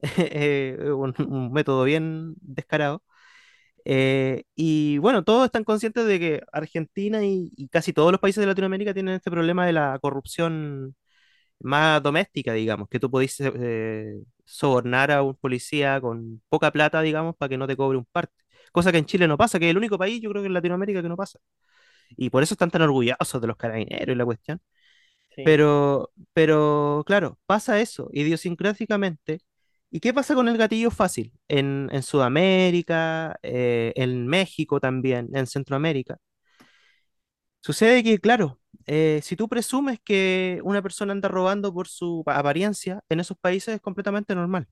eh, 0.18 0.78
un, 0.94 1.14
un 1.28 1.52
método 1.52 1.84
bien 1.84 2.34
descarado. 2.40 3.02
Eh, 3.90 4.44
y 4.54 4.98
bueno, 4.98 5.24
todos 5.24 5.46
están 5.46 5.64
conscientes 5.64 6.06
de 6.06 6.18
que 6.20 6.42
Argentina 6.52 7.24
y, 7.24 7.50
y 7.56 7.68
casi 7.68 7.92
todos 7.94 8.12
los 8.12 8.20
países 8.20 8.40
de 8.42 8.46
Latinoamérica 8.46 8.92
tienen 8.94 9.14
este 9.14 9.30
problema 9.30 9.66
de 9.66 9.72
la 9.72 9.98
corrupción 10.00 10.94
más 11.60 12.02
doméstica, 12.02 12.52
digamos, 12.54 12.88
que 12.88 13.00
tú 13.00 13.10
podés 13.10 13.36
eh, 13.40 14.20
sobornar 14.44 15.10
a 15.12 15.22
un 15.22 15.34
policía 15.36 16.00
con 16.00 16.42
poca 16.48 16.70
plata, 16.72 17.02
digamos, 17.02 17.36
para 17.36 17.50
que 17.50 17.58
no 17.58 17.66
te 17.68 17.76
cobre 17.76 17.98
un 17.98 18.06
parte. 18.06 18.34
Cosa 18.72 18.92
que 18.92 18.98
en 18.98 19.06
Chile 19.06 19.28
no 19.28 19.38
pasa, 19.38 19.58
que 19.58 19.66
es 19.66 19.70
el 19.72 19.78
único 19.78 19.98
país, 19.98 20.20
yo 20.22 20.30
creo 20.30 20.42
que 20.42 20.48
en 20.48 20.54
Latinoamérica 20.54 21.02
que 21.02 21.08
no 21.08 21.16
pasa. 21.16 21.38
Y 22.16 22.30
por 22.30 22.42
eso 22.42 22.54
están 22.54 22.70
tan 22.70 22.82
orgullosos 22.82 23.40
de 23.40 23.46
los 23.48 23.56
carabineros 23.56 24.14
y 24.14 24.16
la 24.18 24.24
cuestión. 24.26 24.60
Sí. 25.34 25.42
Pero, 25.42 26.12
pero 26.32 27.02
claro, 27.06 27.38
pasa 27.46 27.80
eso, 27.80 28.08
idiosincráticamente. 28.12 29.40
¿Y 29.90 30.00
qué 30.00 30.12
pasa 30.12 30.34
con 30.34 30.48
el 30.48 30.58
gatillo 30.58 30.90
fácil? 30.90 31.32
En, 31.48 31.88
Sudamérica, 32.02 33.38
eh, 33.42 33.92
en 33.96 34.26
México 34.26 34.80
también, 34.80 35.30
en 35.34 35.46
Centroamérica. 35.46 36.18
Sucede 37.60 38.02
que, 38.04 38.18
claro, 38.18 38.60
eh, 38.86 39.20
si 39.22 39.36
tú 39.36 39.48
presumes 39.48 39.98
que 40.04 40.60
una 40.64 40.80
persona 40.82 41.12
anda 41.12 41.28
robando 41.28 41.72
por 41.74 41.88
su 41.88 42.22
pa- 42.24 42.38
apariencia, 42.38 43.02
en 43.08 43.20
esos 43.20 43.36
países 43.38 43.74
es 43.76 43.80
completamente 43.80 44.34
normal. 44.34 44.68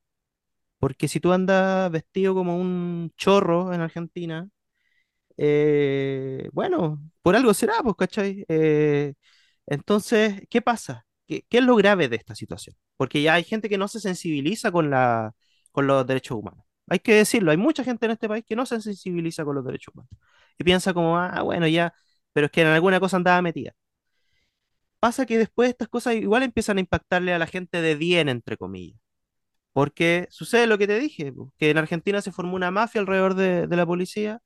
Porque 0.78 1.08
si 1.08 1.20
tú 1.20 1.32
andas 1.32 1.90
vestido 1.92 2.34
como 2.34 2.58
un 2.58 3.12
chorro 3.16 3.74
en 3.74 3.82
Argentina, 3.82 4.48
eh, 5.38 6.48
bueno, 6.52 7.00
por 7.22 7.36
algo 7.36 7.54
será, 7.54 7.82
pues, 7.82 7.96
¿cachai? 7.96 8.46
Entonces, 9.66 10.42
¿qué 10.50 10.62
pasa? 10.62 11.05
¿Qué, 11.26 11.44
es 11.50 11.64
lo 11.64 11.76
grave 11.76 12.08
de 12.08 12.16
esta 12.16 12.34
situación? 12.34 12.76
Porque 12.96 13.22
ya 13.22 13.34
hay 13.34 13.44
gente 13.44 13.68
que 13.68 13.78
no 13.78 13.88
se 13.88 14.00
sensibiliza 14.00 14.70
con 14.72 14.90
la, 14.90 15.34
con 15.72 15.86
los 15.86 16.06
derechos 16.06 16.38
humanos. 16.38 16.64
Hay 16.88 17.00
que 17.00 17.14
decirlo, 17.14 17.50
hay 17.50 17.56
mucha 17.56 17.84
gente 17.84 18.06
en 18.06 18.12
este 18.12 18.28
país 18.28 18.44
que 18.46 18.56
no 18.56 18.66
se 18.66 18.80
sensibiliza 18.80 19.44
con 19.44 19.56
los 19.56 19.64
derechos 19.64 19.94
humanos. 19.94 20.10
Y 20.58 20.64
piensa 20.64 20.94
como, 20.94 21.18
ah, 21.18 21.42
bueno, 21.42 21.66
ya, 21.66 21.92
pero 22.32 22.46
es 22.46 22.52
que 22.52 22.62
en 22.62 22.68
alguna 22.68 23.00
cosa 23.00 23.16
andaba 23.16 23.42
metida. 23.42 23.72
Pasa 25.00 25.26
que 25.26 25.38
después 25.38 25.70
estas 25.70 25.88
cosas 25.88 26.14
igual 26.14 26.42
empiezan 26.42 26.78
a 26.78 26.80
impactarle 26.80 27.32
a 27.32 27.38
la 27.38 27.46
gente 27.46 27.80
de 27.82 27.94
bien, 27.94 28.28
entre 28.28 28.56
comillas. 28.56 28.98
Porque 29.72 30.28
sucede 30.30 30.66
lo 30.66 30.78
que 30.78 30.86
te 30.86 30.98
dije, 30.98 31.34
que 31.58 31.70
en 31.70 31.78
Argentina 31.78 32.22
se 32.22 32.32
formó 32.32 32.56
una 32.56 32.70
mafia 32.70 33.00
alrededor 33.00 33.34
de, 33.34 33.66
de 33.66 33.76
la 33.76 33.86
policía 33.86 34.40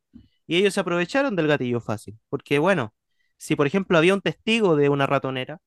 y 0.46 0.56
ellos 0.56 0.74
se 0.74 0.80
aprovecharon 0.80 1.36
del 1.36 1.48
gatillo 1.48 1.80
fácil. 1.80 2.18
Porque 2.28 2.58
bueno, 2.58 2.94
si 3.38 3.56
por 3.56 3.66
ejemplo 3.66 3.98
había 3.98 4.14
un 4.14 4.22
testigo 4.22 4.76
de 4.76 4.88
una 4.90 5.06
ratonera, 5.06 5.60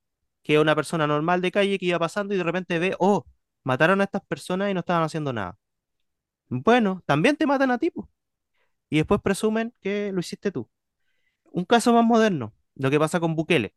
que 0.43 0.59
una 0.59 0.75
persona 0.75 1.07
normal 1.07 1.41
de 1.41 1.51
calle 1.51 1.79
que 1.79 1.87
iba 1.87 1.99
pasando 1.99 2.33
y 2.33 2.37
de 2.37 2.43
repente 2.43 2.79
ve, 2.79 2.95
oh, 2.99 3.25
mataron 3.63 4.01
a 4.01 4.05
estas 4.05 4.23
personas 4.25 4.71
y 4.71 4.73
no 4.73 4.81
estaban 4.81 5.03
haciendo 5.03 5.33
nada. 5.33 5.57
Bueno, 6.49 7.03
también 7.05 7.35
te 7.37 7.47
matan 7.47 7.71
a 7.71 7.77
ti, 7.79 7.91
y 8.89 8.97
después 8.97 9.21
presumen 9.21 9.73
que 9.81 10.11
lo 10.11 10.19
hiciste 10.19 10.51
tú. 10.51 10.69
Un 11.51 11.65
caso 11.65 11.93
más 11.93 12.05
moderno, 12.05 12.53
lo 12.75 12.91
que 12.91 12.99
pasa 12.99 13.19
con 13.19 13.35
Bukele. 13.35 13.75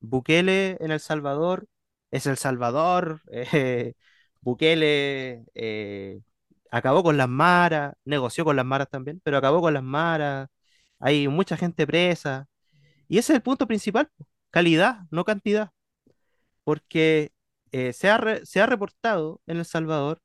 Bukele 0.00 0.76
en 0.80 0.90
El 0.90 1.00
Salvador 1.00 1.66
es 2.10 2.26
El 2.26 2.36
Salvador. 2.36 3.22
Bukele 4.40 5.44
eh, 5.54 6.20
acabó 6.70 7.02
con 7.02 7.16
las 7.16 7.28
maras, 7.28 7.94
negoció 8.04 8.44
con 8.44 8.56
las 8.56 8.64
maras 8.66 8.88
también, 8.90 9.20
pero 9.24 9.38
acabó 9.38 9.60
con 9.60 9.74
las 9.74 9.82
maras. 9.82 10.48
Hay 10.98 11.28
mucha 11.28 11.56
gente 11.56 11.86
presa. 11.86 12.48
Y 13.08 13.18
ese 13.18 13.32
es 13.32 13.36
el 13.36 13.42
punto 13.42 13.66
principal, 13.66 14.10
calidad, 14.50 15.00
no 15.10 15.24
cantidad. 15.24 15.70
Porque 16.64 17.32
eh, 17.72 17.92
se 17.92 18.10
ha, 18.10 18.18
re- 18.18 18.46
se 18.46 18.60
ha 18.60 18.66
reportado 18.66 19.40
en 19.46 19.58
El 19.58 19.64
Salvador 19.66 20.20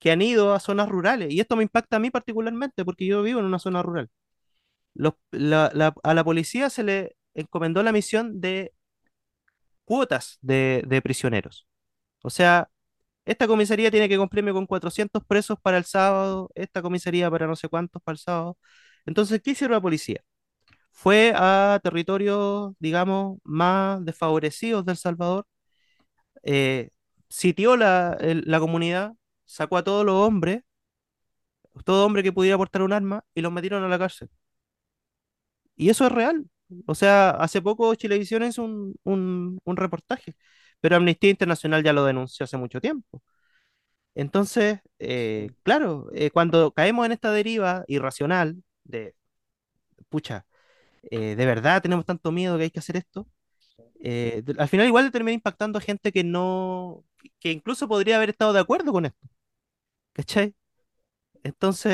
que 0.00 0.12
han 0.12 0.22
ido 0.22 0.54
a 0.54 0.60
zonas 0.60 0.88
rurales. 0.90 1.32
Y 1.32 1.40
esto 1.40 1.56
me 1.56 1.64
impacta 1.64 1.96
a 1.96 2.00
mí 2.00 2.10
particularmente 2.10 2.84
porque 2.84 3.06
yo 3.06 3.22
vivo 3.22 3.40
en 3.40 3.46
una 3.46 3.58
zona 3.60 3.82
rural. 3.82 4.10
A 6.02 6.14
la 6.14 6.24
policía 6.24 6.70
se 6.70 6.82
le 6.82 7.16
encomendó 7.34 7.82
la 7.82 7.92
misión 7.92 8.40
de 8.40 8.72
cuotas 9.84 10.38
de, 10.42 10.82
de 10.86 11.02
prisioneros. 11.02 11.66
O 12.22 12.30
sea, 12.30 12.70
esta 13.24 13.48
comisaría 13.48 13.92
tiene 13.92 14.08
que 14.10 14.18
cumplirme 14.18 14.52
con 14.52 14.66
400 14.66 15.24
presos 15.26 15.58
para 15.62 15.78
el 15.78 15.84
sábado, 15.84 16.50
esta 16.56 16.82
comisaría 16.82 17.30
para 17.30 17.46
no 17.46 17.56
sé 17.56 17.68
cuántos 17.68 18.02
para 18.02 18.14
el 18.14 18.18
sábado. 18.20 18.58
Entonces, 19.06 19.42
¿qué 19.42 19.52
hicieron 19.52 19.74
la 19.76 19.82
policía? 19.82 20.22
Fue 20.94 21.34
a 21.36 21.80
territorios, 21.84 22.72
digamos, 22.80 23.38
más 23.44 24.04
desfavorecidos 24.04 24.86
de 24.86 24.92
El 24.92 24.98
Salvador, 24.98 25.46
eh, 26.42 26.90
sitió 27.28 27.76
la, 27.76 28.16
la 28.20 28.60
comunidad, 28.60 29.14
sacó 29.44 29.76
a 29.78 29.84
todos 29.84 30.04
los 30.06 30.14
hombres, 30.16 30.62
todo 31.84 32.04
hombre 32.06 32.22
que 32.22 32.32
pudiera 32.32 32.56
portar 32.58 32.82
un 32.82 32.92
arma, 32.92 33.24
y 33.34 33.40
los 33.40 33.52
metieron 33.52 33.84
a 33.84 33.88
la 33.88 33.98
cárcel. 33.98 34.28
Y 35.76 35.88
eso 35.90 36.06
es 36.06 36.12
real. 36.12 36.46
O 36.86 36.94
sea, 36.94 37.30
hace 37.30 37.62
poco 37.62 37.94
Chilevisión 37.94 38.42
hizo 38.44 38.62
un, 38.64 38.94
un, 39.04 39.60
un 39.64 39.76
reportaje, 39.76 40.34
pero 40.80 40.96
Amnistía 40.96 41.30
Internacional 41.30 41.82
ya 41.84 41.92
lo 41.92 42.04
denunció 42.04 42.44
hace 42.44 42.56
mucho 42.56 42.80
tiempo. 42.80 43.22
Entonces, 44.14 44.80
eh, 44.98 45.50
claro, 45.62 46.08
eh, 46.14 46.30
cuando 46.30 46.72
caemos 46.72 47.06
en 47.06 47.12
esta 47.12 47.32
deriva 47.32 47.84
irracional 47.88 48.62
de, 48.84 49.14
pucha, 50.08 50.46
eh, 51.10 51.34
de 51.36 51.46
verdad 51.46 51.82
tenemos 51.82 52.04
tanto 52.06 52.32
miedo 52.32 52.56
que 52.56 52.64
hay 52.64 52.70
que 52.70 52.78
hacer 52.80 52.96
esto, 52.96 53.26
eh, 54.00 54.42
al 54.58 54.68
final 54.68 54.86
igual 54.86 55.10
termina 55.10 55.34
impactando 55.34 55.78
a 55.78 55.82
gente 55.82 56.12
que 56.12 56.24
no, 56.24 57.04
que 57.40 57.52
incluso 57.52 57.88
podría 57.88 58.16
haber 58.16 58.30
estado 58.30 58.52
de 58.52 58.60
acuerdo 58.60 58.92
con 58.92 59.06
esto, 59.06 59.28
¿cachai? 60.12 60.54
Entonces, 61.42 61.92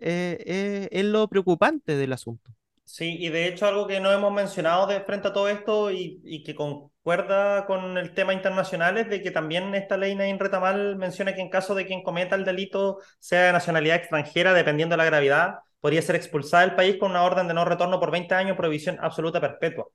eh, 0.00 0.38
eh, 0.46 0.88
es 0.92 1.04
lo 1.04 1.28
preocupante 1.28 1.96
del 1.96 2.12
asunto. 2.12 2.52
Sí, 2.84 3.16
y 3.18 3.30
de 3.30 3.48
hecho 3.48 3.66
algo 3.66 3.86
que 3.88 3.98
no 4.00 4.12
hemos 4.12 4.32
mencionado 4.32 4.86
de 4.86 5.00
frente 5.00 5.28
a 5.28 5.32
todo 5.32 5.48
esto 5.48 5.90
y, 5.90 6.20
y 6.24 6.44
que 6.44 6.54
concuerda 6.54 7.66
con 7.66 7.98
el 7.98 8.14
tema 8.14 8.32
internacional 8.32 8.96
es 8.96 9.08
de 9.08 9.22
que 9.22 9.32
también 9.32 9.74
esta 9.74 9.96
ley 9.96 10.14
Nain 10.14 10.38
Retamal 10.38 10.96
menciona 10.96 11.34
que 11.34 11.40
en 11.40 11.50
caso 11.50 11.74
de 11.74 11.84
quien 11.86 12.04
cometa 12.04 12.36
el 12.36 12.44
delito 12.44 12.98
sea 13.18 13.46
de 13.46 13.52
nacionalidad 13.52 13.96
extranjera, 13.96 14.54
dependiendo 14.54 14.92
de 14.92 14.98
la 14.98 15.04
gravedad, 15.04 15.54
podría 15.80 16.02
ser 16.02 16.16
expulsada 16.16 16.66
del 16.66 16.74
país 16.76 16.96
con 16.98 17.10
una 17.10 17.24
orden 17.24 17.48
de 17.48 17.54
no 17.54 17.64
retorno 17.64 18.00
por 18.00 18.10
20 18.10 18.34
años, 18.34 18.56
prohibición 18.56 18.98
absoluta 19.00 19.40
perpetua. 19.40 19.86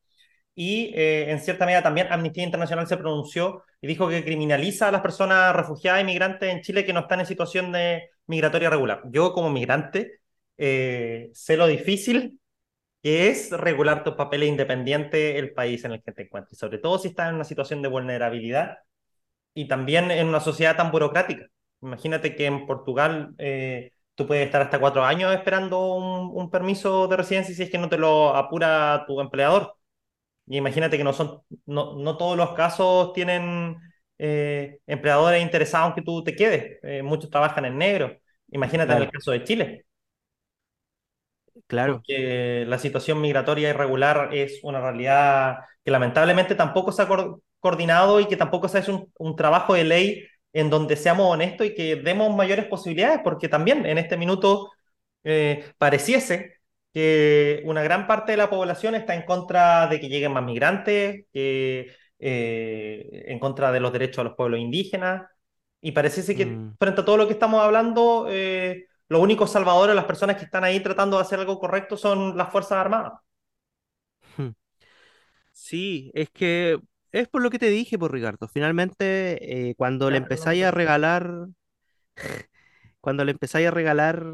Y 0.54 0.94
eh, 0.96 1.32
en 1.32 1.40
cierta 1.40 1.66
medida 1.66 1.82
también 1.84 2.08
Amnistía 2.12 2.44
Internacional 2.44 2.88
se 2.88 2.98
pronunció 2.98 3.64
y 3.82 3.88
dijo 3.88 4.10
que 4.10 4.24
criminaliza 4.24 4.90
a 4.90 4.92
las 4.92 5.02
personas 5.02 5.56
refugiadas 5.56 6.02
y 6.02 6.06
migrantes 6.06 6.50
en 6.50 6.62
Chile 6.62 6.86
que 6.86 6.94
no 6.94 7.02
están 7.02 7.22
en 7.22 7.26
situación 7.26 7.72
de 7.72 8.10
migratoria 8.28 8.70
regular. 8.70 9.02
Yo 9.12 9.34
como 9.34 9.50
migrante 9.50 10.20
eh, 10.58 11.30
sé 11.34 11.58
lo 11.58 11.68
difícil 11.68 12.40
que 13.02 13.30
es 13.30 13.52
regular 13.52 14.04
tus 14.04 14.16
papeles 14.16 14.50
independiente 14.50 15.40
el 15.40 15.54
país 15.54 15.84
en 15.86 15.94
el 15.94 16.04
que 16.04 16.12
te 16.12 16.24
encuentres, 16.24 16.60
sobre 16.60 16.78
todo 16.78 17.00
si 17.00 17.10
estás 17.10 17.30
en 17.30 17.36
una 17.36 17.44
situación 17.44 17.82
de 17.82 17.90
vulnerabilidad 17.90 18.78
y 19.54 19.68
también 19.68 20.12
en 20.12 20.28
una 20.28 20.40
sociedad 20.40 20.78
tan 20.78 20.92
burocrática. 20.92 21.48
Imagínate 21.82 22.36
que 22.36 22.46
en 22.46 22.66
Portugal 22.68 23.34
eh, 23.40 23.92
tú 24.16 24.28
puedes 24.28 24.46
estar 24.46 24.62
hasta 24.62 24.80
cuatro 24.80 25.04
años 25.04 25.34
esperando 25.34 25.96
un, 25.96 26.32
un 26.34 26.50
permiso 26.52 27.08
de 27.08 27.18
residencia 27.18 27.56
si 27.56 27.64
es 27.64 27.70
que 27.72 27.78
no 27.78 27.90
te 27.90 27.98
lo 27.98 28.36
apura 28.36 29.04
tu 29.08 29.20
empleador. 29.22 29.76
Y 30.48 30.58
imagínate 30.58 30.98
que 30.98 31.04
no 31.04 31.14
son, 31.14 31.42
no, 31.66 31.96
no 31.98 32.18
todos 32.18 32.38
los 32.38 32.54
casos 32.54 33.14
tienen 33.14 33.78
eh, 34.18 34.80
empleadores 34.88 35.42
interesados 35.42 35.90
en 35.90 35.96
que 35.96 36.02
tú 36.04 36.24
te 36.24 36.36
quedes. 36.36 36.80
Eh, 36.84 37.04
muchos 37.04 37.30
trabajan 37.30 37.66
en 37.66 37.78
negro. 37.78 38.18
Imagínate 38.52 38.94
en 38.94 39.00
el 39.00 39.12
caso 39.12 39.32
de 39.32 39.44
Chile, 39.44 39.86
claro, 41.68 41.96
porque 41.96 42.66
la 42.68 42.80
situación 42.80 43.22
migratoria 43.22 43.70
irregular 43.70 44.34
es 44.34 44.60
una 44.64 44.82
realidad 44.82 45.58
que 45.84 45.92
lamentablemente 45.92 46.56
tampoco 46.56 46.92
se 46.92 47.02
acordó. 47.02 47.42
coordinado 47.60 48.20
y 48.20 48.28
que 48.28 48.38
tampoco 48.38 48.68
se 48.68 48.78
ha 48.78 48.82
hecho 48.82 48.96
un, 48.96 49.12
un 49.20 49.36
trabajo 49.36 49.74
de 49.74 49.84
ley 49.84 50.24
en 50.54 50.70
donde 50.70 50.96
seamos 50.96 51.28
honestos 51.32 51.68
y 51.68 51.76
que 51.76 51.96
demos 51.98 52.36
mayores 52.36 52.66
posibilidades, 52.68 53.22
porque 53.24 53.50
también 53.50 53.86
en 53.86 53.98
este 53.98 54.18
minuto 54.18 54.72
eh, 55.24 55.66
pareciese 55.78 56.56
que 56.94 57.62
una 57.66 57.84
gran 57.84 58.08
parte 58.08 58.34
de 58.34 58.38
la 58.38 58.50
población 58.50 58.96
está 58.96 59.16
en 59.16 59.24
contra 59.24 59.88
de 59.88 60.00
que 60.00 60.10
lleguen 60.10 60.34
más 60.34 60.44
migrantes, 60.44 61.26
eh, 61.34 61.96
en 62.20 63.40
contra 63.40 63.72
de 63.72 63.80
los 63.80 63.94
derechos 63.94 64.20
a 64.20 64.24
los 64.26 64.36
pueblos 64.36 64.60
indígenas, 64.60 65.24
y 65.82 65.92
pareciese 65.92 66.36
que 66.36 66.62
Mm, 66.62 66.76
frente 66.80 67.02
a 67.02 67.06
todo 67.06 67.18
lo 67.18 67.28
que 67.28 67.34
estamos 67.34 67.62
hablando, 67.62 68.28
eh, 68.30 68.86
los 69.10 69.22
únicos 69.22 69.52
salvadores, 69.52 69.96
las 69.96 70.06
personas 70.06 70.38
que 70.38 70.46
están 70.46 70.64
ahí 70.64 70.80
tratando 70.82 71.18
de 71.18 71.24
hacer 71.24 71.40
algo 71.40 71.60
correcto 71.60 71.98
son 71.98 72.38
las 72.38 72.52
Fuerzas 72.52 72.74
Armadas. 72.74 73.14
hmm. 74.38 74.52
Sí, 75.52 76.12
es 76.14 76.30
que 76.30 76.80
es 77.12 77.28
por 77.28 77.42
lo 77.42 77.50
que 77.50 77.60
te 77.60 77.70
dije, 77.70 77.98
por 78.00 78.12
Ricardo. 78.14 78.48
Finalmente, 78.48 79.70
eh, 79.70 79.76
cuando 79.76 80.10
le 80.12 80.18
no 80.20 80.24
empezáis 80.24 80.64
a 80.64 80.72
regalar, 80.72 81.48
cuando 83.02 83.26
le 83.26 83.32
empezáis 83.32 83.68
a 83.68 83.72
regalar 83.72 84.26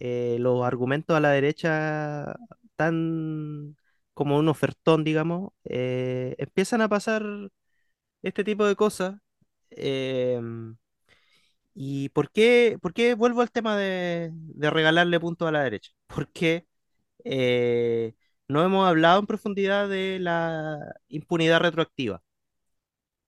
eh, 0.00 0.36
los 0.40 0.64
argumentos 0.64 1.16
a 1.16 1.20
la 1.20 1.30
derecha 1.30 2.36
tan 2.76 3.76
como 4.14 4.38
un 4.38 4.48
ofertón, 4.48 5.04
digamos, 5.04 5.52
eh, 5.64 6.34
empiezan 6.38 6.80
a 6.82 6.88
pasar 6.88 7.24
este 8.22 8.44
tipo 8.44 8.66
de 8.66 8.76
cosas. 8.76 9.16
em, 9.70 10.76
¿Y 11.74 12.08
por 12.10 12.30
qué, 12.30 12.78
por 12.80 12.94
qué 12.94 13.14
vuelvo 13.14 13.42
al 13.42 13.50
tema 13.50 13.76
de, 13.76 14.30
de 14.32 14.70
regalarle 14.70 15.20
puntos 15.20 15.48
a 15.48 15.52
la 15.52 15.62
derecha? 15.64 15.92
Porque 16.06 16.66
eh, 17.24 18.14
no 18.48 18.64
hemos 18.64 18.88
hablado 18.88 19.20
en 19.20 19.26
profundidad 19.26 19.88
de 19.88 20.18
la 20.20 20.78
impunidad 21.08 21.60
retroactiva, 21.60 22.22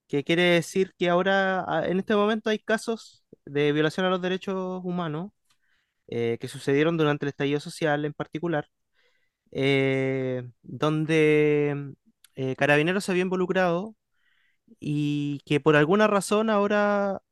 que 0.08 0.24
quiere 0.24 0.42
decir 0.44 0.94
que 0.98 1.08
ahora, 1.10 1.64
a- 1.68 1.86
en 1.88 1.98
este 2.00 2.16
momento, 2.16 2.50
hay 2.50 2.58
casos 2.58 3.24
de 3.46 3.72
violación 3.72 4.06
a 4.06 4.10
los 4.10 4.22
derechos 4.22 4.80
humanos 4.84 5.32
eh, 6.08 6.38
que 6.40 6.48
sucedieron 6.48 6.96
durante 6.98 7.26
el 7.26 7.30
estallido 7.30 7.60
social 7.60 8.04
en 8.04 8.14
particular, 8.14 8.68
eh, 9.52 10.48
donde 10.62 11.94
eh, 12.36 12.56
Carabineros 12.56 13.04
se 13.04 13.12
había 13.12 13.22
involucrado 13.24 13.96
y 14.80 15.40
que 15.46 15.60
por 15.60 15.76
alguna 15.76 16.06
razón 16.08 16.50
ahora... 16.50 17.22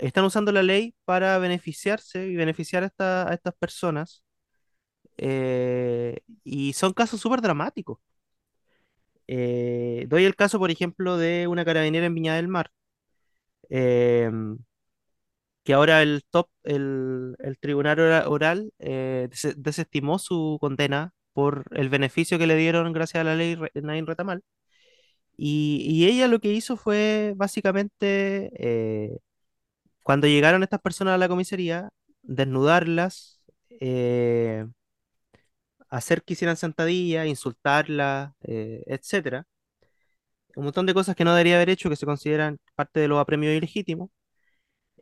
están 0.00 0.24
usando 0.24 0.52
la 0.52 0.62
ley 0.62 0.94
para 1.04 1.38
beneficiarse 1.38 2.26
y 2.26 2.36
beneficiar 2.36 2.84
a, 2.98 3.28
a 3.30 3.34
estas 3.34 3.54
personas. 3.54 4.22
y 6.44 6.72
son 6.74 6.92
casos 6.92 7.20
súper 7.20 7.40
dramáticos. 7.40 7.98
Eh, 9.32 10.06
doy 10.08 10.24
el 10.24 10.36
caso, 10.36 10.58
por 10.58 10.70
ejemplo, 10.72 11.16
de 11.18 11.46
una 11.48 11.64
carabinera 11.64 12.06
en 12.06 12.14
Viña 12.16 12.34
del 12.36 12.48
Mar, 12.48 12.70
em, 13.70 14.58
que 15.64 15.74
ahora 15.74 16.02
el 16.02 16.22
top, 16.30 16.48
el, 16.64 17.36
el 17.38 17.58
tribunal 17.58 18.00
ora- 18.00 18.28
oral, 18.28 18.72
eh, 18.78 19.28
des- 19.30 19.54
desestimó 19.62 20.18
su 20.18 20.58
condena 20.60 21.12
por 21.32 21.64
el 21.72 21.88
beneficio 21.88 22.38
que 22.38 22.46
le 22.46 22.56
dieron 22.56 22.92
gracias 22.92 23.20
a 23.22 23.24
la 23.24 23.34
ley 23.36 23.56
Nain 23.74 24.06
Retamal. 24.06 24.42
Y, 25.36 25.82
y 25.88 26.06
ella 26.06 26.28
lo 26.28 26.40
que 26.40 26.52
hizo 26.52 26.76
fue 26.76 27.34
básicamente 27.36 28.50
eh, 28.58 29.18
Cuando 30.02 30.26
llegaron 30.28 30.62
estas 30.62 30.80
personas 30.80 31.14
a 31.16 31.18
la 31.18 31.28
comisaría, 31.28 31.90
desnudarlas, 32.22 33.42
hacer 35.90 36.22
que 36.22 36.34
hicieran 36.34 36.56
sentadillas, 36.56 37.26
insultarlas, 37.26 38.32
eh, 38.42 38.82
etcétera. 38.86 39.46
Un 40.56 40.64
montón 40.64 40.86
de 40.86 40.94
cosas 40.94 41.16
que 41.16 41.24
no 41.24 41.32
debería 41.32 41.56
haber 41.56 41.70
hecho, 41.70 41.88
que 41.88 41.96
se 41.96 42.06
consideran 42.06 42.58
parte 42.74 43.00
de 43.00 43.08
los 43.08 43.18
apremios 43.20 43.54
ilegítimos. 43.54 44.10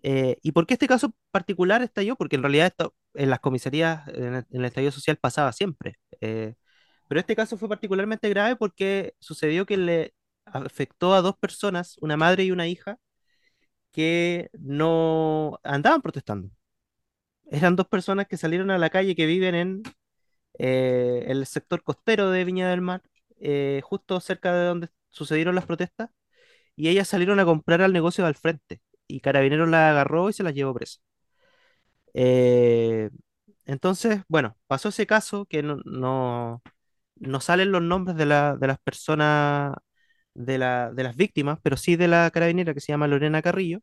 Eh, 0.03 0.36
¿y 0.43 0.53
por 0.53 0.66
qué 0.66 0.74
este 0.74 0.86
caso 0.89 1.12
particular 1.30 1.82
estalló? 1.82 2.16
Porque 2.16 2.36
en 2.36 2.43
realidad 2.43 2.68
esto 2.68 2.95
en 3.14 3.30
las 3.30 3.41
comisarías, 3.41 4.07
en 4.09 4.34
el, 4.36 4.47
en 4.51 4.64
estallido 4.64 4.93
social 4.93 5.16
pasaba 5.18 5.53
siempre. 5.53 5.97
Eh, 6.20 6.55
pero 7.09 7.20
este 7.20 7.36
caso 7.36 7.57
fue 7.59 7.68
particularmente 7.68 8.28
grave 8.28 8.57
porque 8.57 9.14
sucedió 9.20 9.66
que 9.66 9.76
le 9.78 10.14
afectó 10.47 11.14
a 11.14 11.22
dos 11.22 11.36
personas, 11.39 11.97
una 12.01 12.16
madre 12.16 12.45
y 12.45 12.51
una 12.53 12.68
hija, 12.68 12.99
que 13.93 14.51
no 14.55 15.59
andaban 15.64 16.03
protestando. 16.03 16.51
Eran 17.51 17.76
dos 17.76 17.89
personas 17.89 18.26
que 18.28 18.36
salieron 18.36 18.70
a 18.70 18.78
la 18.78 18.91
calle 18.91 19.16
que 19.16 19.26
viven 19.26 19.55
en 19.55 19.82
eh, 20.59 21.24
el 21.28 21.46
sector 21.46 21.82
costero 21.82 22.30
de 22.30 22.44
Viña 22.44 22.70
del 22.70 22.80
Mar, 22.82 23.02
eh, 23.40 23.80
justo 23.84 24.20
cerca 24.20 24.54
de 24.54 24.66
donde 24.66 24.88
sucedieron 25.11 25.54
las 25.54 25.66
protestas, 25.66 26.11
y 26.76 26.88
ellas 26.88 27.09
salieron 27.09 27.40
a 27.40 27.44
comprar 27.46 27.82
al 27.82 27.92
negocio 27.94 28.26
al 28.26 28.36
frente, 28.36 28.80
y 29.09 29.20
Carabineros 29.20 29.68
las 29.70 29.92
agarró 29.92 30.30
y 30.30 30.34
se 30.34 30.42
las 30.44 30.54
llevó 30.54 30.74
presa. 30.74 31.00
Eh, 32.14 33.11
entonces, 33.66 34.22
bueno, 34.28 34.56
pasó 34.66 34.88
ese 34.90 35.06
caso 35.06 35.46
que 35.46 35.62
no, 35.62 35.76
no, 35.84 36.62
no 37.16 37.40
salen 37.40 37.72
los 37.72 37.82
nombres 37.82 38.16
de, 38.16 38.26
la- 38.26 38.56
de 38.56 38.66
las 38.68 38.78
personas, 38.80 39.74
de, 40.34 40.59
la, 40.59 40.92
de 40.92 41.02
las 41.04 41.16
víctimas, 41.16 41.59
pero 41.62 41.76
sí 41.76 41.96
de 41.96 42.09
la 42.09 42.30
carabinera 42.32 42.74
que 42.74 42.80
se 42.80 42.92
llama 42.92 43.09
Lorena 43.09 43.42
Carrillo 43.42 43.80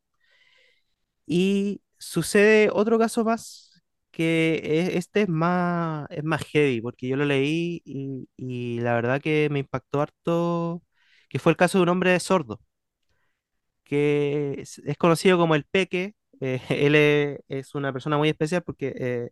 Y 1.25 1.81
sucede 1.97 2.69
otro 2.71 2.99
caso 2.99 3.23
más, 3.23 3.74
que 4.15 4.55
e- 4.63 4.97
este 4.97 5.23
es 5.23 5.29
más, 5.29 6.07
es 6.11 6.23
más 6.25 6.43
heavy, 6.45 6.81
porque 6.81 7.07
yo 7.09 7.17
lo 7.17 7.25
leí 7.25 7.83
y, 7.85 8.79
la 8.81 8.95
verdad 8.95 9.21
que 9.21 9.49
me 9.51 9.59
impactó 9.59 10.01
harto, 10.01 10.83
que 11.29 11.39
fue 11.39 11.51
el 11.53 11.57
caso 11.57 11.79
de 11.79 11.83
un 11.83 11.89
hombre 11.91 12.19
sordo, 12.21 12.61
que 13.83 14.55
es, 14.61 14.81
conocido 14.97 15.37
como 15.37 15.55
el 15.55 15.65
Peque. 15.65 16.15
eh, 16.41 16.59
él 16.69 16.95
es, 16.95 17.39
es 17.47 17.75
una 17.75 17.93
persona 17.93 18.17
muy 18.17 18.29
especial 18.29 18.63
porque 18.63 18.93
eh, 18.97 19.29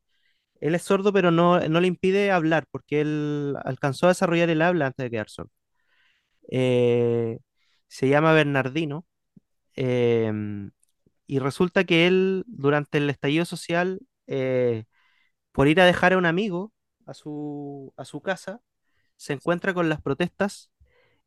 él 0.62 0.76
es 0.76 0.84
sordo, 0.84 1.14
pero 1.14 1.32
no, 1.32 1.60
no 1.70 1.82
le 1.82 1.88
impide 1.88 2.32
hablar, 2.32 2.66
porque 2.72 3.02
él 3.02 3.56
alcanzó 3.66 4.08
a 4.08 4.10
desarrollar 4.12 4.50
el 4.52 4.62
habla 4.64 4.88
antes 4.88 5.06
de 5.06 5.12
quedar 5.12 5.30
sordo. 5.30 5.52
Eh, 6.52 7.40
se 7.88 8.10
llama 8.10 8.34
Bernardino. 8.34 9.06
em, 9.76 10.72
Y 11.28 11.40
resulta 11.40 11.84
que 11.86 12.08
él, 12.08 12.44
durante 12.48 13.00
el 13.00 13.10
estallido 13.10 13.46
social, 13.46 14.02
eh, 14.28 14.86
por 15.52 15.68
ir 15.68 15.82
a 15.82 15.86
dejar 15.86 16.14
a 16.14 16.18
un 16.18 16.26
amigo 16.26 16.74
a 17.06 17.14
su, 17.14 17.94
a 17.98 18.06
su 18.06 18.22
casa, 18.22 18.62
se 19.18 19.34
encuentra 19.34 19.74
con 19.74 19.90
las 19.90 20.02
protestas 20.02 20.72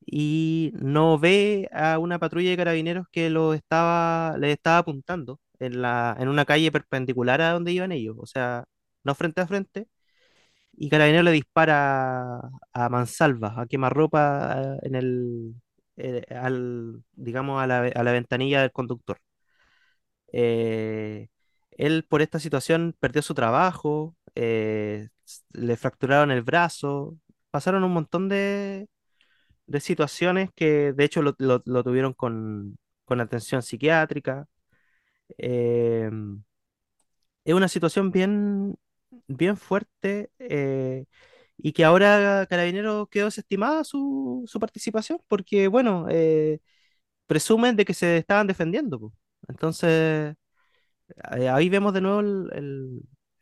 y 0.07 0.72
no 0.76 1.18
ve 1.18 1.68
a 1.72 1.99
una 1.99 2.18
patrulla 2.18 2.51
de 2.51 2.57
carabineros 2.57 3.07
que 3.12 3.30
lo 3.30 3.55
estaba, 3.55 4.36
le 4.38 4.53
estaba 4.53 4.78
apuntando 4.78 5.40
en 5.61 5.82
la, 5.82 6.16
en 6.20 6.28
una 6.28 6.44
calle 6.47 6.72
perpendicular 6.72 7.40
a 7.42 7.53
donde 7.53 7.72
iban 7.72 7.92
ellos, 7.92 8.16
o 8.18 8.26
sea, 8.26 8.64
no 9.05 9.14
frente 9.14 9.40
a 9.42 9.47
frente, 9.47 9.88
y 10.72 10.88
Carabineros 10.90 11.24
le 11.24 11.32
dispara 11.32 12.40
a 12.72 12.88
mansalva, 12.90 13.61
a 13.61 13.66
quemarropa 13.66 14.76
eh, 14.76 14.78
en 14.82 14.94
el, 14.94 15.55
eh, 15.97 16.22
al, 16.30 17.03
digamos, 17.12 17.62
a 17.62 17.66
la, 17.66 17.78
a 17.94 18.03
la 18.05 18.12
ventanilla 18.12 18.61
del 18.62 18.72
conductor. 18.72 19.18
Él 21.77 22.05
por 22.09 22.22
esta 22.22 22.41
situación 22.41 22.97
perdió 23.01 23.22
su 23.22 23.35
trabajo, 23.35 24.16
eh, 24.35 25.09
le 25.53 25.77
fracturaron 25.77 26.31
el 26.31 26.43
brazo, 26.43 27.18
pasaron 27.51 27.85
un 27.85 27.93
montón 27.93 28.29
de, 28.29 28.89
de 29.66 29.81
situaciones 29.81 30.51
que 30.55 30.93
de 30.93 31.05
hecho 31.05 31.22
lo, 31.22 31.35
lo- 31.39 31.62
tuvieron 31.85 32.14
con, 32.14 32.79
con 33.05 33.20
atención 33.20 33.62
psiquiátrica. 33.62 34.47
eh, 35.39 36.11
es 37.45 37.55
una 37.55 37.68
situación 37.68 38.11
bien, 38.11 38.77
bien 39.29 39.57
fuerte 39.57 40.31
eh, 40.39 41.07
y 41.59 41.72
que 41.72 41.85
ahora 41.85 42.47
Carabineros 42.49 43.09
quedó 43.09 43.27
desestimada 43.27 43.85
su, 43.85 44.45
su 44.47 44.59
participación 44.61 45.20
porque, 45.29 45.68
bueno, 45.68 46.07
eh, 46.11 46.61
presumen 47.27 47.77
de 47.77 47.85
que 47.85 47.95
se 47.95 48.18
estaban 48.18 48.47
defendiendo. 48.47 49.12
Entonces... 49.49 50.37
eh, 51.38 51.48
ahí 51.48 51.68
vemos 51.68 51.92
de 51.94 52.00
nuevo 52.00 52.20
el, 52.20 52.50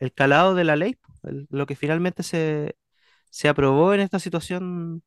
el- 0.00 0.12
calado 0.14 0.54
de 0.54 0.64
la 0.64 0.76
ley, 0.76 0.98
lo 1.50 1.64
que 1.66 1.76
finalmente 1.76 2.22
se, 2.22 2.76
se 3.30 3.48
aprobó 3.48 3.94
en 3.94 4.00
esta 4.00 4.18
situación 4.20 5.02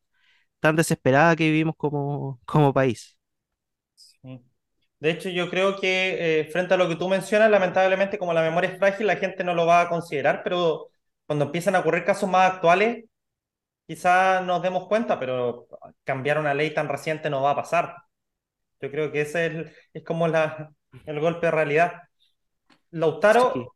tan 0.62 0.76
desesperada 0.78 1.36
que 1.36 1.46
vivimos 1.52 1.76
como, 1.78 2.42
como 2.46 2.74
país. 2.74 3.18
De 5.00 5.12
hecho, 5.12 5.30
yo 5.30 5.50
creo 5.50 5.80
que 5.80 6.42
eh, 6.42 6.46
frente 6.46 6.74
a 6.74 6.78
lo 6.78 6.88
que 6.90 6.96
tú 6.96 7.08
mencionas, 7.08 7.52
lamentablemente, 7.52 8.18
como 8.18 8.34
la 8.34 8.42
memoria 8.42 8.72
es 8.72 8.80
frágil, 8.80 9.06
la 9.08 9.18
gente 9.18 9.44
no 9.44 9.54
lo 9.54 9.66
va 9.68 9.82
a 9.82 9.90
considerar, 9.90 10.42
pero 10.44 10.90
cuando 11.28 11.46
empiezan 11.46 11.76
a 11.76 11.80
ocurrir 11.82 12.04
casos 12.04 12.28
más 12.30 12.52
actuales, 12.54 13.06
quizás 13.88 14.44
nos 14.46 14.62
demos 14.64 14.88
cuenta, 14.88 15.20
pero 15.20 15.68
cambiar 16.06 16.40
una 16.40 16.54
ley 16.56 16.74
tan 16.74 16.90
reciente 16.90 17.30
no 17.30 17.42
va 17.44 17.52
a 17.52 17.56
pasar. 17.58 17.96
Yo 18.82 18.92
creo 18.92 19.12
que 19.12 19.22
ese 19.22 19.48
es, 19.48 19.74
es 19.94 20.04
como 20.04 20.28
la, 20.28 20.72
el 21.06 21.20
golpe 21.20 21.48
de 21.48 21.52
realidad. 21.52 21.94
Sí, 23.30 23.50
Lautaro, 23.52 23.76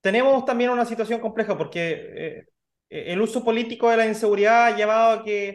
tenemos 0.00 0.44
también 0.44 0.70
una 0.70 0.84
situación 0.86 1.20
compleja 1.20 1.56
porque 1.56 1.92
eh, 2.16 2.46
el 2.90 3.20
uso 3.20 3.44
político 3.44 3.90
de 3.90 3.96
la 3.96 4.06
inseguridad 4.06 4.66
ha 4.66 4.76
llevado 4.76 5.20
a 5.20 5.24
que 5.24 5.48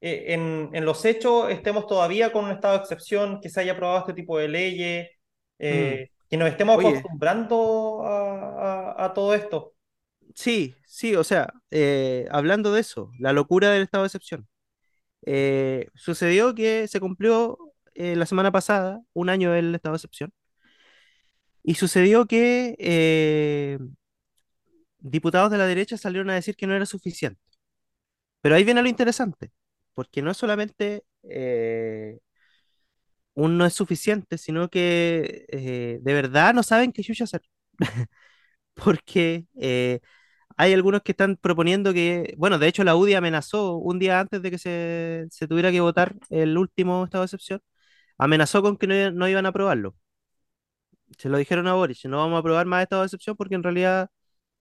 eh, 0.00 0.24
en, 0.34 0.70
en 0.72 0.84
los 0.84 1.04
hechos 1.04 1.50
estemos 1.50 1.86
todavía 1.86 2.32
con 2.32 2.44
un 2.46 2.52
estado 2.52 2.74
de 2.78 2.82
excepción, 2.82 3.40
que 3.40 3.48
se 3.50 3.60
haya 3.60 3.72
aprobado 3.72 4.00
este 4.00 4.14
tipo 4.14 4.38
de 4.38 4.48
leyes, 4.48 5.08
Mm. 5.68 5.68
eh, 5.68 6.10
que 6.28 6.36
nos 6.36 6.48
estemos 6.48 6.78
Oye, 6.78 6.88
acostumbrando 6.88 8.02
a, 8.04 8.92
a- 8.94 9.04
a 9.06 9.14
todo 9.14 9.34
esto. 9.34 9.74
sí, 10.34 10.74
sí, 10.86 11.16
o 11.16 11.24
sea, 11.24 11.52
eh, 11.70 12.26
hablando 12.30 12.72
de 12.72 12.80
eso, 12.80 13.10
la 13.18 13.32
locura 13.32 13.70
del 13.70 13.82
estado 13.82 14.04
de 14.04 14.08
excepción. 14.08 14.48
Eh, 15.26 15.88
sucedió 15.96 16.54
que 16.54 16.88
se 16.88 17.00
cumplió 17.00 17.58
eh, 17.94 18.16
la 18.16 18.26
semana 18.26 18.52
pasada 18.52 19.00
un 19.14 19.30
año 19.30 19.52
del 19.52 19.74
estado 19.74 19.94
de 19.94 19.98
excepción 19.98 20.32
y 21.62 21.74
sucedió 21.74 22.26
que 22.26 22.76
eh, 22.78 23.78
diputados 25.00 25.50
de 25.50 25.58
la 25.58 25.66
derecha 25.66 25.96
salieron 25.98 26.30
a 26.30 26.34
decir 26.34 26.56
que 26.56 26.66
no 26.66 26.74
era 26.74 26.86
suficiente. 26.86 27.40
Pero 28.40 28.54
ahí 28.54 28.64
viene 28.64 28.82
lo 28.82 28.88
interesante, 28.88 29.52
porque 29.94 30.22
no 30.22 30.30
es 30.30 30.36
solamente 30.36 31.04
eh, 31.24 32.18
un 33.34 33.56
no 33.58 33.64
es 33.66 33.74
suficiente, 33.74 34.38
sino 34.38 34.68
que 34.68 35.46
eh, 35.48 35.98
de 36.02 36.14
verdad 36.14 36.54
no 36.54 36.62
saben 36.62 36.92
qué 36.92 37.02
chucha 37.02 37.24
hacer. 37.24 37.42
Porque 38.74 39.46
hay 40.56 40.72
algunos 40.72 41.02
que 41.02 41.12
están 41.12 41.36
proponiendo 41.36 41.92
que, 41.94 42.34
bueno, 42.38 42.58
de 42.58 42.68
hecho 42.68 42.84
la 42.84 42.96
UDI 42.96 43.14
amenazó 43.14 43.76
un 43.76 43.98
día 43.98 44.20
antes 44.20 44.42
de 44.42 44.50
que 44.50 44.58
se, 44.58 45.26
se 45.30 45.48
tuviera 45.48 45.70
que 45.72 45.80
votar 45.80 46.14
el 46.30 46.56
último 46.58 47.04
estado 47.04 47.22
de 47.22 47.26
excepción, 47.26 47.60
amenazó 48.18 48.62
con 48.62 48.76
que 48.78 48.86
no, 48.88 49.12
no 49.12 49.28
iban 49.28 49.46
a 49.46 49.50
aprobarlo. 49.50 49.96
Se 51.18 51.28
lo 51.28 51.38
dijeron 51.38 51.66
a 51.68 51.74
Boris, 51.74 52.04
no 52.06 52.18
vamos 52.18 52.36
a 52.36 52.38
aprobar 52.40 52.66
más 52.66 52.82
estado 52.82 53.02
de 53.02 53.06
excepción 53.06 53.36
porque 53.36 53.54
en 53.54 53.62
realidad 53.62 54.10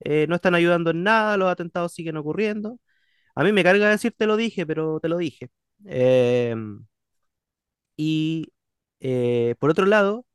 eh, 0.01 0.27
no 0.29 0.35
están 0.35 0.55
ayudando 0.55 0.91
en 0.91 1.03
nada, 1.03 1.37
los 1.37 1.49
atentados 1.51 1.93
siguen 1.93 2.17
ocurriendo. 2.17 2.79
A 3.35 3.43
mí 3.43 3.51
me 3.53 3.63
carga 3.63 3.89
decir 3.89 4.13
te 4.17 4.27
lo 4.27 4.37
dije, 4.37 4.65
pero 4.65 4.99
te 4.99 5.09
lo 5.09 5.17
dije. 5.17 5.51
Em, 5.85 6.85
y 7.97 8.51
eh, 8.99 9.55
por 9.59 9.69
otro 9.71 9.85
lado, 9.85 10.25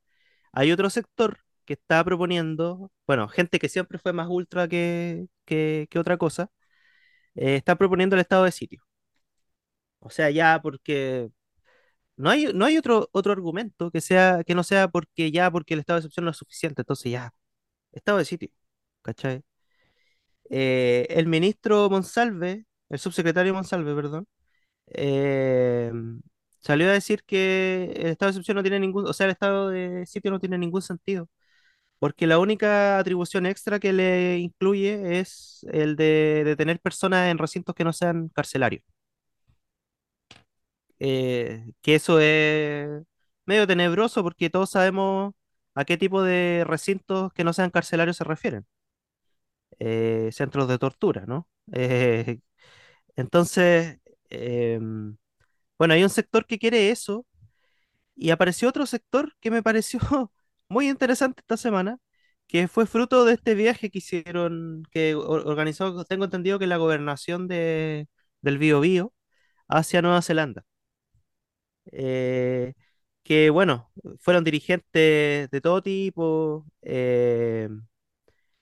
hay 0.52 0.72
otro 0.72 0.90
sector 0.90 1.40
que 1.64 1.74
está 1.74 2.04
proponiendo, 2.04 2.92
bueno, 3.06 3.28
gente 3.28 3.58
que 3.58 3.68
siempre 3.68 3.98
fue 3.98 4.12
más 4.12 4.28
ultra 4.30 4.68
que, 4.68 5.28
que, 5.46 5.88
otra 5.98 6.18
cosa, 6.18 6.50
eh, 7.34 7.56
está 7.56 7.76
proponiendo 7.76 8.16
el 8.16 8.20
estado 8.22 8.44
de 8.44 8.52
sitio. 8.52 8.82
O 10.00 10.10
sea, 10.10 10.30
ya 10.30 10.60
porque 10.62 11.30
no 12.16 12.30
hay, 12.30 12.52
no 12.54 12.64
hay 12.64 12.78
otro, 12.78 13.08
otro 13.12 13.32
argumento 13.32 13.90
que 13.90 14.00
sea, 14.00 14.42
que 14.44 14.54
no 14.54 14.62
sea 14.64 14.88
porque 14.88 15.30
ya 15.32 15.50
porque 15.50 15.74
el 15.74 15.80
estado 15.80 15.98
de 15.98 16.00
excepción 16.02 16.24
no 16.24 16.30
es 16.32 16.36
suficiente, 16.38 16.82
entonces 16.82 17.12
ya, 17.12 17.32
estado 17.92 18.18
de 18.18 18.24
sitio. 18.26 18.50
¿Cachai? 19.02 19.42
Eh, 20.50 21.06
el 21.10 21.26
ministro 21.26 21.90
Monsalve, 21.90 22.66
el 22.88 22.98
subsecretario 22.98 23.52
Monsalve, 23.54 23.94
perdón, 23.94 24.26
eh, 24.88 25.92
salió 26.62 26.88
a 26.88 26.92
decir 26.92 27.24
que 27.24 27.92
el 27.96 28.08
estado 28.08 28.30
de 28.32 28.32
excepción 28.34 28.56
no 28.56 28.62
tiene 28.62 28.80
ningún, 28.80 29.06
o 29.08 29.12
sea, 29.12 29.26
el 29.26 29.32
estado 29.32 29.70
de 29.70 30.06
sitio 30.06 30.30
no 30.30 30.40
tiene 30.40 30.58
ningún 30.58 30.82
sentido, 30.82 31.28
porque 31.98 32.26
la 32.28 32.38
única 32.40 32.98
atribución 32.98 33.46
extra 33.46 33.80
que 33.80 33.92
le 33.92 34.38
incluye 34.38 35.20
es 35.20 35.66
el 35.72 35.96
de 35.96 36.44
detener 36.44 36.80
personas 36.80 37.30
en 37.30 37.38
recintos 37.38 37.74
que 37.74 37.84
no 37.84 37.92
sean 37.94 38.28
carcelarios. 38.30 38.84
Eh, 40.98 41.72
que 41.82 41.94
eso 41.96 42.20
es 42.20 43.02
medio 43.46 43.66
tenebroso 43.66 44.22
porque 44.22 44.50
todos 44.50 44.70
sabemos 44.70 45.34
a 45.74 45.84
qué 45.84 45.96
tipo 45.98 46.22
de 46.22 46.64
recintos 46.66 47.32
que 47.34 47.44
no 47.44 47.52
sean 47.52 47.70
carcelarios 47.70 48.16
se 48.16 48.24
refieren. 48.24 48.66
Eh, 49.78 50.30
centros 50.32 50.68
de 50.68 50.78
tortura, 50.78 51.26
¿no? 51.26 51.48
Eh, 51.72 52.40
entonces, 53.16 54.00
em, 54.30 55.16
bueno, 55.78 55.94
hay 55.94 56.02
un 56.04 56.10
sector 56.10 56.46
que 56.46 56.58
quiere 56.58 56.90
eso 56.90 57.26
Y 58.16 58.30
apareció 58.30 58.68
otro 58.68 58.86
sector 58.86 59.34
que 59.40 59.50
me 59.50 59.62
pareció 59.62 60.00
muy 60.68 60.88
interesante 60.88 61.40
esta 61.42 61.56
semana, 61.56 61.98
que 62.48 62.68
fue 62.68 62.86
fruto 62.86 63.24
de 63.24 63.34
este 63.34 63.54
viaje 63.54 63.90
que 63.90 63.98
hicieron, 63.98 64.84
que 64.92 65.14
or- 65.16 65.46
organizó, 65.48 66.04
tengo 66.04 66.24
entendido 66.26 66.58
que 66.58 66.66
la 66.66 66.76
gobernación 66.78 67.48
de, 67.48 68.08
del 68.42 68.58
Biobío 68.58 69.12
hacia 69.68 70.02
Nueva 70.02 70.22
Zelanda. 70.22 70.64
Eh, 71.92 72.74
que 73.22 73.50
bueno, 73.50 73.90
fueron 74.20 74.44
dirigentes 74.44 75.50
de 75.50 75.60
todo 75.62 75.82
tipo, 75.82 76.66
eh, 76.82 77.68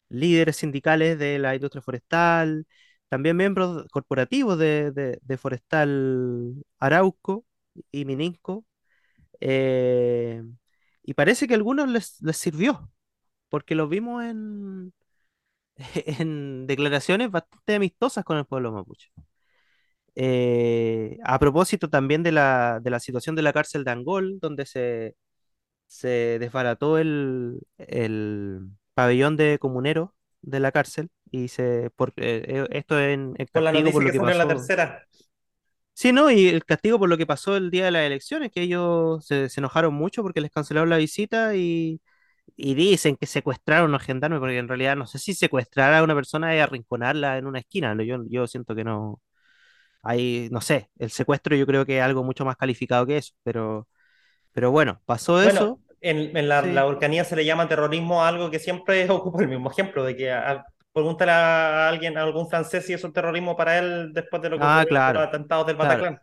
líderes 0.08 0.56
sindicales 0.56 1.18
de 1.18 1.38
la 1.38 1.54
industria 1.54 1.82
forestal, 1.82 2.66
también 3.08 3.36
miembros 3.36 3.86
corporativos 3.90 4.58
de, 4.58 4.90
de- 4.92 5.38
Forestal 5.38 6.54
Arauco 6.78 7.44
y 7.92 8.04
Mininco 8.04 8.64
eh, 9.40 10.42
y 11.04 11.14
parece 11.14 11.48
que 11.48 11.54
a 11.54 11.58
algunos 11.58 11.88
les, 11.90 12.20
les 12.22 12.36
sirvió, 12.36 12.90
porque 13.50 13.74
lo 13.76 13.88
vimos 13.88 14.24
en, 14.24 14.94
en 16.20 16.66
declaraciones 16.66 17.30
bastante 17.30 17.76
amistosas 17.76 18.24
con 18.24 18.38
el 18.38 18.46
pueblo 18.46 18.72
mapuche. 18.72 19.10
Eh, 20.16 21.18
a 21.24 21.38
propósito 21.38 21.88
también 21.90 22.22
de 22.22 22.32
la, 22.32 22.80
de 22.82 22.90
la 22.90 23.00
situación 23.00 23.34
de 23.36 23.42
la 23.42 23.52
cárcel 23.52 23.84
de 23.84 23.90
Angol, 23.92 24.38
donde 24.40 24.66
se, 24.66 25.16
se 25.86 26.38
desbarató 26.40 26.98
el, 26.98 27.60
el 27.78 28.60
pabellón 28.94 29.36
de 29.36 29.58
comuneros 29.60 30.10
de 30.42 30.60
la 30.60 30.72
cárcel, 30.72 31.10
y 31.30 31.48
se, 31.48 31.90
por, 31.96 32.10
eh, 32.16 32.44
eh, 32.48 32.68
esto 32.72 33.00
en, 33.00 33.34
en 33.38 33.46
Con 33.52 33.64
la 33.64 33.72
castigo 33.72 33.90
por 33.92 34.02
noticia 34.02 34.04
lo 34.04 34.12
que 34.12 34.20
en 34.32 34.38
la 34.38 34.46
pasó. 34.46 34.48
tercera. 34.48 35.06
Sí, 35.92 36.12
¿no? 36.12 36.30
Y 36.30 36.48
el 36.48 36.64
castigo 36.64 36.98
por 36.98 37.08
lo 37.08 37.16
que 37.16 37.26
pasó 37.26 37.56
el 37.56 37.70
día 37.70 37.84
de 37.84 37.90
las 37.92 38.02
elecciones, 38.04 38.50
que 38.50 38.62
ellos 38.62 39.24
se, 39.24 39.48
se 39.48 39.60
enojaron 39.60 39.94
mucho 39.94 40.22
porque 40.22 40.40
les 40.40 40.50
cancelaron 40.50 40.90
la 40.90 40.96
visita 40.96 41.54
y, 41.54 42.00
y 42.56 42.74
dicen 42.74 43.16
que 43.16 43.26
secuestraron 43.26 43.94
a 43.94 44.00
gendarmes, 44.00 44.40
porque 44.40 44.58
en 44.58 44.68
realidad 44.68 44.96
no 44.96 45.06
sé 45.06 45.18
si 45.18 45.34
secuestrar 45.34 45.94
a 45.94 46.04
una 46.04 46.14
persona 46.14 46.54
es 46.56 46.62
arrinconarla 46.62 47.38
en 47.38 47.46
una 47.46 47.60
esquina. 47.60 47.96
Yo, 48.04 48.24
yo 48.28 48.46
siento 48.48 48.74
que 48.74 48.84
no, 48.84 49.20
hay, 50.04 50.48
no 50.52 50.60
sé, 50.60 50.90
el 50.98 51.10
secuestro 51.10 51.56
yo 51.56 51.66
creo 51.66 51.86
que 51.86 51.98
es 51.98 52.02
algo 52.04 52.24
mucho 52.24 52.44
más 52.44 52.56
calificado 52.56 53.06
que 53.06 53.18
eso, 53.18 53.34
pero, 53.44 53.88
pero 54.52 54.70
bueno, 54.72 55.02
pasó 55.06 55.42
Bueno, 55.42 55.42
eso, 55.42 55.80
en, 56.00 56.36
en 56.36 56.48
la, 56.48 56.62
la 56.62 56.84
sí. 56.84 56.84
Volcanía 56.84 57.24
se 57.24 57.36
le 57.36 57.44
llama 57.44 57.68
terrorismo 57.68 58.22
a 58.22 58.28
algo 58.28 58.50
que 58.50 58.58
siempre 58.58 59.08
ocupa 59.10 59.42
el 59.42 59.48
mismo 59.48 59.70
ejemplo, 59.70 60.04
de 60.04 60.16
que 60.16 60.30
a- 60.32 60.50
a- 60.52 60.66
pregúntale 60.92 61.32
a 61.32 61.88
alguien, 61.88 62.16
a 62.16 62.22
algún 62.22 62.48
francés 62.48 62.86
si 62.86 62.92
es 62.92 63.12
terrorismo 63.12 63.56
para 63.56 63.78
él 63.78 64.12
después 64.12 64.40
de 64.42 64.50
lo 64.50 64.58
que 64.60 64.64
Ah, 64.64 64.84
ocurrió 64.84 64.88
con 65.04 65.14
los 65.14 65.22
claro, 65.22 65.28
atentados 65.28 65.66
del 65.66 65.76
claro. 65.78 66.06
Bataclan. 66.06 66.20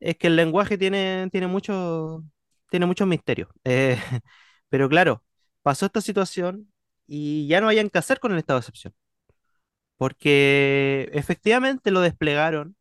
Es 0.00 0.16
que 0.18 0.28
el 0.28 0.36
lenguaje 0.36 0.78
tiene, 0.78 1.28
tiene 1.32 1.46
mucho, 1.48 2.24
tiene 2.70 2.86
muchos 2.86 3.08
misterios. 3.08 3.50
Eh, 3.64 3.98
pero 4.70 4.88
claro, 4.88 5.24
pasó 5.62 5.86
esta 5.86 6.00
situación 6.02 6.72
y 7.06 7.48
ya 7.48 7.60
no 7.60 7.68
hayan 7.68 7.90
que 7.90 7.98
hacer 7.98 8.20
con 8.20 8.32
el 8.32 8.38
estado 8.38 8.58
de 8.60 8.62
excepción. 8.62 8.94
Porque 9.96 11.10
efectivamente 11.12 11.90
lo 11.90 12.00
desplegaron. 12.00 12.76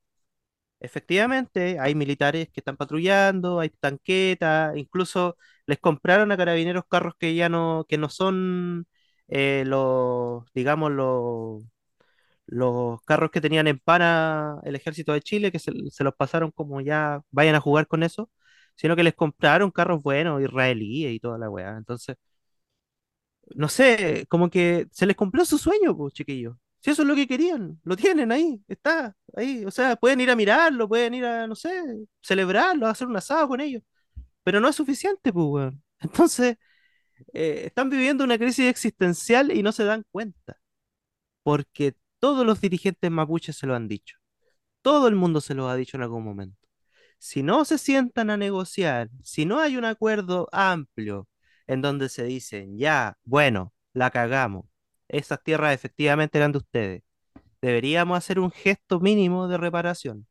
Efectivamente, 0.82 1.78
hay 1.80 1.94
militares 1.94 2.48
que 2.50 2.62
están 2.62 2.78
patrullando, 2.78 3.60
hay 3.60 3.70
tanquetas, 3.70 4.78
incluso 4.78 5.36
les 5.66 5.78
compraron 5.80 6.32
a 6.32 6.38
carabineros 6.38 6.86
carros 6.90 7.16
que 7.20 7.36
ya 7.36 7.50
no, 7.50 7.86
que 7.90 7.98
no 7.98 8.08
son 8.10 8.88
eh, 9.28 9.64
los, 9.68 10.46
digamos, 10.54 10.92
los, 10.92 11.64
los 12.48 13.02
carros 13.04 13.32
que 13.32 13.42
tenían 13.42 13.68
en 13.68 13.80
pana 13.80 14.60
el 14.64 14.76
ejército 14.76 15.14
de 15.14 15.22
Chile, 15.22 15.52
que 15.52 15.60
se, 15.60 15.72
se 15.92 16.04
los 16.06 16.16
pasaron 16.16 16.52
como 16.52 16.82
ya 16.82 17.22
vayan 17.32 17.56
a 17.56 17.62
jugar 17.62 17.88
con 17.88 18.04
eso, 18.04 18.30
sino 18.76 18.96
que 18.96 19.04
les 19.04 19.16
compraron 19.16 19.72
carros 19.72 20.04
buenos, 20.04 20.42
israelíes 20.42 21.14
y 21.14 21.20
toda 21.20 21.38
la 21.40 21.50
weá. 21.50 21.78
Entonces, 21.78 22.18
no 23.56 23.68
sé, 23.70 24.26
como 24.30 24.50
que 24.50 24.88
se 24.92 25.06
les 25.06 25.16
cumplió 25.16 25.46
su 25.46 25.58
sueño, 25.58 25.96
pues, 25.98 26.14
chiquillos. 26.14 26.56
Si 26.82 26.92
eso 26.92 27.02
es 27.02 27.08
lo 27.08 27.16
que 27.16 27.28
querían, 27.28 27.80
lo 27.84 27.96
tienen 27.98 28.32
ahí, 28.32 28.62
está 28.68 29.16
ahí. 29.36 29.66
O 29.66 29.72
sea, 29.72 29.96
pueden 29.98 30.22
ir 30.22 30.30
a 30.32 30.36
mirarlo, 30.36 30.88
pueden 30.88 31.14
ir 31.14 31.26
a, 31.26 31.48
no 31.48 31.56
sé, 31.56 31.72
celebrarlo, 32.22 32.88
hacer 32.88 33.08
un 33.08 33.18
asado 33.18 33.48
con 33.50 33.60
ellos, 33.62 33.84
pero 34.44 34.60
no 34.60 34.70
es 34.70 34.76
suficiente, 34.76 35.34
pues, 35.34 35.46
weón. 35.48 35.84
Entonces, 36.00 36.58
eh, 37.34 37.64
están 37.68 37.90
viviendo 37.90 38.24
una 38.24 38.38
crisis 38.38 38.68
existencial 38.68 39.52
y 39.56 39.64
no 39.64 39.72
se 39.72 39.84
dan 39.86 40.06
cuenta, 40.12 40.60
porque 41.44 41.96
todos 42.20 42.46
los 42.46 42.62
dirigentes 42.62 43.12
mapuches 43.12 43.58
se 43.58 43.68
lo 43.68 43.76
han 43.76 43.88
dicho. 43.88 44.18
Todo 44.82 45.08
el 45.08 45.16
mundo 45.16 45.42
se 45.42 45.56
lo 45.56 45.70
ha 45.70 45.76
dicho 45.76 45.98
en 45.98 46.04
algún 46.04 46.24
momento. 46.24 46.58
Si 47.20 47.44
no 47.44 47.66
se 47.66 47.78
sientan 47.78 48.30
a 48.30 48.38
negociar, 48.38 49.10
si 49.24 49.46
no 49.46 49.60
hay 49.60 49.78
un 49.78 49.86
acuerdo 49.86 50.48
amplio 50.52 51.28
en 51.68 51.82
donde 51.82 52.10
se 52.10 52.24
dicen, 52.26 52.78
ya, 52.78 53.18
bueno, 53.24 53.74
la 53.94 54.12
cagamos, 54.12 54.66
esas 55.10 55.44
tierras 55.44 55.74
efectivamente 55.76 56.38
eran 56.40 56.54
de 56.54 56.60
ustedes, 56.60 57.04
deberíamos 57.62 58.18
hacer 58.18 58.40
un 58.40 58.52
gesto 58.52 59.00
mínimo 59.02 59.48
de 59.48 59.58
reparación 59.58 60.28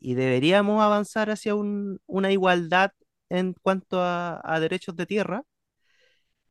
y 0.00 0.14
deberíamos 0.14 0.82
avanzar 0.82 1.30
hacia 1.30 1.54
un- 1.56 2.00
una 2.06 2.32
igualdad 2.32 2.92
en 3.30 3.54
cuanto 3.62 4.02
a, 4.02 4.40
a 4.44 4.60
derechos 4.60 4.96
de 4.96 5.06
tierra, 5.06 5.44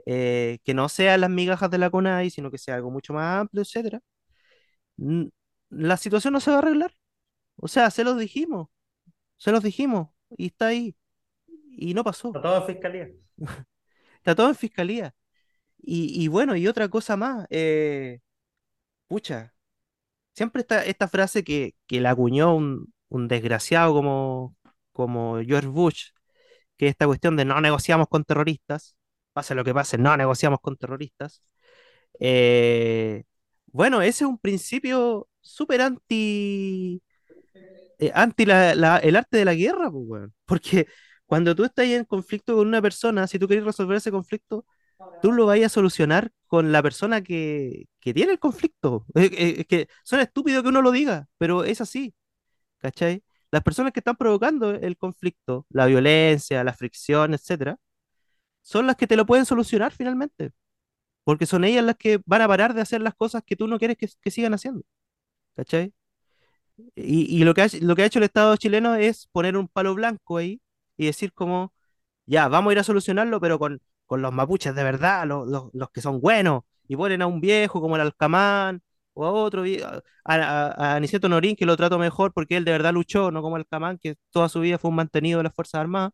eh, 0.05 0.59
que 0.63 0.73
no 0.73 0.89
sean 0.89 1.21
las 1.21 1.29
migajas 1.29 1.69
de 1.71 1.77
la 1.77 1.89
CONAI, 1.89 2.29
sino 2.29 2.51
que 2.51 2.57
sea 2.57 2.75
algo 2.75 2.91
mucho 2.91 3.13
más 3.13 3.41
amplio, 3.41 3.61
etcétera. 3.63 4.01
La 5.69 5.97
situación 5.97 6.33
no 6.33 6.39
se 6.39 6.51
va 6.51 6.57
a 6.57 6.59
arreglar. 6.59 6.93
O 7.57 7.67
sea, 7.67 7.91
se 7.91 8.03
los 8.03 8.17
dijimos. 8.19 8.69
se 9.37 9.51
los 9.51 9.63
dijimos 9.63 10.09
y 10.37 10.47
está 10.47 10.67
ahí 10.67 10.95
y 11.71 11.93
no 11.93 12.03
pasó. 12.03 12.29
Está 12.29 12.41
todo 12.41 12.57
en 12.57 12.65
fiscalía. 12.67 13.09
Está 14.17 14.35
todo 14.35 14.49
en 14.49 14.55
fiscalía. 14.55 15.15
Y, 15.85 16.27
bueno, 16.29 16.55
y 16.55 16.67
otra 16.67 16.87
cosa 16.89 17.17
más, 17.17 17.45
eh, 17.49 18.19
pucha, 19.07 19.53
siempre 20.35 20.61
está 20.61 20.85
esta 20.85 21.07
frase 21.07 21.43
que, 21.43 21.75
que 21.87 22.01
la 22.01 22.11
acuñó 22.11 22.55
un, 22.55 22.93
un 23.09 23.27
desgraciado 23.29 23.93
como, 23.93 24.55
como 24.93 25.39
George 25.43 25.67
Bush, 25.69 26.09
que 26.77 26.87
es 26.87 26.91
esta 26.91 27.07
cuestión 27.07 27.37
de 27.37 27.45
no 27.45 27.61
negociamos 27.61 28.07
con 28.09 28.23
terroristas, 28.25 28.97
pase 29.33 29.55
lo 29.55 29.63
que 29.65 29.73
pase, 29.73 29.97
no 29.99 30.17
negociamos 30.17 30.59
con 30.61 30.77
terroristas. 30.77 31.43
Eh, 32.19 33.23
bueno, 33.67 34.01
ese 34.01 34.25
es 34.25 34.29
un 34.29 34.39
principio 34.39 35.29
súper 35.41 35.81
anti, 35.81 37.01
eh, 37.99 38.11
anti 38.13 38.45
la- 38.45 38.97
el 38.99 39.15
arte 39.15 39.37
de 39.37 39.45
la 39.45 39.53
guerra, 39.55 39.91
pues. 39.91 40.29
Porque 40.45 40.87
cuando 41.25 41.55
tú 41.55 41.63
estás 41.63 41.85
en 41.87 42.05
conflicto 42.05 42.55
con 42.55 42.67
una 42.67 42.81
persona, 42.81 43.27
si 43.27 43.39
tú 43.39 43.47
quieres 43.47 43.65
resolver 43.65 43.97
ese 43.97 44.11
conflicto, 44.11 44.65
tú 45.19 45.31
lo 45.31 45.45
vas 45.45 45.61
a 45.61 45.69
solucionar 45.69 46.31
con 46.47 46.71
la 46.71 46.83
persona 46.83 47.21
que, 47.23 47.85
que 47.99 48.13
tiene 48.13 48.33
el 48.33 48.39
conflicto. 48.39 49.05
Es, 49.15 49.31
es- 49.33 49.59
es 49.59 49.67
que 49.67 49.87
suena 50.03 50.23
estúpido 50.23 50.61
que 50.63 50.69
uno 50.69 50.81
lo 50.81 50.91
diga, 50.91 51.27
pero 51.37 51.63
es 51.63 51.81
así, 51.81 52.13
¿cachai? 52.79 53.23
Las 53.51 53.63
personas 53.63 53.93
que 53.93 53.99
están 54.01 54.15
provocando 54.17 54.71
el 54.71 54.97
conflicto, 54.97 55.65
la 55.69 55.85
violencia, 55.87 56.63
la 56.63 56.73
fricción, 56.73 57.33
etcétera, 57.33 57.77
son 58.61 58.87
las 58.87 58.95
que 58.97 59.07
te 59.07 59.15
lo 59.17 59.25
pueden 59.25 59.45
solucionar 59.45 59.91
finalmente, 59.93 60.51
porque 61.23 61.45
son 61.47 61.63
ellas 61.65 61.83
las 61.85 61.97
que 61.97 62.21
van 62.25 62.41
a 62.41 62.47
parar 62.47 62.73
de 62.73 62.81
hacer 62.81 63.01
las 63.01 63.15
cosas 63.15 63.43
que 63.45 63.55
tú 63.55 63.67
no 63.67 63.79
quieres 63.79 63.97
que, 63.97 64.07
que 64.21 64.31
sigan 64.31 64.53
haciendo, 64.53 64.83
¿cachai? 65.55 65.93
Y, 66.95 67.25
y 67.41 67.43
lo 67.43 67.53
que 67.53 67.61
ha, 67.61 67.67
lo 67.81 67.95
que 67.95 68.03
ha 68.03 68.05
hecho 68.05 68.19
el 68.19 68.25
Estado 68.25 68.55
chileno 68.57 68.95
es 68.95 69.27
poner 69.31 69.57
un 69.57 69.67
palo 69.67 69.93
blanco 69.95 70.37
ahí 70.37 70.61
y 70.97 71.05
decir 71.05 71.33
como, 71.33 71.73
ya, 72.25 72.47
vamos 72.47 72.71
a 72.71 72.73
ir 72.73 72.79
a 72.79 72.83
solucionarlo, 72.83 73.39
pero 73.41 73.59
con, 73.59 73.81
los 74.17 74.33
mapuches 74.33 74.75
de 74.75 74.83
verdad, 74.83 75.25
los, 75.27 75.47
los, 75.73 75.89
que 75.91 76.01
son 76.01 76.21
buenos, 76.21 76.63
y 76.87 76.95
ponen 76.95 77.21
a 77.21 77.27
un 77.27 77.41
viejo 77.41 77.81
como 77.81 77.95
el 77.95 78.01
Alcamán, 78.01 78.81
o 79.13 79.25
a 79.25 79.31
otro, 79.31 79.63
a, 79.63 80.01
a, 80.25 80.93
a 80.93 80.95
Aniceto 80.95 81.29
Norín, 81.29 81.55
que 81.55 81.65
lo 81.65 81.77
trato 81.77 81.99
mejor 81.99 82.33
porque 82.33 82.57
él 82.57 82.65
de 82.65 82.71
verdad 82.71 82.93
luchó, 82.93 83.31
no 83.31 83.41
como 83.41 83.55
Alcamán, 83.57 83.97
que 83.99 84.15
toda 84.31 84.49
su 84.49 84.59
vida 84.61 84.77
fue 84.77 84.89
un 84.89 84.95
mantenido 84.95 85.37
de 85.39 85.43
las 85.45 85.53
Fuerzas 85.55 85.81
Armadas. 85.81 86.11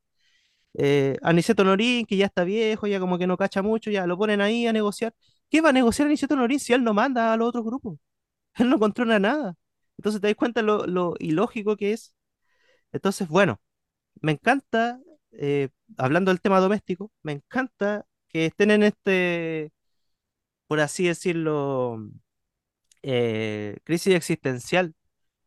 Eh, 0.76 1.18
Aniceto 1.24 1.64
Norín, 1.64 2.06
que 2.06 2.16
ya 2.18 2.28
está 2.28 2.44
viejo, 2.44 2.88
ya 2.88 3.00
como 3.00 3.18
que 3.18 3.28
no 3.28 3.38
cacha 3.38 3.62
mucho, 3.62 3.92
ya 3.92 4.06
lo 4.08 4.18
ponen 4.18 4.42
ahí 4.42 4.68
a 4.68 4.74
negociar. 4.74 5.14
¿Qué 5.50 5.62
va 5.62 5.70
a 5.70 5.74
negociar 5.74 6.08
Aniceto 6.08 6.36
Norín 6.36 6.60
si 6.60 6.74
él 6.74 6.84
no 6.84 6.94
manda 6.94 7.34
a 7.34 7.38
los 7.38 7.50
otros 7.50 7.66
grupos? 7.66 7.98
Él 8.56 8.70
no 8.70 8.80
controla 8.80 9.20
nada. 9.20 9.56
Entonces 9.98 10.22
te 10.22 10.28
das 10.28 10.36
cuenta 10.36 10.62
lo, 10.62 10.86
lo 10.88 11.16
ilógico 11.20 11.78
que 11.78 11.94
es. 11.94 12.16
Entonces, 12.92 13.28
bueno, 13.30 13.62
me 14.22 14.34
encanta, 14.34 15.00
eh, 15.34 15.70
hablando 15.98 16.32
del 16.32 16.42
tema 16.42 16.60
doméstico, 16.60 17.12
me 17.24 17.34
encanta 17.34 18.06
que 18.30 18.46
estén 18.48 18.72
en 18.72 18.84
este, 18.84 19.72
por 20.68 20.80
así 20.80 21.08
decirlo, 21.08 22.00
eh, 23.04 23.78
crisis 23.84 24.16
existencial 24.16 24.94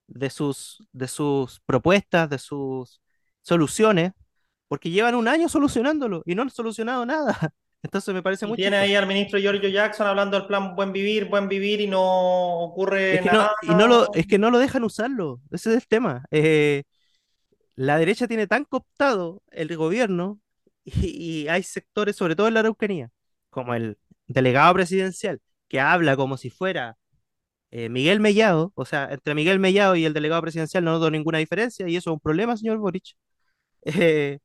de 0.09 0.31
sus, 0.31 0.87
de 0.93 1.09
sus 1.09 1.61
propuestas, 1.63 2.31
de 2.31 2.39
sus 2.39 3.03
soluciones, 3.43 4.13
porque 4.69 4.91
llevan 4.91 5.15
un 5.17 5.29
año 5.29 5.49
solucionándolo 5.49 6.23
y 6.27 6.35
no 6.35 6.43
han 6.43 6.51
solucionado 6.51 7.07
nada. 7.07 7.39
Entonces 7.83 8.15
me 8.15 8.23
parece 8.23 8.47
Y 8.47 8.49
muy 8.49 8.57
tiene 8.57 8.77
ahí 8.77 8.95
al 8.95 9.07
ministro 9.07 9.39
Giorgio 9.39 9.69
Jackson 9.69 10.07
hablando 10.07 10.37
del 10.39 10.47
plan 10.47 10.75
Buen 10.75 10.93
Vivir, 10.93 11.27
Buen 11.27 11.49
Vivir 11.49 11.81
y 11.81 11.87
no 11.89 12.61
Es 12.61 12.71
ocurre 12.71 13.21
que 13.21 13.31
no, 13.31 13.39
nada. 13.39 13.53
y 13.61 13.75
no 13.75 13.87
lo, 13.89 14.13
es 14.15 14.27
que 14.27 14.39
no 14.39 14.51
lo 14.51 14.59
dejan 14.59 14.85
usarlo. 14.85 15.41
Ese 15.51 15.71
es 15.71 15.77
el 15.77 15.87
tema. 15.89 16.25
Eh, 16.31 16.85
la 17.77 17.99
derecha 17.99 18.29
tiene 18.29 18.47
tan 18.47 18.65
cooptado 18.65 19.43
el 19.51 19.77
gobierno 19.77 20.41
y, 20.85 21.49
hay 21.49 21.63
sectores, 21.63 22.17
sobre 22.17 22.37
todo 22.37 22.49
en 22.49 22.55
la 22.55 22.61
Araucanía, 22.61 23.11
como 23.51 23.75
el 23.75 23.99
delegado 24.27 24.75
presidencial, 24.75 25.41
que 25.69 25.81
habla 25.81 26.17
como 26.17 26.37
si 26.37 26.51
fuera 26.51 26.97
eh, 27.71 27.89
Miguel 27.89 28.21
Mellado, 28.21 28.73
o 28.75 28.85
sea, 28.85 29.09
entre 29.13 29.35
Miguel 29.35 29.59
Mellado 29.61 29.97
y 29.97 30.05
el 30.05 30.13
delegado 30.15 30.43
presidencial 30.43 30.85
no 30.85 30.93
noto 30.93 31.11
ninguna 31.11 31.39
diferencia 31.39 31.89
y 31.89 31.97
eso 31.97 32.11
es 32.11 32.15
un 32.15 32.21
problema, 32.21 32.57
señor 32.57 32.79
Boric. 32.79 33.15
Eh, 33.85 34.39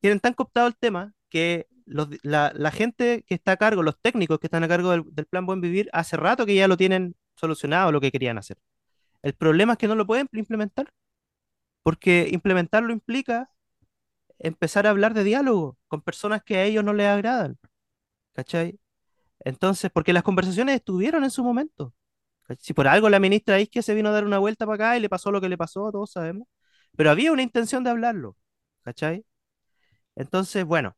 tienen 0.00 0.20
tan 0.20 0.34
cooptado 0.34 0.66
el 0.68 0.76
tema 0.76 1.14
que 1.30 1.66
la 1.86 2.70
gente 2.70 3.24
que 3.26 3.34
está 3.34 3.52
a 3.52 3.56
cargo, 3.56 3.82
los 3.82 3.98
técnicos 4.00 4.38
que 4.38 4.46
están 4.48 4.64
a 4.64 4.68
cargo 4.68 4.90
del, 4.90 5.04
del 5.12 5.26
Plan 5.26 5.46
Buen 5.46 5.60
Vivir, 5.62 5.88
hace 5.92 6.16
rato 6.18 6.44
que 6.46 6.54
ya 6.54 6.68
lo 6.68 6.76
tienen 6.76 7.16
solucionado 7.36 7.92
lo 7.92 8.00
que 8.00 8.12
querían 8.12 8.38
hacer. 8.38 8.58
El 9.22 9.34
problema 9.34 9.72
es 9.74 9.78
que 9.78 9.88
no 9.88 9.94
lo 9.94 10.06
pueden 10.06 10.28
implementar, 10.32 10.92
porque 11.82 12.28
implementarlo 12.32 12.92
implica 12.92 13.50
empezar 14.38 14.86
a 14.86 14.90
hablar 14.90 15.14
de 15.14 15.24
diálogo 15.24 15.78
con 15.88 16.02
personas 16.02 16.42
que 16.44 16.56
a 16.58 16.64
ellos 16.64 16.84
no 16.84 16.92
les 16.94 17.08
agradan, 17.08 17.58
¿cachai? 18.34 18.80
Entonces, 19.40 19.90
porque 19.92 20.12
las 20.12 20.24
conversaciones 20.24 20.76
estuvieron 20.76 21.24
en 21.24 21.30
su 21.30 21.44
momento. 21.44 21.94
Si 22.60 22.74
por 22.74 22.88
algo 22.88 23.10
la 23.10 23.20
ministra 23.20 23.60
Isquia 23.60 23.82
se 23.82 23.94
vino 23.94 24.10
a 24.10 24.12
dar 24.12 24.24
una 24.26 24.38
vuelta 24.38 24.66
para 24.66 24.76
acá 24.76 24.98
y 24.98 25.00
le 25.00 25.08
pasó 25.08 25.32
lo 25.32 25.40
que 25.40 25.48
le 25.48 25.58
pasó, 25.58 25.90
todos 25.92 26.12
sabemos, 26.12 26.48
pero 26.96 27.10
había 27.10 27.32
una 27.32 27.42
intención 27.42 27.84
de 27.84 27.90
hablarlo, 27.90 28.36
¿cachai? 28.82 29.24
Entonces, 30.16 30.64
bueno, 30.64 30.96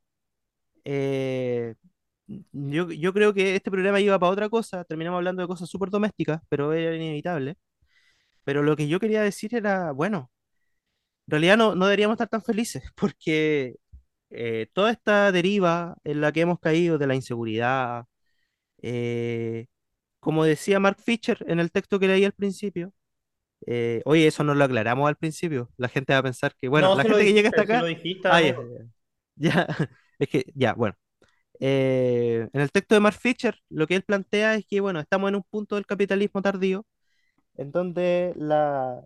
eh, 0.84 1.74
yo, 2.52 2.90
yo 2.92 3.12
creo 3.12 3.34
que 3.34 3.56
este 3.56 3.70
programa 3.70 4.00
iba 4.00 4.18
para 4.18 4.32
otra 4.32 4.48
cosa, 4.48 4.84
terminamos 4.84 5.18
hablando 5.18 5.42
de 5.42 5.48
cosas 5.48 5.68
súper 5.68 5.90
domésticas, 5.90 6.42
pero 6.48 6.72
era 6.72 6.96
inevitable. 6.96 7.56
Pero 8.44 8.62
lo 8.62 8.76
que 8.76 8.88
yo 8.88 9.00
quería 9.00 9.22
decir 9.22 9.54
era, 9.54 9.92
bueno, 9.92 10.30
en 11.26 11.30
realidad 11.30 11.56
no, 11.56 11.74
no 11.74 11.86
deberíamos 11.86 12.14
estar 12.14 12.28
tan 12.28 12.42
felices, 12.42 12.82
porque 12.96 13.76
eh, 14.30 14.68
toda 14.72 14.90
esta 14.90 15.32
deriva 15.32 15.96
en 16.04 16.20
la 16.20 16.32
que 16.32 16.42
hemos 16.42 16.60
caído 16.60 16.98
de 16.98 17.06
la 17.06 17.14
inseguridad, 17.14 18.04
eh, 18.82 19.66
como 20.20 20.44
decía 20.44 20.80
Mark 20.80 20.98
Fisher 21.00 21.44
en 21.48 21.60
el 21.60 21.70
texto 21.70 21.98
que 21.98 22.08
leí 22.08 22.24
al 22.24 22.32
principio, 22.32 22.92
eh, 23.66 24.02
oye, 24.04 24.26
eso 24.26 24.44
no 24.44 24.54
lo 24.54 24.64
aclaramos 24.64 25.08
al 25.08 25.16
principio, 25.16 25.70
la 25.76 25.88
gente 25.88 26.12
va 26.12 26.20
a 26.20 26.22
pensar 26.22 26.54
que, 26.60 26.68
bueno, 26.68 26.88
No, 26.88 26.96
la 26.96 27.02
gente 27.04 27.24
que 27.24 27.32
llega 27.32 27.48
hasta 27.50 27.62
si 27.62 27.68
lo 27.68 27.74
acá, 27.74 27.86
dijiste, 27.86 28.28
ah, 28.28 28.40
ya, 28.42 28.56
ya, 29.36 29.66
es 30.18 30.28
que, 30.28 30.44
ya, 30.54 30.74
bueno, 30.74 30.96
eh, 31.60 32.48
en 32.52 32.60
el 32.60 32.70
texto 32.70 32.94
de 32.94 33.00
Mark 33.00 33.16
Fisher, 33.18 33.58
lo 33.70 33.86
que 33.86 33.96
él 33.96 34.02
plantea 34.02 34.54
es 34.56 34.66
que, 34.66 34.80
bueno, 34.80 35.00
estamos 35.00 35.28
en 35.28 35.36
un 35.36 35.44
punto 35.44 35.76
del 35.76 35.86
capitalismo 35.86 36.42
tardío, 36.42 36.84
en 37.56 37.72
donde 37.72 38.34
la, 38.36 39.02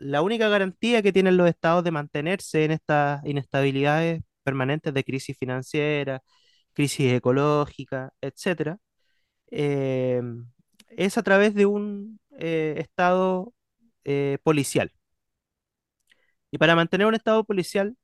la 0.00 0.22
única 0.22 0.48
garantía 0.48 1.02
que 1.02 1.12
tienen 1.12 1.36
los 1.36 1.48
estados 1.48 1.84
de 1.84 1.90
mantenerse 1.90 2.64
en 2.64 2.72
estas 2.72 3.24
inestabilidades 3.24 4.22
permanentes 4.42 4.94
de 4.94 5.04
crisis 5.04 5.36
financiera, 5.38 6.22
crisis 6.72 7.12
ecológica, 7.14 8.12
etcétera, 8.20 8.78
eh, 9.50 10.22
es 10.90 11.18
a 11.18 11.22
través 11.22 11.54
de 11.54 11.66
un 11.66 12.20
eh, 12.38 12.76
estado 12.78 13.54
eh, 14.04 14.38
policial. 14.44 14.92
Y 16.50 16.58
para 16.58 16.76
mantener 16.76 17.06
un 17.06 17.14
estado 17.14 17.44
policial, 17.44 17.96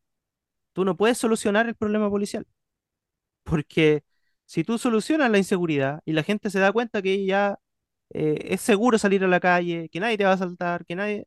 tú 0.75 0.85
no 0.85 0.97
puedes 0.97 1.19
solucionar 1.19 1.69
el 1.69 1.77
problema 1.77 2.11
policial, 2.11 2.47
porque 3.45 4.05
si 4.47 4.65
tú 4.65 4.79
solucionas 4.79 5.31
la 5.31 5.39
inseguridad 5.39 6.01
y 6.05 6.13
la 6.13 6.23
gente 6.23 6.51
se 6.51 6.61
da 6.61 6.73
cuenta 6.73 7.03
que 7.03 7.25
ya 7.27 7.59
es 8.11 8.61
seguro 8.61 8.99
salir 8.99 9.25
a 9.25 9.29
la 9.29 9.41
calle, 9.41 9.89
que 9.91 10.01
nadie 10.01 10.19
te 10.19 10.25
va 10.25 10.31
a 10.33 10.35
asaltar, 10.35 10.85
que 10.87 10.95
nadie, 10.97 11.27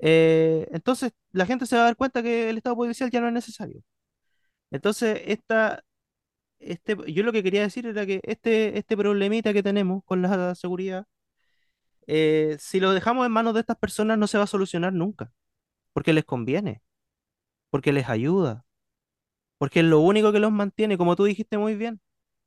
eh, 0.00 0.66
entonces 0.72 1.12
la 1.32 1.46
gente 1.46 1.66
se 1.66 1.76
va 1.76 1.82
a 1.82 1.84
dar 1.86 1.96
cuenta 1.96 2.22
que 2.22 2.50
el 2.50 2.56
estado 2.56 2.76
policial 2.76 3.10
ya 3.10 3.20
no 3.20 3.28
es 3.28 3.34
necesario. 3.34 3.82
Entonces, 4.70 5.22
esta, 5.26 5.84
este, 6.60 6.96
yo 7.12 7.22
lo 7.24 7.32
que 7.32 7.42
quería 7.42 7.62
decir 7.62 7.86
era 7.86 8.06
que 8.06 8.20
este, 8.24 8.78
este 8.78 8.96
problemita 8.96 9.52
que 9.52 9.62
tenemos 9.62 10.04
con 10.04 10.22
la 10.22 10.54
seguridad, 10.54 11.06
eh, 12.06 12.56
si 12.60 12.80
lo 12.80 12.92
dejamos 12.92 13.26
en 13.26 13.32
manos 13.32 13.54
de 13.54 13.60
estas 13.60 13.78
personas 13.78 14.18
no 14.18 14.26
se 14.26 14.38
va 14.38 14.44
a 14.44 14.46
solucionar 14.48 14.92
nunca, 14.92 15.32
porque 15.92 16.12
les 16.12 16.24
conviene, 16.24 16.82
porque 17.70 17.92
les 17.92 18.08
ayuda, 18.08 18.66
porque 19.58 19.80
es 19.80 19.86
lo 19.86 20.00
único 20.00 20.32
que 20.32 20.40
los 20.40 20.52
mantiene, 20.52 20.98
como 20.98 21.16
tú 21.16 21.24
dijiste 21.24 21.58
muy 21.58 21.76
bien. 21.76 22.00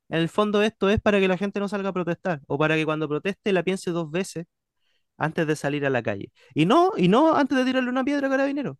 En 0.10 0.20
el 0.20 0.30
fondo 0.30 0.64
esto 0.64 0.90
es 0.90 1.02
para 1.02 1.20
que 1.20 1.28
la 1.28 1.38
gente 1.38 1.60
no 1.60 1.68
salga 1.70 1.90
a 1.90 1.94
protestar, 1.94 2.42
o 2.48 2.58
para 2.58 2.76
que 2.76 2.86
cuando 2.86 3.10
proteste 3.10 3.54
la 3.54 3.64
piense 3.64 3.92
dos 3.92 4.12
veces 4.12 4.48
antes 5.18 5.48
de 5.48 5.56
salir 5.56 5.86
a 5.86 5.90
la 5.90 6.04
calle. 6.04 6.32
Y 6.54 6.66
no, 6.66 6.92
y 6.98 7.08
no 7.08 7.36
antes 7.36 7.58
de 7.58 7.66
tirarle 7.66 7.90
una 7.90 8.04
piedra 8.04 8.28
a 8.28 8.30
carabinero. 8.32 8.80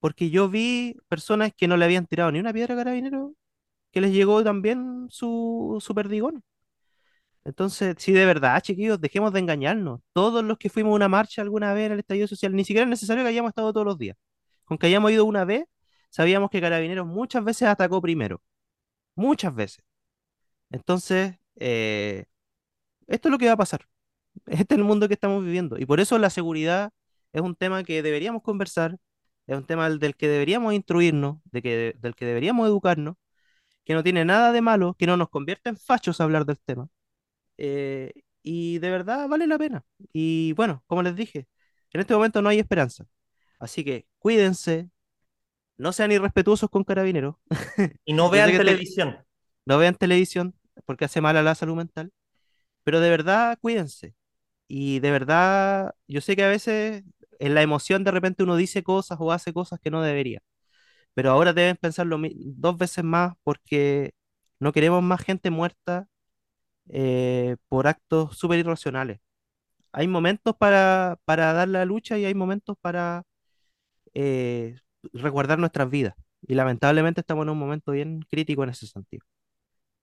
porque 0.00 0.30
yo 0.30 0.48
vi 0.48 0.96
personas 1.08 1.52
que 1.56 1.68
no 1.68 1.76
le 1.76 1.84
habían 1.84 2.06
tirado 2.06 2.32
ni 2.32 2.40
una 2.40 2.52
piedra 2.52 2.74
a 2.74 2.78
Carabinero, 2.78 3.34
que 3.92 4.00
les 4.00 4.12
llegó 4.12 4.44
también 4.44 5.06
su, 5.10 5.78
su 5.80 5.94
perdigón. 5.94 6.44
Entonces, 7.44 7.96
sí, 7.98 8.12
de 8.12 8.24
verdad, 8.26 8.60
chiquillos, 8.62 9.00
dejemos 9.00 9.32
de 9.32 9.40
engañarnos. 9.40 10.00
Todos 10.12 10.44
los 10.44 10.58
que 10.58 10.68
fuimos 10.68 10.92
a 10.92 10.96
una 10.96 11.08
marcha 11.08 11.42
alguna 11.42 11.72
vez 11.72 11.86
en 11.86 11.92
el 11.92 12.00
estallido 12.00 12.26
social, 12.28 12.54
ni 12.54 12.64
siquiera 12.64 12.84
es 12.84 12.90
necesario 12.90 13.24
que 13.24 13.30
hayamos 13.30 13.50
estado 13.50 13.72
todos 13.72 13.86
los 13.86 13.98
días. 13.98 14.16
Con 14.64 14.78
que 14.78 14.86
hayamos 14.86 15.10
ido 15.12 15.24
una 15.24 15.44
vez, 15.44 15.64
sabíamos 16.10 16.50
que 16.50 16.60
Carabineros 16.60 17.06
muchas 17.06 17.42
veces 17.44 17.68
atacó 17.68 18.00
primero. 18.02 18.42
Muchas 19.16 19.54
veces. 19.54 19.84
Entonces, 20.70 21.36
eh, 21.56 22.26
esto 23.08 23.28
es 23.28 23.32
lo 23.32 23.38
que 23.38 23.46
va 23.46 23.52
a 23.52 23.56
pasar. 23.56 23.86
Este 24.46 24.74
es 24.74 24.78
el 24.78 24.84
mundo 24.84 25.08
que 25.08 25.14
estamos 25.14 25.44
viviendo. 25.44 25.78
Y 25.78 25.86
por 25.86 26.00
eso 26.00 26.18
la 26.18 26.30
seguridad 26.30 26.92
es 27.32 27.42
un 27.42 27.54
tema 27.56 27.84
que 27.84 28.02
deberíamos 28.02 28.42
conversar, 28.42 28.96
es 29.46 29.56
un 29.56 29.66
tema 29.66 29.88
del, 29.90 30.16
que 30.16 30.28
deberíamos 30.28 30.74
instruirnos, 30.74 31.38
de 31.44 31.62
que, 31.62 31.94
del 31.98 32.14
que 32.14 32.26
deberíamos 32.26 32.66
educarnos, 32.68 33.16
que 33.84 33.94
no 33.94 34.02
tiene 34.04 34.24
nada 34.24 34.52
de 34.52 34.62
malo, 34.62 34.94
que 34.98 35.06
no 35.06 35.16
nos 35.16 35.30
convierte 35.30 35.70
en 35.70 35.76
fachos 35.76 36.20
hablar 36.20 36.46
del 36.46 36.58
tema. 36.60 36.88
eh, 37.58 38.12
y 38.42 38.78
de 38.80 38.90
verdad 38.90 39.28
vale 39.28 39.46
la 39.46 39.58
pena. 39.58 39.84
Y 40.12 40.52
bueno, 40.54 40.82
como 40.86 41.02
les 41.02 41.16
dije, 41.16 41.48
en 41.92 42.00
este 42.00 42.14
momento 42.14 42.42
no 42.42 42.48
hay 42.50 42.58
esperanza. 42.60 43.06
Así 43.58 43.84
que 43.84 44.06
cuídense, 44.18 44.90
no 45.78 45.92
sean 45.92 46.12
irrespetuosos 46.12 46.70
con 46.70 46.84
carabineros. 46.84 47.36
Y 48.04 48.12
no 48.12 48.30
vean 48.30 48.50
te- 48.52 48.58
televisión. 48.58 49.16
no 49.66 49.78
vean 49.78 49.94
televisión 49.94 50.54
porque 50.86 51.04
hace 51.06 51.20
mal 51.20 51.36
a 51.36 51.42
la 51.42 51.54
salud 51.54 51.76
mental, 51.76 52.12
pero 52.84 53.00
de 53.00 53.10
verdad 53.10 53.58
cuídense. 53.60 54.14
Y 54.72 55.00
de 55.00 55.10
verdad, 55.10 55.94
yo 56.06 56.20
sé 56.20 56.36
que 56.36 56.44
a 56.44 56.48
veces 56.48 57.02
en 57.40 57.54
la 57.54 57.62
emoción 57.62 58.04
de 58.04 58.12
repente 58.12 58.44
uno 58.44 58.54
dice 58.56 58.82
cosas 58.84 59.18
o 59.20 59.32
hace 59.32 59.52
cosas 59.52 59.80
que 59.80 59.90
no 59.90 60.00
debería, 60.02 60.42
pero 61.14 61.30
ahora 61.32 61.52
deben 61.54 61.76
pensarlo 61.76 62.18
dos 62.36 62.78
veces 62.78 63.04
más 63.04 63.34
porque 63.44 64.12
no 64.60 64.72
queremos 64.72 65.02
más 65.02 65.22
gente 65.22 65.50
muerta 65.50 66.08
eh, 66.90 67.56
por 67.68 67.88
actos 67.88 68.36
súper 68.38 68.60
irracionales. 68.60 69.20
Hay 69.92 70.08
momentos 70.08 70.56
para, 70.58 71.18
para 71.26 71.52
dar 71.54 71.68
la 71.68 71.84
lucha 71.86 72.18
y 72.18 72.24
hay 72.26 72.34
momentos 72.34 72.76
para 72.80 73.24
eh, 74.14 74.76
resguardar 75.12 75.58
nuestras 75.58 75.90
vidas. 75.90 76.14
Y 76.46 76.54
lamentablemente 76.54 77.20
estamos 77.20 77.44
en 77.44 77.50
un 77.50 77.58
momento 77.58 77.92
bien 77.92 78.20
crítico 78.30 78.64
en 78.64 78.70
ese 78.70 78.86
sentido. 78.86 79.24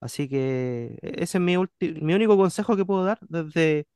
Así 0.00 0.28
que 0.28 0.98
e- 1.02 1.24
ese 1.24 1.38
es 1.38 1.42
mi, 1.44 1.56
mi 2.02 2.14
único 2.14 2.36
consejo 2.36 2.76
que 2.76 2.84
puedo 2.84 3.04
dar 3.04 3.18
desde 3.28 3.86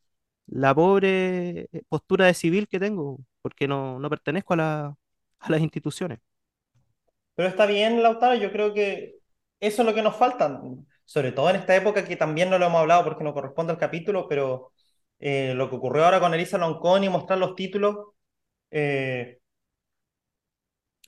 la 0.46 0.74
pobre 0.74 1.68
eh, 1.72 1.82
postura 1.88 2.26
de 2.26 2.34
civil 2.34 2.68
que 2.68 2.80
tengo, 2.80 3.18
porque 3.42 3.68
no, 3.68 3.98
no 3.98 4.10
pertenezco 4.10 4.54
a 4.54 4.56
la- 4.56 4.96
a 5.40 5.50
las 5.50 5.60
instituciones. 5.60 6.20
Pero 7.34 7.48
está 7.48 7.66
bien, 7.66 8.02
Lautaro, 8.02 8.34
yo 8.34 8.52
creo 8.52 8.74
que 8.74 9.16
eso 9.60 9.82
es 9.82 9.86
lo 9.88 9.94
que 9.94 10.02
nos 10.02 10.16
falta, 10.16 10.60
sobre 11.04 11.32
todo 11.32 11.50
en 11.50 11.56
esta 11.56 11.74
época 11.76 12.04
que 12.04 12.16
también 12.16 12.50
no 12.50 12.58
lo 12.58 12.66
hemos 12.66 12.80
hablado 12.80 13.04
porque 13.04 13.24
no 13.24 13.32
corresponde 13.34 13.72
al 13.72 13.78
capítulo, 13.78 14.28
pero 14.28 14.72
eh, 15.18 15.54
lo 15.54 15.70
que 15.70 15.76
ocurrió 15.76 16.04
ahora 16.04 16.20
con 16.20 16.34
Elisa 16.34 16.58
Loncón 16.58 17.04
y 17.04 17.08
mostrar 17.08 17.38
los 17.38 17.54
títulos, 17.54 17.96
eh, 18.70 19.40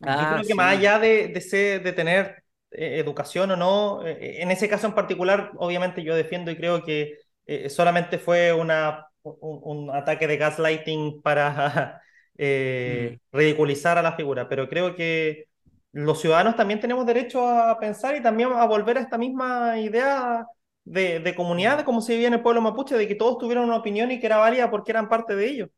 yo 0.00 0.26
Ah, 0.26 0.26
creo 0.28 0.44
que 0.46 0.54
más 0.54 0.76
sí. 0.76 0.78
allá 0.78 0.98
de, 0.98 1.28
de, 1.28 1.40
ser- 1.40 1.82
de 1.82 1.92
tener 1.92 2.44
eh, 2.70 2.98
educación 2.98 3.50
o 3.52 3.56
no, 3.56 4.06
eh, 4.06 4.42
en 4.42 4.50
ese 4.50 4.68
caso 4.68 4.86
en 4.86 4.94
particular, 4.94 5.52
obviamente 5.58 6.02
yo 6.04 6.14
defiendo 6.14 6.50
y 6.50 6.56
creo 6.56 6.82
que 6.84 7.18
eh, 7.46 7.68
solamente 7.70 8.18
fue 8.18 8.52
una, 8.52 9.06
un, 9.24 9.88
un 9.88 9.96
ataque 9.96 10.26
de 10.28 10.36
gaslighting 10.38 11.22
para 11.22 12.02
Mm, 12.86 13.16
eh, 13.16 13.18
ridiculizar 13.32 13.98
a 13.98 14.02
la 14.02 14.16
figura, 14.16 14.48
pero 14.48 14.68
creo 14.68 14.94
que 14.96 15.46
los 15.92 16.20
ciudadanos 16.20 16.56
también 16.56 16.80
tenemos 16.80 17.06
derecho 17.06 17.48
a 17.48 17.78
pensar 17.80 18.16
y 18.16 18.22
también 18.22 18.50
a 18.52 18.66
volver 18.66 18.98
a 18.98 19.00
esta 19.02 19.18
misma 19.18 19.78
idea 19.80 20.46
de, 20.84 21.20
de 21.20 21.34
comunidad, 21.36 21.76
mm, 21.76 21.80
de 21.80 21.84
cómo 21.84 22.00
se 22.02 22.14
vivía 22.14 22.28
en 22.28 22.34
el 22.34 22.42
pueblo 22.42 22.60
mapuche, 22.62 22.96
de 22.96 23.08
que 23.08 23.14
todos 23.16 23.38
tuvieron 23.38 23.64
una 23.66 23.76
opinión 23.78 24.10
y 24.10 24.20
que 24.20 24.26
era 24.26 24.38
válida 24.38 24.70
porque 24.70 24.92
eran 24.92 25.08
parte 25.08 25.36
de 25.36 25.48
ello. 25.48 25.68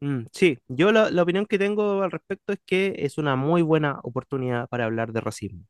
mm, 0.00 0.24
sí, 0.32 0.58
yo 0.68 0.92
la, 0.92 1.10
la 1.10 1.22
opinión 1.22 1.46
que 1.46 1.58
tengo 1.58 2.02
al 2.02 2.10
respecto 2.10 2.52
es 2.52 2.60
que 2.66 2.94
es 2.98 3.18
una 3.18 3.36
muy 3.36 3.62
buena 3.62 4.00
oportunidad 4.02 4.68
para 4.68 4.84
hablar 4.84 5.12
de 5.12 5.20
racismo. 5.20 5.64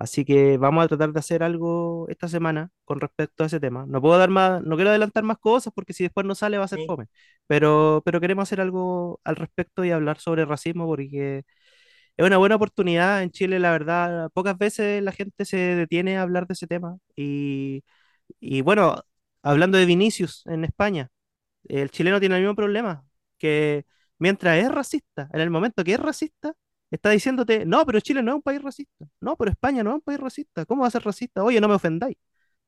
Así 0.00 0.24
que 0.26 0.58
vamos 0.58 0.84
a 0.84 0.88
tratar 0.88 1.12
de 1.12 1.20
hacer 1.20 1.44
algo 1.44 2.08
esta 2.10 2.28
semana 2.28 2.70
con 2.86 3.00
respecto 3.00 3.44
a 3.44 3.48
ese 3.48 3.60
tema. 3.60 3.86
No 3.88 4.02
puedo 4.02 4.18
dar 4.18 4.30
más, 4.30 4.62
no 4.64 4.76
quiero 4.76 4.90
adelantar 4.90 5.24
más 5.24 5.38
cosas 5.38 5.72
porque 5.74 5.94
si 5.94 6.04
después 6.04 6.26
no 6.26 6.34
sale 6.36 6.58
va 6.58 6.64
a 6.66 6.68
ser 6.68 6.80
Sí. 6.80 6.86
fome. 6.88 7.06
Pero, 7.48 8.02
pero 8.04 8.20
queremos 8.20 8.44
hacer 8.44 8.60
algo 8.62 9.20
al 9.24 9.36
respecto 9.36 9.84
y 9.84 9.92
hablar 9.92 10.18
sobre 10.20 10.46
racismo 10.46 10.86
porque 10.86 11.44
es 12.16 12.26
una 12.26 12.38
buena 12.38 12.56
oportunidad. 12.56 13.22
En 13.22 13.30
Chile, 13.30 13.58
la 13.58 13.72
verdad, 13.72 14.30
pocas 14.32 14.58
veces 14.58 15.02
la 15.02 15.12
gente 15.12 15.44
se 15.44 15.56
detiene 15.58 16.18
a 16.18 16.22
hablar 16.22 16.46
de 16.46 16.54
ese 16.54 16.66
tema. 16.66 16.98
Y, 17.16 17.84
y 18.40 18.62
bueno, 18.62 18.96
hablando 19.42 19.78
de 19.78 19.86
Vinicius 19.86 20.44
en 20.46 20.64
España, 20.64 21.10
el 21.68 21.90
chileno 21.90 22.20
tiene 22.20 22.36
el 22.36 22.42
mismo 22.42 22.56
problema, 22.56 23.04
que 23.38 23.84
mientras 24.18 24.58
es 24.58 24.70
racista, 24.72 25.28
en 25.32 25.40
el 25.40 25.50
momento 25.50 25.84
que 25.84 25.94
es 25.94 26.00
racista, 26.00 26.54
está 26.90 27.10
diciéndote, 27.10 27.64
no, 27.64 27.84
pero 27.86 28.00
Chile 28.00 28.22
no 28.22 28.32
es 28.32 28.36
un 28.36 28.42
país 28.42 28.62
racista, 28.62 29.06
no, 29.20 29.36
pero 29.36 29.50
España 29.50 29.82
no 29.82 29.90
es 29.90 29.94
un 29.96 30.00
país 30.00 30.20
racista, 30.20 30.64
¿cómo 30.66 30.82
va 30.82 30.88
a 30.88 30.90
ser 30.90 31.04
racista? 31.04 31.44
Oye, 31.44 31.60
no 31.60 31.68
me 31.68 31.74
ofendáis. 31.74 32.16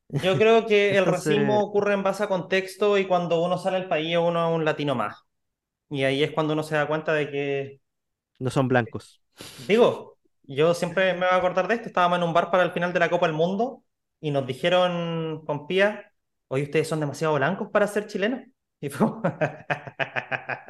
Yo 0.09 0.37
creo 0.37 0.67
que 0.67 0.97
el 0.97 1.07
racismo 1.07 1.61
ocurre 1.61 1.95
en 1.95 2.03
base 2.03 2.25
a 2.25 2.29
contexto 2.29 2.99
y 2.99 3.07
cuando 3.07 3.43
uno 3.43 3.59
sale 3.59 3.79
del 3.79 3.89
país 3.89 4.17
uno 4.17 4.49
es 4.49 4.55
un 4.55 4.65
latino 4.65 4.95
más. 4.95 5.23
Y 5.91 6.05
ahí 6.05 6.23
es 6.23 6.31
cuando 6.31 6.55
uno 6.55 6.63
se 6.63 6.75
da 6.75 6.87
cuenta 6.87 7.13
de 7.13 7.31
que, 7.31 7.81
no 8.39 8.51
son 8.51 8.69
blancos. 8.69 9.23
digo, 9.69 10.19
yo 10.45 10.75
siempre 10.75 11.13
me 11.15 11.21
voy 11.21 11.29
a 11.31 11.37
acordar 11.37 11.69
de 11.69 11.75
esto, 11.75 11.89
estábamos 11.89 12.19
en 12.19 12.25
un 12.25 12.33
bar 12.33 12.51
para 12.51 12.63
el 12.65 12.73
final 12.73 12.93
de 12.93 12.99
la 12.99 13.11
Copa 13.11 13.27
del 13.27 13.37
Mundo 13.37 13.85
y 14.21 14.31
nos 14.31 14.47
dijeron 14.47 15.45
con 15.45 15.67
Pía, 15.67 16.13
oye, 16.49 16.65
ustedes 16.65 16.89
son 16.89 17.01
demasiado 17.01 17.35
blancos 17.35 17.69
para 17.71 17.87
ser 17.87 18.07
chilenos. 18.07 18.41
Y 18.81 18.89
fue, 18.91 19.07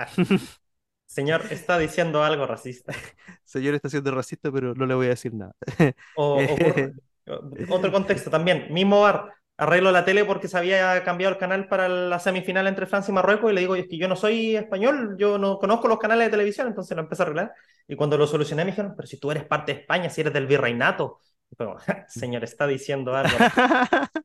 señor, 1.13 1.43
está 1.51 1.79
diciendo 1.79 2.25
algo 2.25 2.47
racista. 2.47 2.93
Señor 3.45 3.75
está 3.75 3.89
siendo 3.89 4.11
racista, 4.11 4.51
pero 4.51 4.75
no 4.75 4.87
le 4.87 4.95
voy 4.95 5.07
a 5.07 5.11
decir 5.11 5.35
nada. 5.35 5.55
O, 6.15 6.41
ocurre- 6.41 6.95
otro 7.69 7.93
contexto 7.93 8.31
también, 8.31 8.73
mismo 8.73 9.03
bar, 9.03 9.33
arreglo 9.57 9.93
la 9.93 10.05
tele 10.05 10.25
porque 10.25 10.49
se 10.49 10.57
había 10.59 11.05
cambiado 11.05 11.35
el 11.35 11.39
canal 11.39 11.69
para 11.69 11.89
la 11.89 12.19
semifinal 12.19 12.67
entre 12.67 12.87
Francia 12.87 13.13
y 13.13 13.15
Marruecos 13.15 13.51
y 13.51 13.55
le 13.55 13.61
digo, 13.61 13.77
es 13.77 13.87
que 13.89 13.99
yo 13.99 14.09
no 14.09 14.17
soy 14.17 14.57
español, 14.57 15.17
yo 15.19 15.39
no 15.39 15.59
conozco 15.59 15.87
los 15.89 15.99
canales 15.99 16.27
de 16.27 16.31
televisión, 16.31 16.67
entonces 16.67 16.97
lo 16.97 17.03
empecé 17.03 17.23
a 17.23 17.27
arreglar. 17.27 17.53
Y 17.87 17.95
cuando 17.95 18.17
lo 18.17 18.27
solucioné 18.27 18.65
me 18.65 18.71
dijeron, 18.71 18.95
pero 18.97 19.07
si 19.07 19.19
tú 19.21 19.31
eres 19.31 19.45
parte 19.45 19.75
de 19.75 19.81
España, 19.81 20.09
si 20.11 20.21
eres 20.23 20.33
del 20.33 20.47
virreinato. 20.47 21.19
Señor, 22.09 22.45
está 22.45 22.67
diciendo 22.67 23.15
algo. 23.15 23.37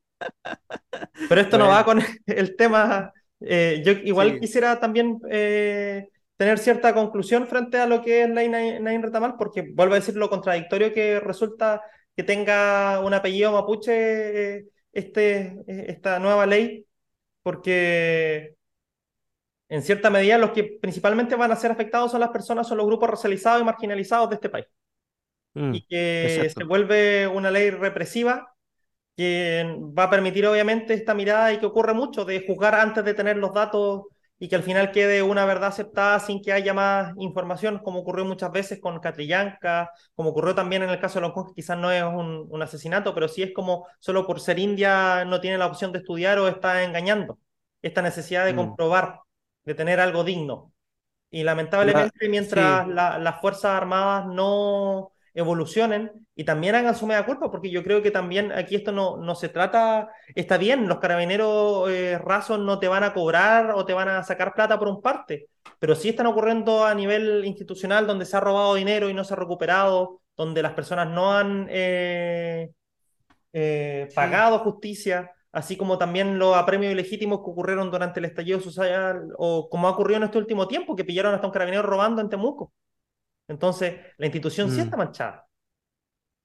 Pero 1.30 1.42
esto 1.42 1.58
no 1.58 1.68
va 1.68 1.84
con 1.84 2.02
el 2.26 2.56
tema. 2.56 3.12
eh, 3.42 3.82
yo 3.86 3.92
igual 3.92 4.34
sí. 4.34 4.40
quisiera 4.40 4.80
también 4.80 5.20
eh, 5.30 6.10
tener 6.38 6.60
cierta 6.60 6.94
conclusión 6.94 7.48
frente 7.48 7.78
a 7.78 7.88
lo 7.88 8.02
que 8.02 8.24
es 8.24 8.30
Ley 8.30 8.48
Nain 8.50 9.04
Retamal, 9.04 9.36
porque 9.38 9.64
vuelvo 9.74 9.94
a 9.94 10.00
decir 10.00 10.16
lo 10.16 10.30
contradictorio 10.30 10.94
que 10.94 11.20
resulta 11.20 11.82
que 12.16 12.24
tenga 12.24 13.00
un 13.02 13.14
apellido 13.14 13.52
mapuche 13.52 14.58
eh, 14.58 14.66
este, 14.92 15.58
eh, 15.68 15.86
esta 15.90 16.20
nueva 16.20 16.46
ley, 16.46 16.86
porque 17.44 18.56
en 19.70 19.82
cierta 19.82 20.10
medida 20.10 20.38
los 20.38 20.52
que 20.52 20.78
principalmente 20.82 21.36
van 21.36 21.52
a 21.52 21.56
ser 21.56 21.72
afectados 21.72 22.12
son 22.12 22.22
las 22.22 22.30
personas, 22.30 22.68
son 22.68 22.78
los 22.78 22.88
grupos 22.88 23.10
racializados 23.10 23.62
y 23.62 23.66
marginalizados 23.66 24.30
de 24.30 24.36
este 24.36 24.50
país, 24.50 24.68
Mm, 25.58 25.74
y 25.74 25.82
que 25.88 26.52
se 26.56 26.64
vuelve 26.66 27.28
una 27.28 27.50
ley 27.50 27.72
represiva 27.72 28.54
que 29.16 29.66
va 29.98 30.04
a 30.04 30.10
permitir 30.10 30.46
obviamente 30.46 30.94
esta 30.94 31.16
mirada 31.16 31.52
y 31.52 31.58
que 31.58 31.66
ocurre 31.66 31.96
mucho 31.96 32.26
de 32.26 32.46
juzgar 32.46 32.76
antes 32.76 33.04
de 33.04 33.16
tener 33.16 33.38
los 33.38 33.54
datos 33.56 34.04
y 34.40 34.48
que 34.50 34.56
al 34.56 34.64
final 34.64 34.92
quede 34.92 35.24
una 35.24 35.46
verdad 35.46 35.70
aceptada 35.70 36.20
sin 36.20 36.42
que 36.42 36.54
haya 36.54 36.74
más 36.74 37.14
información, 37.18 37.80
como 37.84 38.00
ocurrió 38.00 38.26
muchas 38.26 38.52
veces 38.52 38.80
con 38.80 39.00
Catrillanca, 39.00 39.92
como 40.16 40.30
ocurrió 40.30 40.54
también 40.56 40.84
en 40.84 40.90
el 40.90 41.00
caso 41.00 41.16
de 41.20 41.22
Long 41.24 41.34
Kong, 41.34 41.48
que 41.50 41.56
quizás 41.56 41.78
no 41.78 41.92
es 41.92 42.04
un, 42.04 42.46
un 42.50 42.62
asesinato, 42.62 43.14
pero 43.14 43.28
sí 43.28 43.44
es 43.44 43.54
como 43.54 43.88
solo 44.00 44.28
por 44.28 44.40
ser 44.40 44.60
india 44.60 45.26
no 45.26 45.42
tiene 45.42 45.58
la 45.58 45.66
opción 45.68 45.92
de 45.92 46.00
estudiar 46.00 46.38
o 46.40 46.48
está 46.48 46.84
engañando. 46.84 47.40
Esta 47.82 48.02
necesidad 48.02 48.46
de 48.46 48.56
Mm. 48.56 48.56
comprobar, 48.56 49.22
de 49.66 49.74
tener 49.76 50.00
algo 50.00 50.24
digno. 50.24 50.74
Y 51.30 51.44
La, 51.80 52.12
lamentablemente, 52.12 52.30
sí, 52.44 52.64
mientras 52.70 52.88
la- 52.88 53.20
las 53.20 53.42
Fuerzas 53.42 53.66
Armadas 53.74 54.26
no 54.28 55.12
evolucionen 55.38 56.12
y 56.36 56.46
también 56.46 56.74
hagan 56.74 56.96
su 56.96 57.06
media 57.06 57.24
culpa, 57.24 57.52
porque 57.52 57.70
yo 57.70 57.84
creo 57.84 58.02
que 58.02 58.10
también 58.10 58.52
aquí 58.52 58.76
esto 58.76 58.92
no, 58.92 59.18
no 59.18 59.36
se 59.36 59.50
trata, 59.50 60.10
está 60.34 60.58
bien, 60.58 60.88
los 60.88 60.98
carabineros 60.98 61.88
eh, 61.92 62.18
rasos 62.18 62.60
no 62.60 62.80
te 62.80 62.88
van 62.88 63.04
a 63.04 63.14
cobrar 63.14 63.72
o 63.76 63.86
te 63.86 63.94
van 63.94 64.10
a 64.10 64.24
sacar 64.24 64.56
plata 64.56 64.80
por 64.80 64.88
un 64.88 65.00
parte, 65.00 65.48
pero 65.78 65.94
sí 65.96 66.10
están 66.10 66.26
ocurriendo 66.26 66.84
a 66.84 66.96
nivel 66.96 67.46
institucional 67.46 68.08
donde 68.08 68.26
se 68.26 68.36
ha 68.36 68.40
robado 68.40 68.74
dinero 68.74 69.10
y 69.10 69.14
no 69.14 69.24
se 69.24 69.36
ha 69.36 69.38
recuperado, 69.38 70.22
donde 70.36 70.64
las 70.64 70.74
personas 70.74 71.08
no 71.08 71.32
han 71.32 71.68
eh, 71.70 72.72
eh, 73.54 74.08
sí. 74.10 74.16
pagado 74.16 74.58
justicia, 74.60 75.32
así 75.52 75.78
como 75.78 76.00
también 76.00 76.40
los 76.40 76.56
apremios 76.56 76.94
ilegítimos 76.94 77.40
que 77.40 77.52
ocurrieron 77.52 77.92
durante 77.92 78.20
el 78.20 78.26
estallido 78.26 78.60
social 78.60 79.30
o 79.38 79.70
como 79.70 79.88
ha 79.88 79.92
ocurrido 79.92 80.18
en 80.18 80.24
este 80.24 80.40
último 80.40 80.68
tiempo, 80.68 80.96
que 80.96 81.06
pillaron 81.06 81.36
hasta 81.36 81.46
un 81.46 81.54
carabinero 81.54 81.84
robando 81.84 82.22
en 82.22 82.30
Temuco. 82.30 82.74
Entonces, 83.48 83.96
la 84.18 84.26
institución 84.28 84.70
sí 84.72 84.80
Mm, 84.80 84.82
está 84.82 84.98
manchada. 84.98 85.48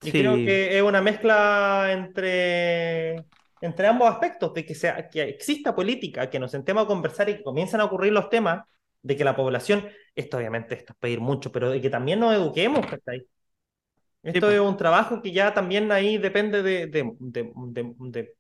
Y 0.03 0.15
creo 0.15 0.37
sí. 0.37 0.45
que 0.45 0.77
es 0.77 0.83
una 0.83 1.01
mezcla 1.01 1.89
entre, 1.93 3.27
entre 3.61 3.87
ambos 3.87 4.11
aspectos, 4.11 4.53
de 4.55 4.67
que, 4.67 4.75
sea, 4.75 5.09
que 5.09 5.23
exista 5.23 5.75
política, 5.75 6.29
que 6.29 6.41
nos 6.41 6.51
sentemos 6.51 6.85
a 6.85 6.87
conversar 6.89 7.29
y 7.29 7.37
que 7.37 7.43
comiencen 7.45 7.81
a 7.81 7.85
ocurrir 7.85 8.13
los 8.13 8.29
temas, 8.29 8.65
de 9.03 9.17
que 9.17 9.25
la 9.25 9.37
población, 9.37 9.89
esto 10.15 10.37
obviamente 10.39 10.75
esto 10.75 10.93
es 10.93 10.99
pedir 10.99 11.21
mucho, 11.21 11.53
pero 11.53 11.71
de 11.71 11.81
que 11.81 11.91
también 11.91 12.21
nos 12.21 12.35
eduquemos. 12.35 12.87
Sí, 14.33 14.41
Esto 14.41 14.51
es 14.51 14.61
po. 14.61 14.61
un 14.61 14.77
trabajo 14.77 15.21
que 15.23 15.33
ya 15.33 15.53
también 15.55 15.91
ahí 15.93 16.17
depende 16.19 16.63
de, 16.63 16.87
de, 16.87 17.13
de, 17.19 17.53
de, 17.99 18.35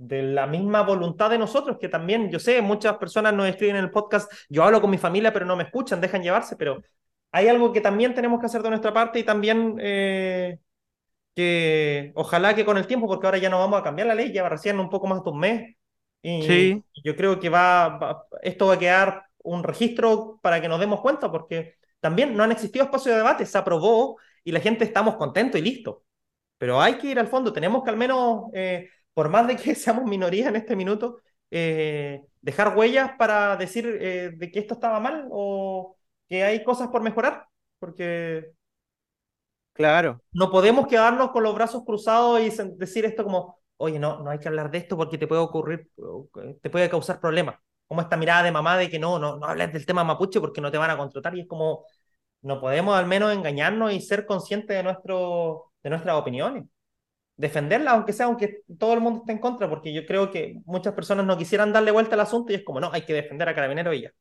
de 0.00 0.22
la 0.22 0.46
misma 0.46 0.80
voluntad 0.82 1.28
de 1.28 1.36
nosotros, 1.36 1.76
que 1.78 1.90
también, 1.90 2.30
yo 2.30 2.38
sé, 2.38 2.62
muchas 2.62 2.96
personas 2.96 3.34
nos 3.34 3.46
escriben 3.46 3.76
en 3.76 3.84
el 3.84 3.90
podcast, 3.90 4.32
yo 4.48 4.64
hablo 4.64 4.80
con 4.80 4.88
mi 4.88 4.96
familia, 4.96 5.30
pero 5.30 5.44
no 5.44 5.56
me 5.56 5.64
escuchan, 5.64 6.00
dejan 6.00 6.22
llevarse, 6.22 6.56
pero 6.56 6.82
hay 7.32 7.48
algo 7.48 7.70
que 7.70 7.82
también 7.82 8.14
tenemos 8.14 8.40
que 8.40 8.46
hacer 8.46 8.62
de 8.62 8.70
nuestra 8.70 8.94
parte 8.94 9.18
y 9.18 9.24
también 9.24 9.76
eh, 9.78 10.58
que 11.34 12.12
ojalá 12.14 12.54
que 12.54 12.64
con 12.64 12.78
el 12.78 12.86
tiempo, 12.86 13.06
porque 13.06 13.26
ahora 13.26 13.36
ya 13.36 13.50
no 13.50 13.58
vamos 13.58 13.78
a 13.78 13.82
cambiar 13.82 14.06
la 14.06 14.14
ley, 14.14 14.32
ya 14.32 14.48
recién 14.48 14.80
un 14.80 14.88
poco 14.88 15.06
más 15.06 15.22
de 15.22 15.30
un 15.30 15.38
mes, 15.38 15.76
y 16.22 16.82
yo 17.04 17.14
creo 17.14 17.38
que 17.38 17.50
va, 17.50 17.98
va, 17.98 18.26
esto 18.40 18.68
va 18.68 18.74
a 18.74 18.78
quedar 18.78 19.26
un 19.42 19.62
registro 19.62 20.38
para 20.42 20.62
que 20.62 20.68
nos 20.68 20.80
demos 20.80 21.02
cuenta, 21.02 21.30
porque 21.30 21.74
también 22.00 22.34
no 22.34 22.42
han 22.42 22.52
existido 22.52 22.86
espacios 22.86 23.14
de 23.14 23.18
debate, 23.18 23.44
se 23.44 23.58
aprobó 23.58 24.18
y 24.44 24.52
la 24.52 24.60
gente 24.60 24.84
estamos 24.84 25.16
contentos 25.16 25.60
y 25.60 25.64
listo. 25.64 26.04
Pero 26.56 26.80
hay 26.80 26.96
que 26.96 27.08
ir 27.08 27.18
al 27.18 27.28
fondo, 27.28 27.52
tenemos 27.52 27.82
que 27.84 27.90
al 27.90 27.96
menos, 27.98 28.44
eh, 28.54 28.88
por 29.20 29.28
más 29.28 29.46
de 29.46 29.56
que 29.56 29.74
seamos 29.74 30.06
minoría 30.06 30.48
en 30.48 30.56
este 30.56 30.74
minuto, 30.74 31.18
eh, 31.50 32.24
dejar 32.40 32.74
huellas 32.74 33.10
para 33.18 33.54
decir 33.58 33.86
eh, 34.00 34.30
de 34.34 34.50
que 34.50 34.60
esto 34.60 34.72
estaba 34.72 34.98
mal 34.98 35.28
o 35.30 35.94
que 36.26 36.42
hay 36.42 36.64
cosas 36.64 36.88
por 36.88 37.02
mejorar, 37.02 37.46
porque 37.78 38.52
claro. 39.74 40.22
no 40.32 40.50
podemos 40.50 40.86
quedarnos 40.86 41.32
con 41.32 41.42
los 41.42 41.54
brazos 41.54 41.84
cruzados 41.84 42.40
y 42.40 42.50
decir 42.78 43.04
esto 43.04 43.22
como, 43.22 43.58
oye, 43.76 43.98
no, 43.98 44.22
no 44.22 44.30
hay 44.30 44.38
que 44.38 44.48
hablar 44.48 44.70
de 44.70 44.78
esto 44.78 44.96
porque 44.96 45.18
te 45.18 45.26
puede 45.26 45.42
ocurrir, 45.42 45.90
te 46.62 46.70
puede 46.70 46.88
causar 46.88 47.20
problemas 47.20 47.56
como 47.88 48.00
esta 48.00 48.16
mirada 48.16 48.44
de 48.44 48.52
mamá 48.52 48.78
de 48.78 48.88
que 48.88 48.98
no, 48.98 49.18
no, 49.18 49.36
no 49.36 49.44
hables 49.44 49.70
del 49.70 49.84
tema 49.84 50.02
mapuche 50.02 50.40
porque 50.40 50.62
no 50.62 50.70
te 50.70 50.78
van 50.78 50.92
a 50.92 50.96
contratar 50.96 51.36
y 51.36 51.42
es 51.42 51.46
como, 51.46 51.84
no 52.40 52.58
podemos 52.58 52.96
al 52.96 53.06
menos 53.06 53.34
engañarnos 53.34 53.92
y 53.92 54.00
ser 54.00 54.24
conscientes 54.24 54.74
de, 54.74 54.82
nuestro, 54.82 55.72
de 55.82 55.90
nuestras 55.90 56.16
opiniones. 56.16 56.64
Defenderlas, 57.40 57.94
aunque 57.94 58.12
sea, 58.12 58.26
aunque 58.26 58.64
todo 58.78 58.92
el 58.92 59.00
mundo 59.00 59.20
esté 59.20 59.32
en 59.32 59.38
contra, 59.38 59.66
porque 59.66 59.94
yo 59.94 60.04
creo 60.04 60.30
que 60.30 60.60
muchas 60.66 60.92
personas 60.92 61.24
no 61.24 61.38
quisieran 61.38 61.72
darle 61.72 61.90
vuelta 61.90 62.14
al 62.14 62.20
asunto 62.20 62.52
y 62.52 62.56
es 62.56 62.64
como, 62.64 62.80
no, 62.80 62.92
hay 62.92 63.02
que 63.06 63.14
defender 63.14 63.48
a 63.48 63.54
Carabinero 63.54 63.94
y 63.94 64.02
ya. 64.02 64.12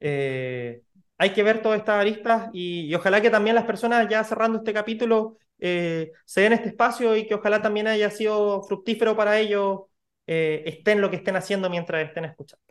Eh, 0.00 0.82
hay 1.18 1.32
que 1.32 1.44
ver 1.44 1.62
todas 1.62 1.78
estas 1.78 2.00
aristas 2.00 2.50
y, 2.52 2.86
y, 2.86 2.94
ojalá 2.96 3.20
que 3.20 3.30
también 3.30 3.54
las 3.54 3.64
personas, 3.64 4.08
ya 4.08 4.24
cerrando 4.24 4.58
este 4.58 4.72
capítulo, 4.72 5.36
eh, 5.60 6.10
se 6.24 6.40
den 6.40 6.52
este 6.52 6.70
espacio 6.70 7.16
y 7.16 7.28
que 7.28 7.34
ojalá 7.34 7.62
también 7.62 7.86
haya 7.86 8.10
sido 8.10 8.64
fructífero 8.64 9.16
para 9.16 9.38
ellos, 9.38 9.82
eh, 10.26 10.64
estén 10.66 11.00
lo 11.00 11.10
que 11.10 11.16
estén 11.16 11.36
haciendo 11.36 11.70
mientras 11.70 12.06
estén 12.08 12.24
escuchando. 12.24 12.64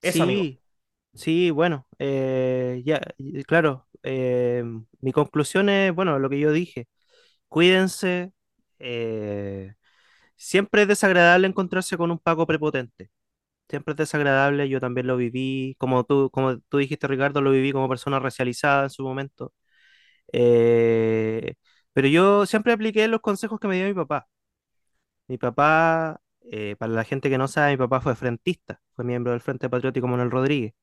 Eso, 0.00 0.16
sí, 0.16 0.20
amigo. 0.20 0.60
sí, 1.14 1.50
bueno, 1.50 1.86
ya, 1.98 3.00
claro, 3.46 3.86
mi 4.02 5.12
conclusión 5.12 5.68
es, 5.68 5.94
bueno, 5.94 6.18
lo 6.18 6.28
que 6.28 6.40
yo 6.40 6.50
dije, 6.50 6.88
cuídense, 7.46 8.32
eh, 8.82 9.74
siempre 10.36 10.82
es 10.82 10.88
desagradable 10.88 11.48
encontrarse 11.48 11.96
con 11.98 12.10
un 12.12 12.18
Paco 12.18 12.46
prepotente, 12.46 13.10
siempre 13.68 13.92
es 13.92 13.98
desagradable, 13.98 14.68
yo 14.68 14.80
también 14.80 15.06
lo 15.08 15.16
viví, 15.16 15.76
como 15.78 16.04
tú, 16.04 16.30
como 16.32 16.58
tú 16.60 16.78
dijiste, 16.78 17.08
Ricardo, 17.08 17.40
lo 17.42 17.52
viví 17.52 17.72
como 17.72 17.88
persona 17.88 18.20
racializada 18.20 18.84
en 18.84 18.90
su 18.90 19.04
momento, 19.04 19.52
pero 21.92 22.08
yo 22.08 22.46
siempre 22.46 22.72
apliqué 22.72 23.08
los 23.08 23.20
consejos 23.20 23.60
que 23.60 23.68
me 23.68 23.76
dio 23.76 23.86
mi 23.86 23.94
papá. 23.94 24.26
Mi 25.28 25.38
papá 25.38 26.20
eh, 26.50 26.76
para 26.78 26.92
la 26.92 27.04
gente 27.04 27.30
que 27.30 27.38
no 27.38 27.48
sabe, 27.48 27.72
mi 27.72 27.76
papá 27.78 28.00
fue 28.00 28.14
frentista, 28.16 28.80
fue 28.94 29.04
miembro 29.04 29.32
del 29.32 29.40
Frente 29.40 29.68
Patriótico 29.70 30.08
Manuel 30.08 30.30
Rodríguez. 30.30 30.74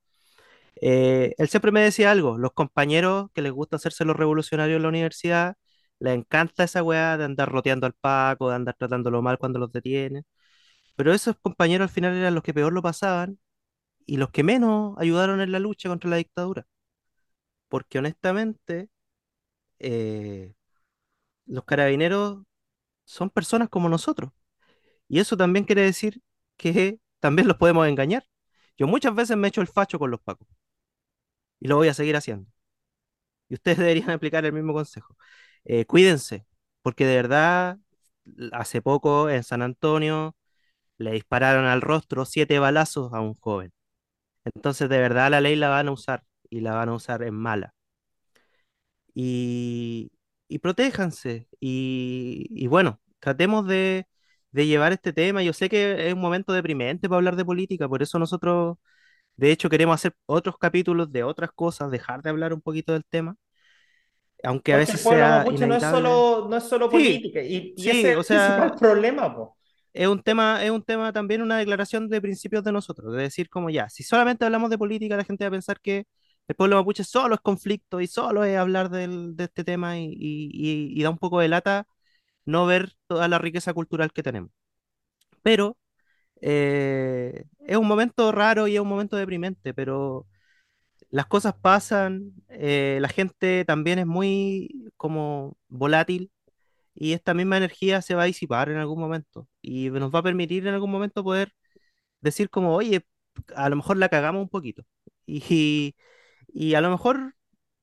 Eh, 0.82 1.36
él 1.38 1.50
siempre 1.50 1.72
me 1.72 1.82
decía 1.82 2.12
algo, 2.12 2.38
los 2.38 2.54
compañeros 2.54 3.30
que 3.34 3.42
les 3.42 3.52
gusta 3.52 3.78
hacerse 3.78 4.06
los 4.06 4.18
revolucionarios 4.18 4.78
en 4.78 4.84
la 4.84 4.90
universidad, 4.90 5.56
les 6.00 6.16
encanta 6.16 6.64
esa 6.64 6.84
weá 6.84 7.18
de 7.18 7.26
andar 7.26 7.50
roteando 7.52 7.86
al 7.88 7.94
Paco, 7.94 8.50
de 8.50 8.56
andar 8.56 8.76
tratándolo 8.78 9.22
mal 9.22 9.38
cuando 9.38 9.60
los 9.60 9.72
detienen, 9.72 10.26
pero 10.96 11.14
esos 11.14 11.38
compañeros 11.42 11.90
al 11.90 11.94
final 11.96 12.16
eran 12.16 12.36
los 12.36 12.44
que 12.44 12.54
peor 12.54 12.74
lo 12.74 12.82
pasaban 12.84 13.40
y 14.06 14.18
los 14.18 14.32
que 14.32 14.44
menos 14.44 14.96
ayudaron 15.00 15.42
en 15.42 15.52
la 15.52 15.60
lucha 15.60 15.90
contra 15.90 16.10
la 16.12 16.18
dictadura. 16.18 16.68
Porque 17.68 18.00
honestamente, 18.00 18.90
eh, 19.80 20.54
los 21.46 21.66
carabineros 21.66 22.44
son 23.06 23.30
personas 23.30 23.70
como 23.70 23.90
nosotros 23.90 24.32
y 25.10 25.20
eso 25.20 25.38
también 25.38 25.66
quiere 25.66 25.84
decir 25.84 26.22
que 26.58 27.00
también 27.22 27.48
los 27.50 27.58
podemos 27.58 27.88
engañar. 27.88 28.26
Yo 28.78 28.88
muchas 28.88 29.16
veces 29.16 29.38
me 29.38 29.50
echo 29.50 29.62
el 29.62 29.68
facho 29.68 30.00
con 30.00 30.12
los 30.12 30.22
pacos. 30.22 30.48
Y 31.60 31.68
lo 31.68 31.76
voy 31.78 31.88
a 31.88 31.94
seguir 31.94 32.16
haciendo. 32.16 32.50
Y 33.50 33.56
ustedes 33.56 33.78
deberían 33.80 34.10
aplicar 34.12 34.46
el 34.46 34.54
mismo 34.54 34.74
consejo. 34.74 35.16
Eh, 35.66 35.86
cuídense, 35.86 36.46
porque 36.82 37.06
de 37.06 37.16
verdad, 37.16 37.78
hace 38.54 38.82
poco 38.82 39.30
en 39.30 39.44
San 39.44 39.62
Antonio 39.62 40.36
le 40.98 41.12
dispararon 41.14 41.66
al 41.66 41.82
rostro 41.82 42.26
siete 42.26 42.60
balazos 42.60 43.14
a 43.14 43.22
un 43.22 43.36
joven. 43.36 43.74
Entonces, 44.46 44.90
de 44.90 45.00
verdad, 45.00 45.32
la 45.32 45.42
ley 45.42 45.56
la 45.56 45.70
van 45.70 45.90
a 45.90 45.92
usar 45.94 46.24
y 46.50 46.62
la 46.62 46.74
van 46.76 46.90
a 46.90 46.96
usar 46.96 47.24
en 47.24 47.36
mala. 47.36 47.76
Y, 49.14 50.12
y 50.48 50.60
protéjanse. 50.60 51.48
Y, 51.60 52.68
bueno, 52.68 53.02
tratemos 53.20 53.68
de, 53.68 54.08
de 54.52 54.68
llevar 54.68 54.92
este 54.94 55.14
tema. 55.14 55.44
Yo 55.44 55.54
sé 55.54 55.70
que 55.70 56.08
es 56.08 56.14
un 56.14 56.22
momento 56.22 56.54
deprimente 56.54 57.10
para 57.10 57.18
hablar 57.18 57.36
de 57.36 57.46
política, 57.46 57.88
por 57.90 58.02
eso 58.04 58.20
nosotros, 58.20 58.78
de 59.38 59.52
hecho, 59.52 59.70
queremos 59.70 59.96
hacer 59.96 60.16
otros 60.28 60.58
capítulos 60.60 61.12
de 61.12 61.24
otras 61.24 61.52
cosas, 61.54 61.92
dejar 61.92 62.22
de 62.24 62.30
hablar 62.32 62.54
un 62.54 62.62
poquito 62.62 62.94
del 62.94 63.06
tema. 63.06 63.36
Aunque 64.44 64.74
a 64.74 64.78
Porque 64.78 64.78
veces 64.78 65.02
el 65.02 65.02
sea 65.02 65.28
mapuche 65.30 65.66
no 65.68 65.76
es 65.76 65.88
solo, 65.90 66.48
no 66.50 66.58
es 66.58 66.64
solo 66.66 66.92
Sí, 66.92 66.92
política, 66.92 67.42
y, 67.42 67.74
y 67.76 67.90
sí, 67.90 67.92
ese 67.92 68.14
es 68.14 68.18
o 68.18 68.24
el 68.24 68.26
principal 68.26 68.72
sea, 68.72 68.80
problema, 68.80 69.36
po. 69.36 69.58
es 69.94 70.08
un 70.08 70.22
tema, 70.22 70.64
es 70.64 70.72
un 70.72 70.84
tema 70.84 71.12
también 71.14 71.42
una 71.42 71.58
declaración 71.58 72.10
de 72.10 72.22
principios 72.22 72.64
de 72.64 72.72
nosotros, 72.72 73.14
de 73.16 73.24
decir 73.24 73.50
como 73.50 73.70
ya, 73.70 73.90
si 73.90 74.04
solamente 74.04 74.46
hablamos 74.46 74.70
de 74.70 74.78
política, 74.78 75.18
la 75.18 75.24
gente 75.26 75.44
va 75.46 75.48
a 75.50 75.52
pensar 75.52 75.80
que 75.82 76.06
el 76.48 76.56
pueblo 76.56 76.78
mapuche 76.78 77.04
solo 77.04 77.36
es 77.36 77.42
conflicto 77.42 78.00
y 78.02 78.08
solo 78.08 78.44
es 78.44 78.58
hablar 78.58 78.90
del- 78.90 79.36
de 79.36 79.46
este 79.46 79.64
tema 79.64 79.98
y, 80.00 80.06
y- 80.06 80.50
y- 80.54 81.00
y 81.00 81.04
da 81.04 81.10
un 81.10 81.18
poco 81.18 81.40
de 81.40 81.48
lata 81.50 81.88
no 82.46 82.66
ver 82.68 82.94
toda 83.08 83.28
la 83.28 83.40
riqueza 83.40 83.74
cultural 83.74 84.12
que 84.14 84.24
tenemos. 84.24 84.52
Pero 85.44 85.78
eh, 86.42 87.46
es 87.68 87.78
un 87.78 87.88
momento 87.88 88.32
raro 88.32 88.68
y 88.68 88.76
es 88.76 88.82
un 88.82 88.88
momento 88.90 89.18
deprimente, 89.18 89.74
pero 89.74 90.28
las 91.10 91.26
cosas 91.28 91.56
pasan, 91.62 92.34
eh, 92.50 93.00
la 93.02 93.10
gente 93.10 93.66
también 93.66 94.00
es 94.00 94.06
muy 94.08 94.92
como 94.98 95.58
volátil 95.68 96.32
y 96.96 97.14
esta 97.14 97.34
misma 97.34 97.58
energía 97.58 98.02
se 98.02 98.16
va 98.16 98.24
a 98.24 98.26
disipar 98.26 98.70
en 98.70 98.78
algún 98.78 99.00
momento 99.00 99.48
y 99.62 99.90
nos 99.92 100.14
va 100.14 100.20
a 100.20 100.24
permitir 100.24 100.68
en 100.68 100.74
algún 100.76 100.92
momento 100.92 101.24
poder 101.24 101.54
decir 102.22 102.50
como, 102.50 102.76
oye, 102.76 103.06
a 103.56 103.70
lo 103.70 103.76
mejor 103.78 103.98
la 103.98 104.10
cagamos 104.10 104.42
un 104.44 104.50
poquito 104.50 104.84
y, 105.26 105.96
y 106.48 106.74
a 106.76 106.82
lo 106.82 106.92
mejor 106.92 107.36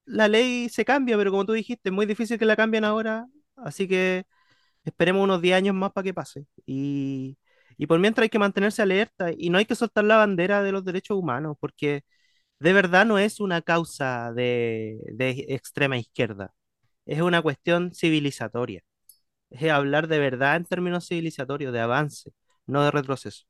la 0.07 0.29
ley 0.29 0.68
se 0.70 0.85
cambia, 0.85 1.16
pero 1.18 1.31
como 1.33 1.47
tú 1.47 1.53
dijiste, 1.55 1.91
es 1.91 1.95
muy 1.95 2.07
difícil 2.07 2.39
que 2.39 2.47
la 2.47 2.57
cambien 2.57 2.85
ahora, 2.85 3.27
así 3.57 3.89
que 3.89 4.24
esperemos 4.85 5.24
unos 5.24 5.43
10 5.43 5.57
años 5.57 5.74
más 5.74 5.93
para 5.93 6.05
que 6.05 6.15
pase. 6.15 6.47
Y, 6.66 7.39
y 7.77 7.86
por 7.86 7.98
mientras 8.01 8.24
hay 8.24 8.28
que 8.31 8.39
mantenerse 8.39 8.82
alerta 8.82 9.31
y 9.36 9.51
no 9.51 9.59
hay 9.59 9.66
que 9.66 9.74
soltar 9.74 10.05
la 10.05 10.16
bandera 10.16 10.62
de 10.62 10.73
los 10.73 10.85
derechos 10.85 11.16
humanos, 11.19 11.57
porque 11.61 12.05
de 12.59 12.73
verdad 12.73 13.07
no 13.07 13.19
es 13.19 13.41
una 13.41 13.62
causa 13.62 14.33
de, 14.33 14.99
de 15.12 15.47
extrema 15.49 15.99
izquierda, 15.99 16.53
es 17.07 17.20
una 17.20 17.43
cuestión 17.43 17.93
civilizatoria. 17.95 18.83
Es 19.51 19.70
hablar 19.70 20.09
de 20.09 20.19
verdad 20.19 20.57
en 20.57 20.65
términos 20.65 21.07
civilizatorios, 21.09 21.73
de 21.73 21.81
avance, 21.81 22.33
no 22.66 22.83
de 22.85 22.91
retroceso. 22.91 23.45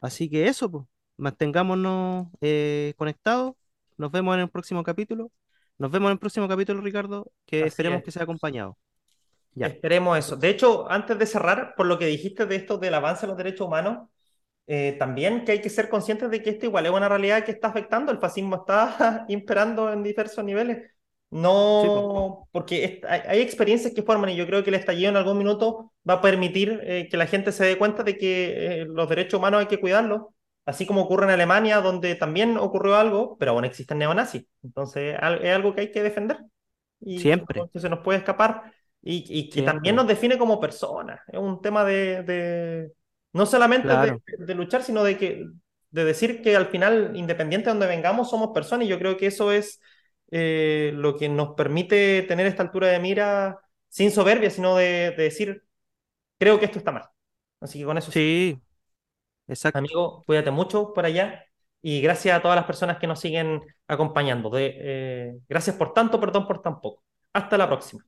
Así 0.00 0.28
que 0.30 0.46
eso, 0.48 0.70
pues, 0.70 0.86
mantengámonos 1.16 2.28
eh, 2.40 2.94
conectados. 2.96 3.54
Nos 3.96 4.10
vemos 4.10 4.34
en 4.34 4.42
el 4.42 4.50
próximo 4.50 4.82
capítulo. 4.82 5.30
Nos 5.78 5.90
vemos 5.90 6.08
en 6.08 6.12
el 6.14 6.18
próximo 6.18 6.48
capítulo, 6.48 6.80
Ricardo, 6.80 7.32
que 7.46 7.64
Así 7.66 7.68
esperemos 7.68 8.00
es. 8.00 8.04
que 8.04 8.10
sea 8.12 8.24
acompañado. 8.24 8.78
Ya. 9.54 9.66
Esperemos 9.66 10.18
eso. 10.18 10.36
De 10.36 10.48
hecho, 10.48 10.90
antes 10.90 11.18
de 11.18 11.26
cerrar, 11.26 11.74
por 11.76 11.86
lo 11.86 11.98
que 11.98 12.06
dijiste 12.06 12.46
de 12.46 12.56
esto 12.56 12.78
del 12.78 12.94
avance 12.94 13.22
de 13.22 13.28
los 13.28 13.36
derechos 13.36 13.66
humanos, 13.66 14.08
eh, 14.66 14.96
también 14.98 15.44
que 15.44 15.52
hay 15.52 15.60
que 15.60 15.70
ser 15.70 15.88
conscientes 15.88 16.30
de 16.30 16.42
que 16.42 16.50
esto 16.50 16.66
igual 16.66 16.86
es 16.86 16.92
una 16.92 17.08
realidad 17.08 17.44
que 17.44 17.50
está 17.52 17.68
afectando, 17.68 18.12
el 18.12 18.18
fascismo 18.18 18.56
está 18.56 19.24
imperando 19.28 19.92
en 19.92 20.02
diversos 20.02 20.44
niveles. 20.44 20.90
Sí. 21.80 21.88
No, 21.88 22.46
porque 22.52 23.00
hay, 23.08 23.40
experiencias 23.40 23.94
que 23.94 24.02
forman 24.02 24.28
y 24.30 24.36
yo 24.36 24.46
creo 24.46 24.62
que 24.62 24.68
el 24.68 24.76
estallido 24.76 25.08
en 25.08 25.16
algún 25.16 25.38
minuto 25.38 25.92
va 26.08 26.14
a 26.14 26.20
permitir 26.20 26.80
eh, 26.82 27.08
que 27.10 27.16
la 27.16 27.26
gente 27.26 27.52
se 27.52 27.64
dé 27.64 27.78
cuenta 27.78 28.02
de 28.02 28.18
que 28.18 28.82
eh, 28.82 28.84
los 28.86 29.08
derechos 29.08 29.38
humanos 29.38 29.60
hay 29.60 29.66
que 29.66 29.80
cuidarlos, 29.80 30.24
así 30.66 30.84
como 30.86 31.00
ocurre 31.02 31.24
en 31.24 31.30
Alemania, 31.30 31.80
donde 31.80 32.16
también 32.16 32.58
ocurrió 32.58 32.96
algo, 32.96 33.38
pero 33.38 33.52
aún 33.52 33.64
existen 33.64 33.98
neonazis. 33.98 34.44
Entonces 34.62 35.16
es 35.42 35.50
algo 35.54 35.74
que 35.74 35.80
hay 35.82 35.90
que 35.90 36.02
defender 36.02 36.38
y 37.00 37.30
que 37.30 37.30
Siempre, 37.30 37.60
no 37.74 37.80
se 37.80 37.88
nos 37.88 38.00
puede 38.00 38.18
escapar 38.18 38.72
y, 39.02 39.24
y 39.28 39.50
que 39.50 39.62
también 39.62 39.96
siempre. 39.96 39.96
nos 39.96 40.06
define 40.06 40.38
como 40.38 40.60
personas. 40.60 41.20
Es 41.28 41.38
un 41.38 41.60
tema 41.62 41.84
de, 41.84 42.22
de- 42.22 42.92
no 43.32 43.46
solamente 43.46 43.88
de, 44.38 44.54
luchar, 44.54 44.82
sino 44.82 45.02
de, 45.04 45.16
que, 45.16 45.46
de 45.90 46.04
decir 46.04 46.42
que 46.42 46.54
al 46.54 46.66
final, 46.66 47.12
independiente 47.14 47.66
de 47.66 47.72
donde 47.72 47.86
vengamos, 47.86 48.28
somos 48.28 48.50
personas 48.52 48.86
y 48.86 48.90
yo 48.90 48.98
creo 48.98 49.16
que 49.16 49.26
eso 49.26 49.52
es 49.52 49.80
eh, 50.30 50.92
lo 50.94 51.16
que 51.16 51.28
nos 51.28 51.54
permite 51.54 52.22
tener 52.22 52.46
esta 52.46 52.62
altura 52.62 52.88
de 52.88 52.98
mira 52.98 53.60
sin 53.88 54.10
soberbia, 54.10 54.50
sino 54.50 54.76
de, 54.76 55.12
decir, 55.16 55.64
creo 56.38 56.58
que 56.58 56.64
esto 56.64 56.78
está 56.78 56.92
mal. 56.92 57.04
Así 57.60 57.78
que 57.78 57.84
con 57.84 57.98
eso. 57.98 58.10
Sí, 58.10 58.58
exacto. 59.46 59.78
Amigo, 59.78 60.22
cuídate 60.26 60.50
mucho 60.50 60.92
por 60.94 61.04
allá 61.04 61.44
y 61.82 62.00
gracias 62.00 62.36
a 62.36 62.42
todas 62.42 62.56
las 62.56 62.64
personas 62.64 62.96
que 62.98 63.06
nos 63.06 63.20
siguen 63.20 63.60
acompañando. 63.86 64.48
De, 64.48 64.74
eh, 64.78 65.38
gracias 65.48 65.76
por 65.76 65.92
tanto, 65.92 66.18
perdón 66.18 66.46
por 66.46 66.62
tan 66.62 66.80
poco. 66.80 67.02
Hasta 67.34 67.58
la 67.58 67.68
próxima. 67.68 68.02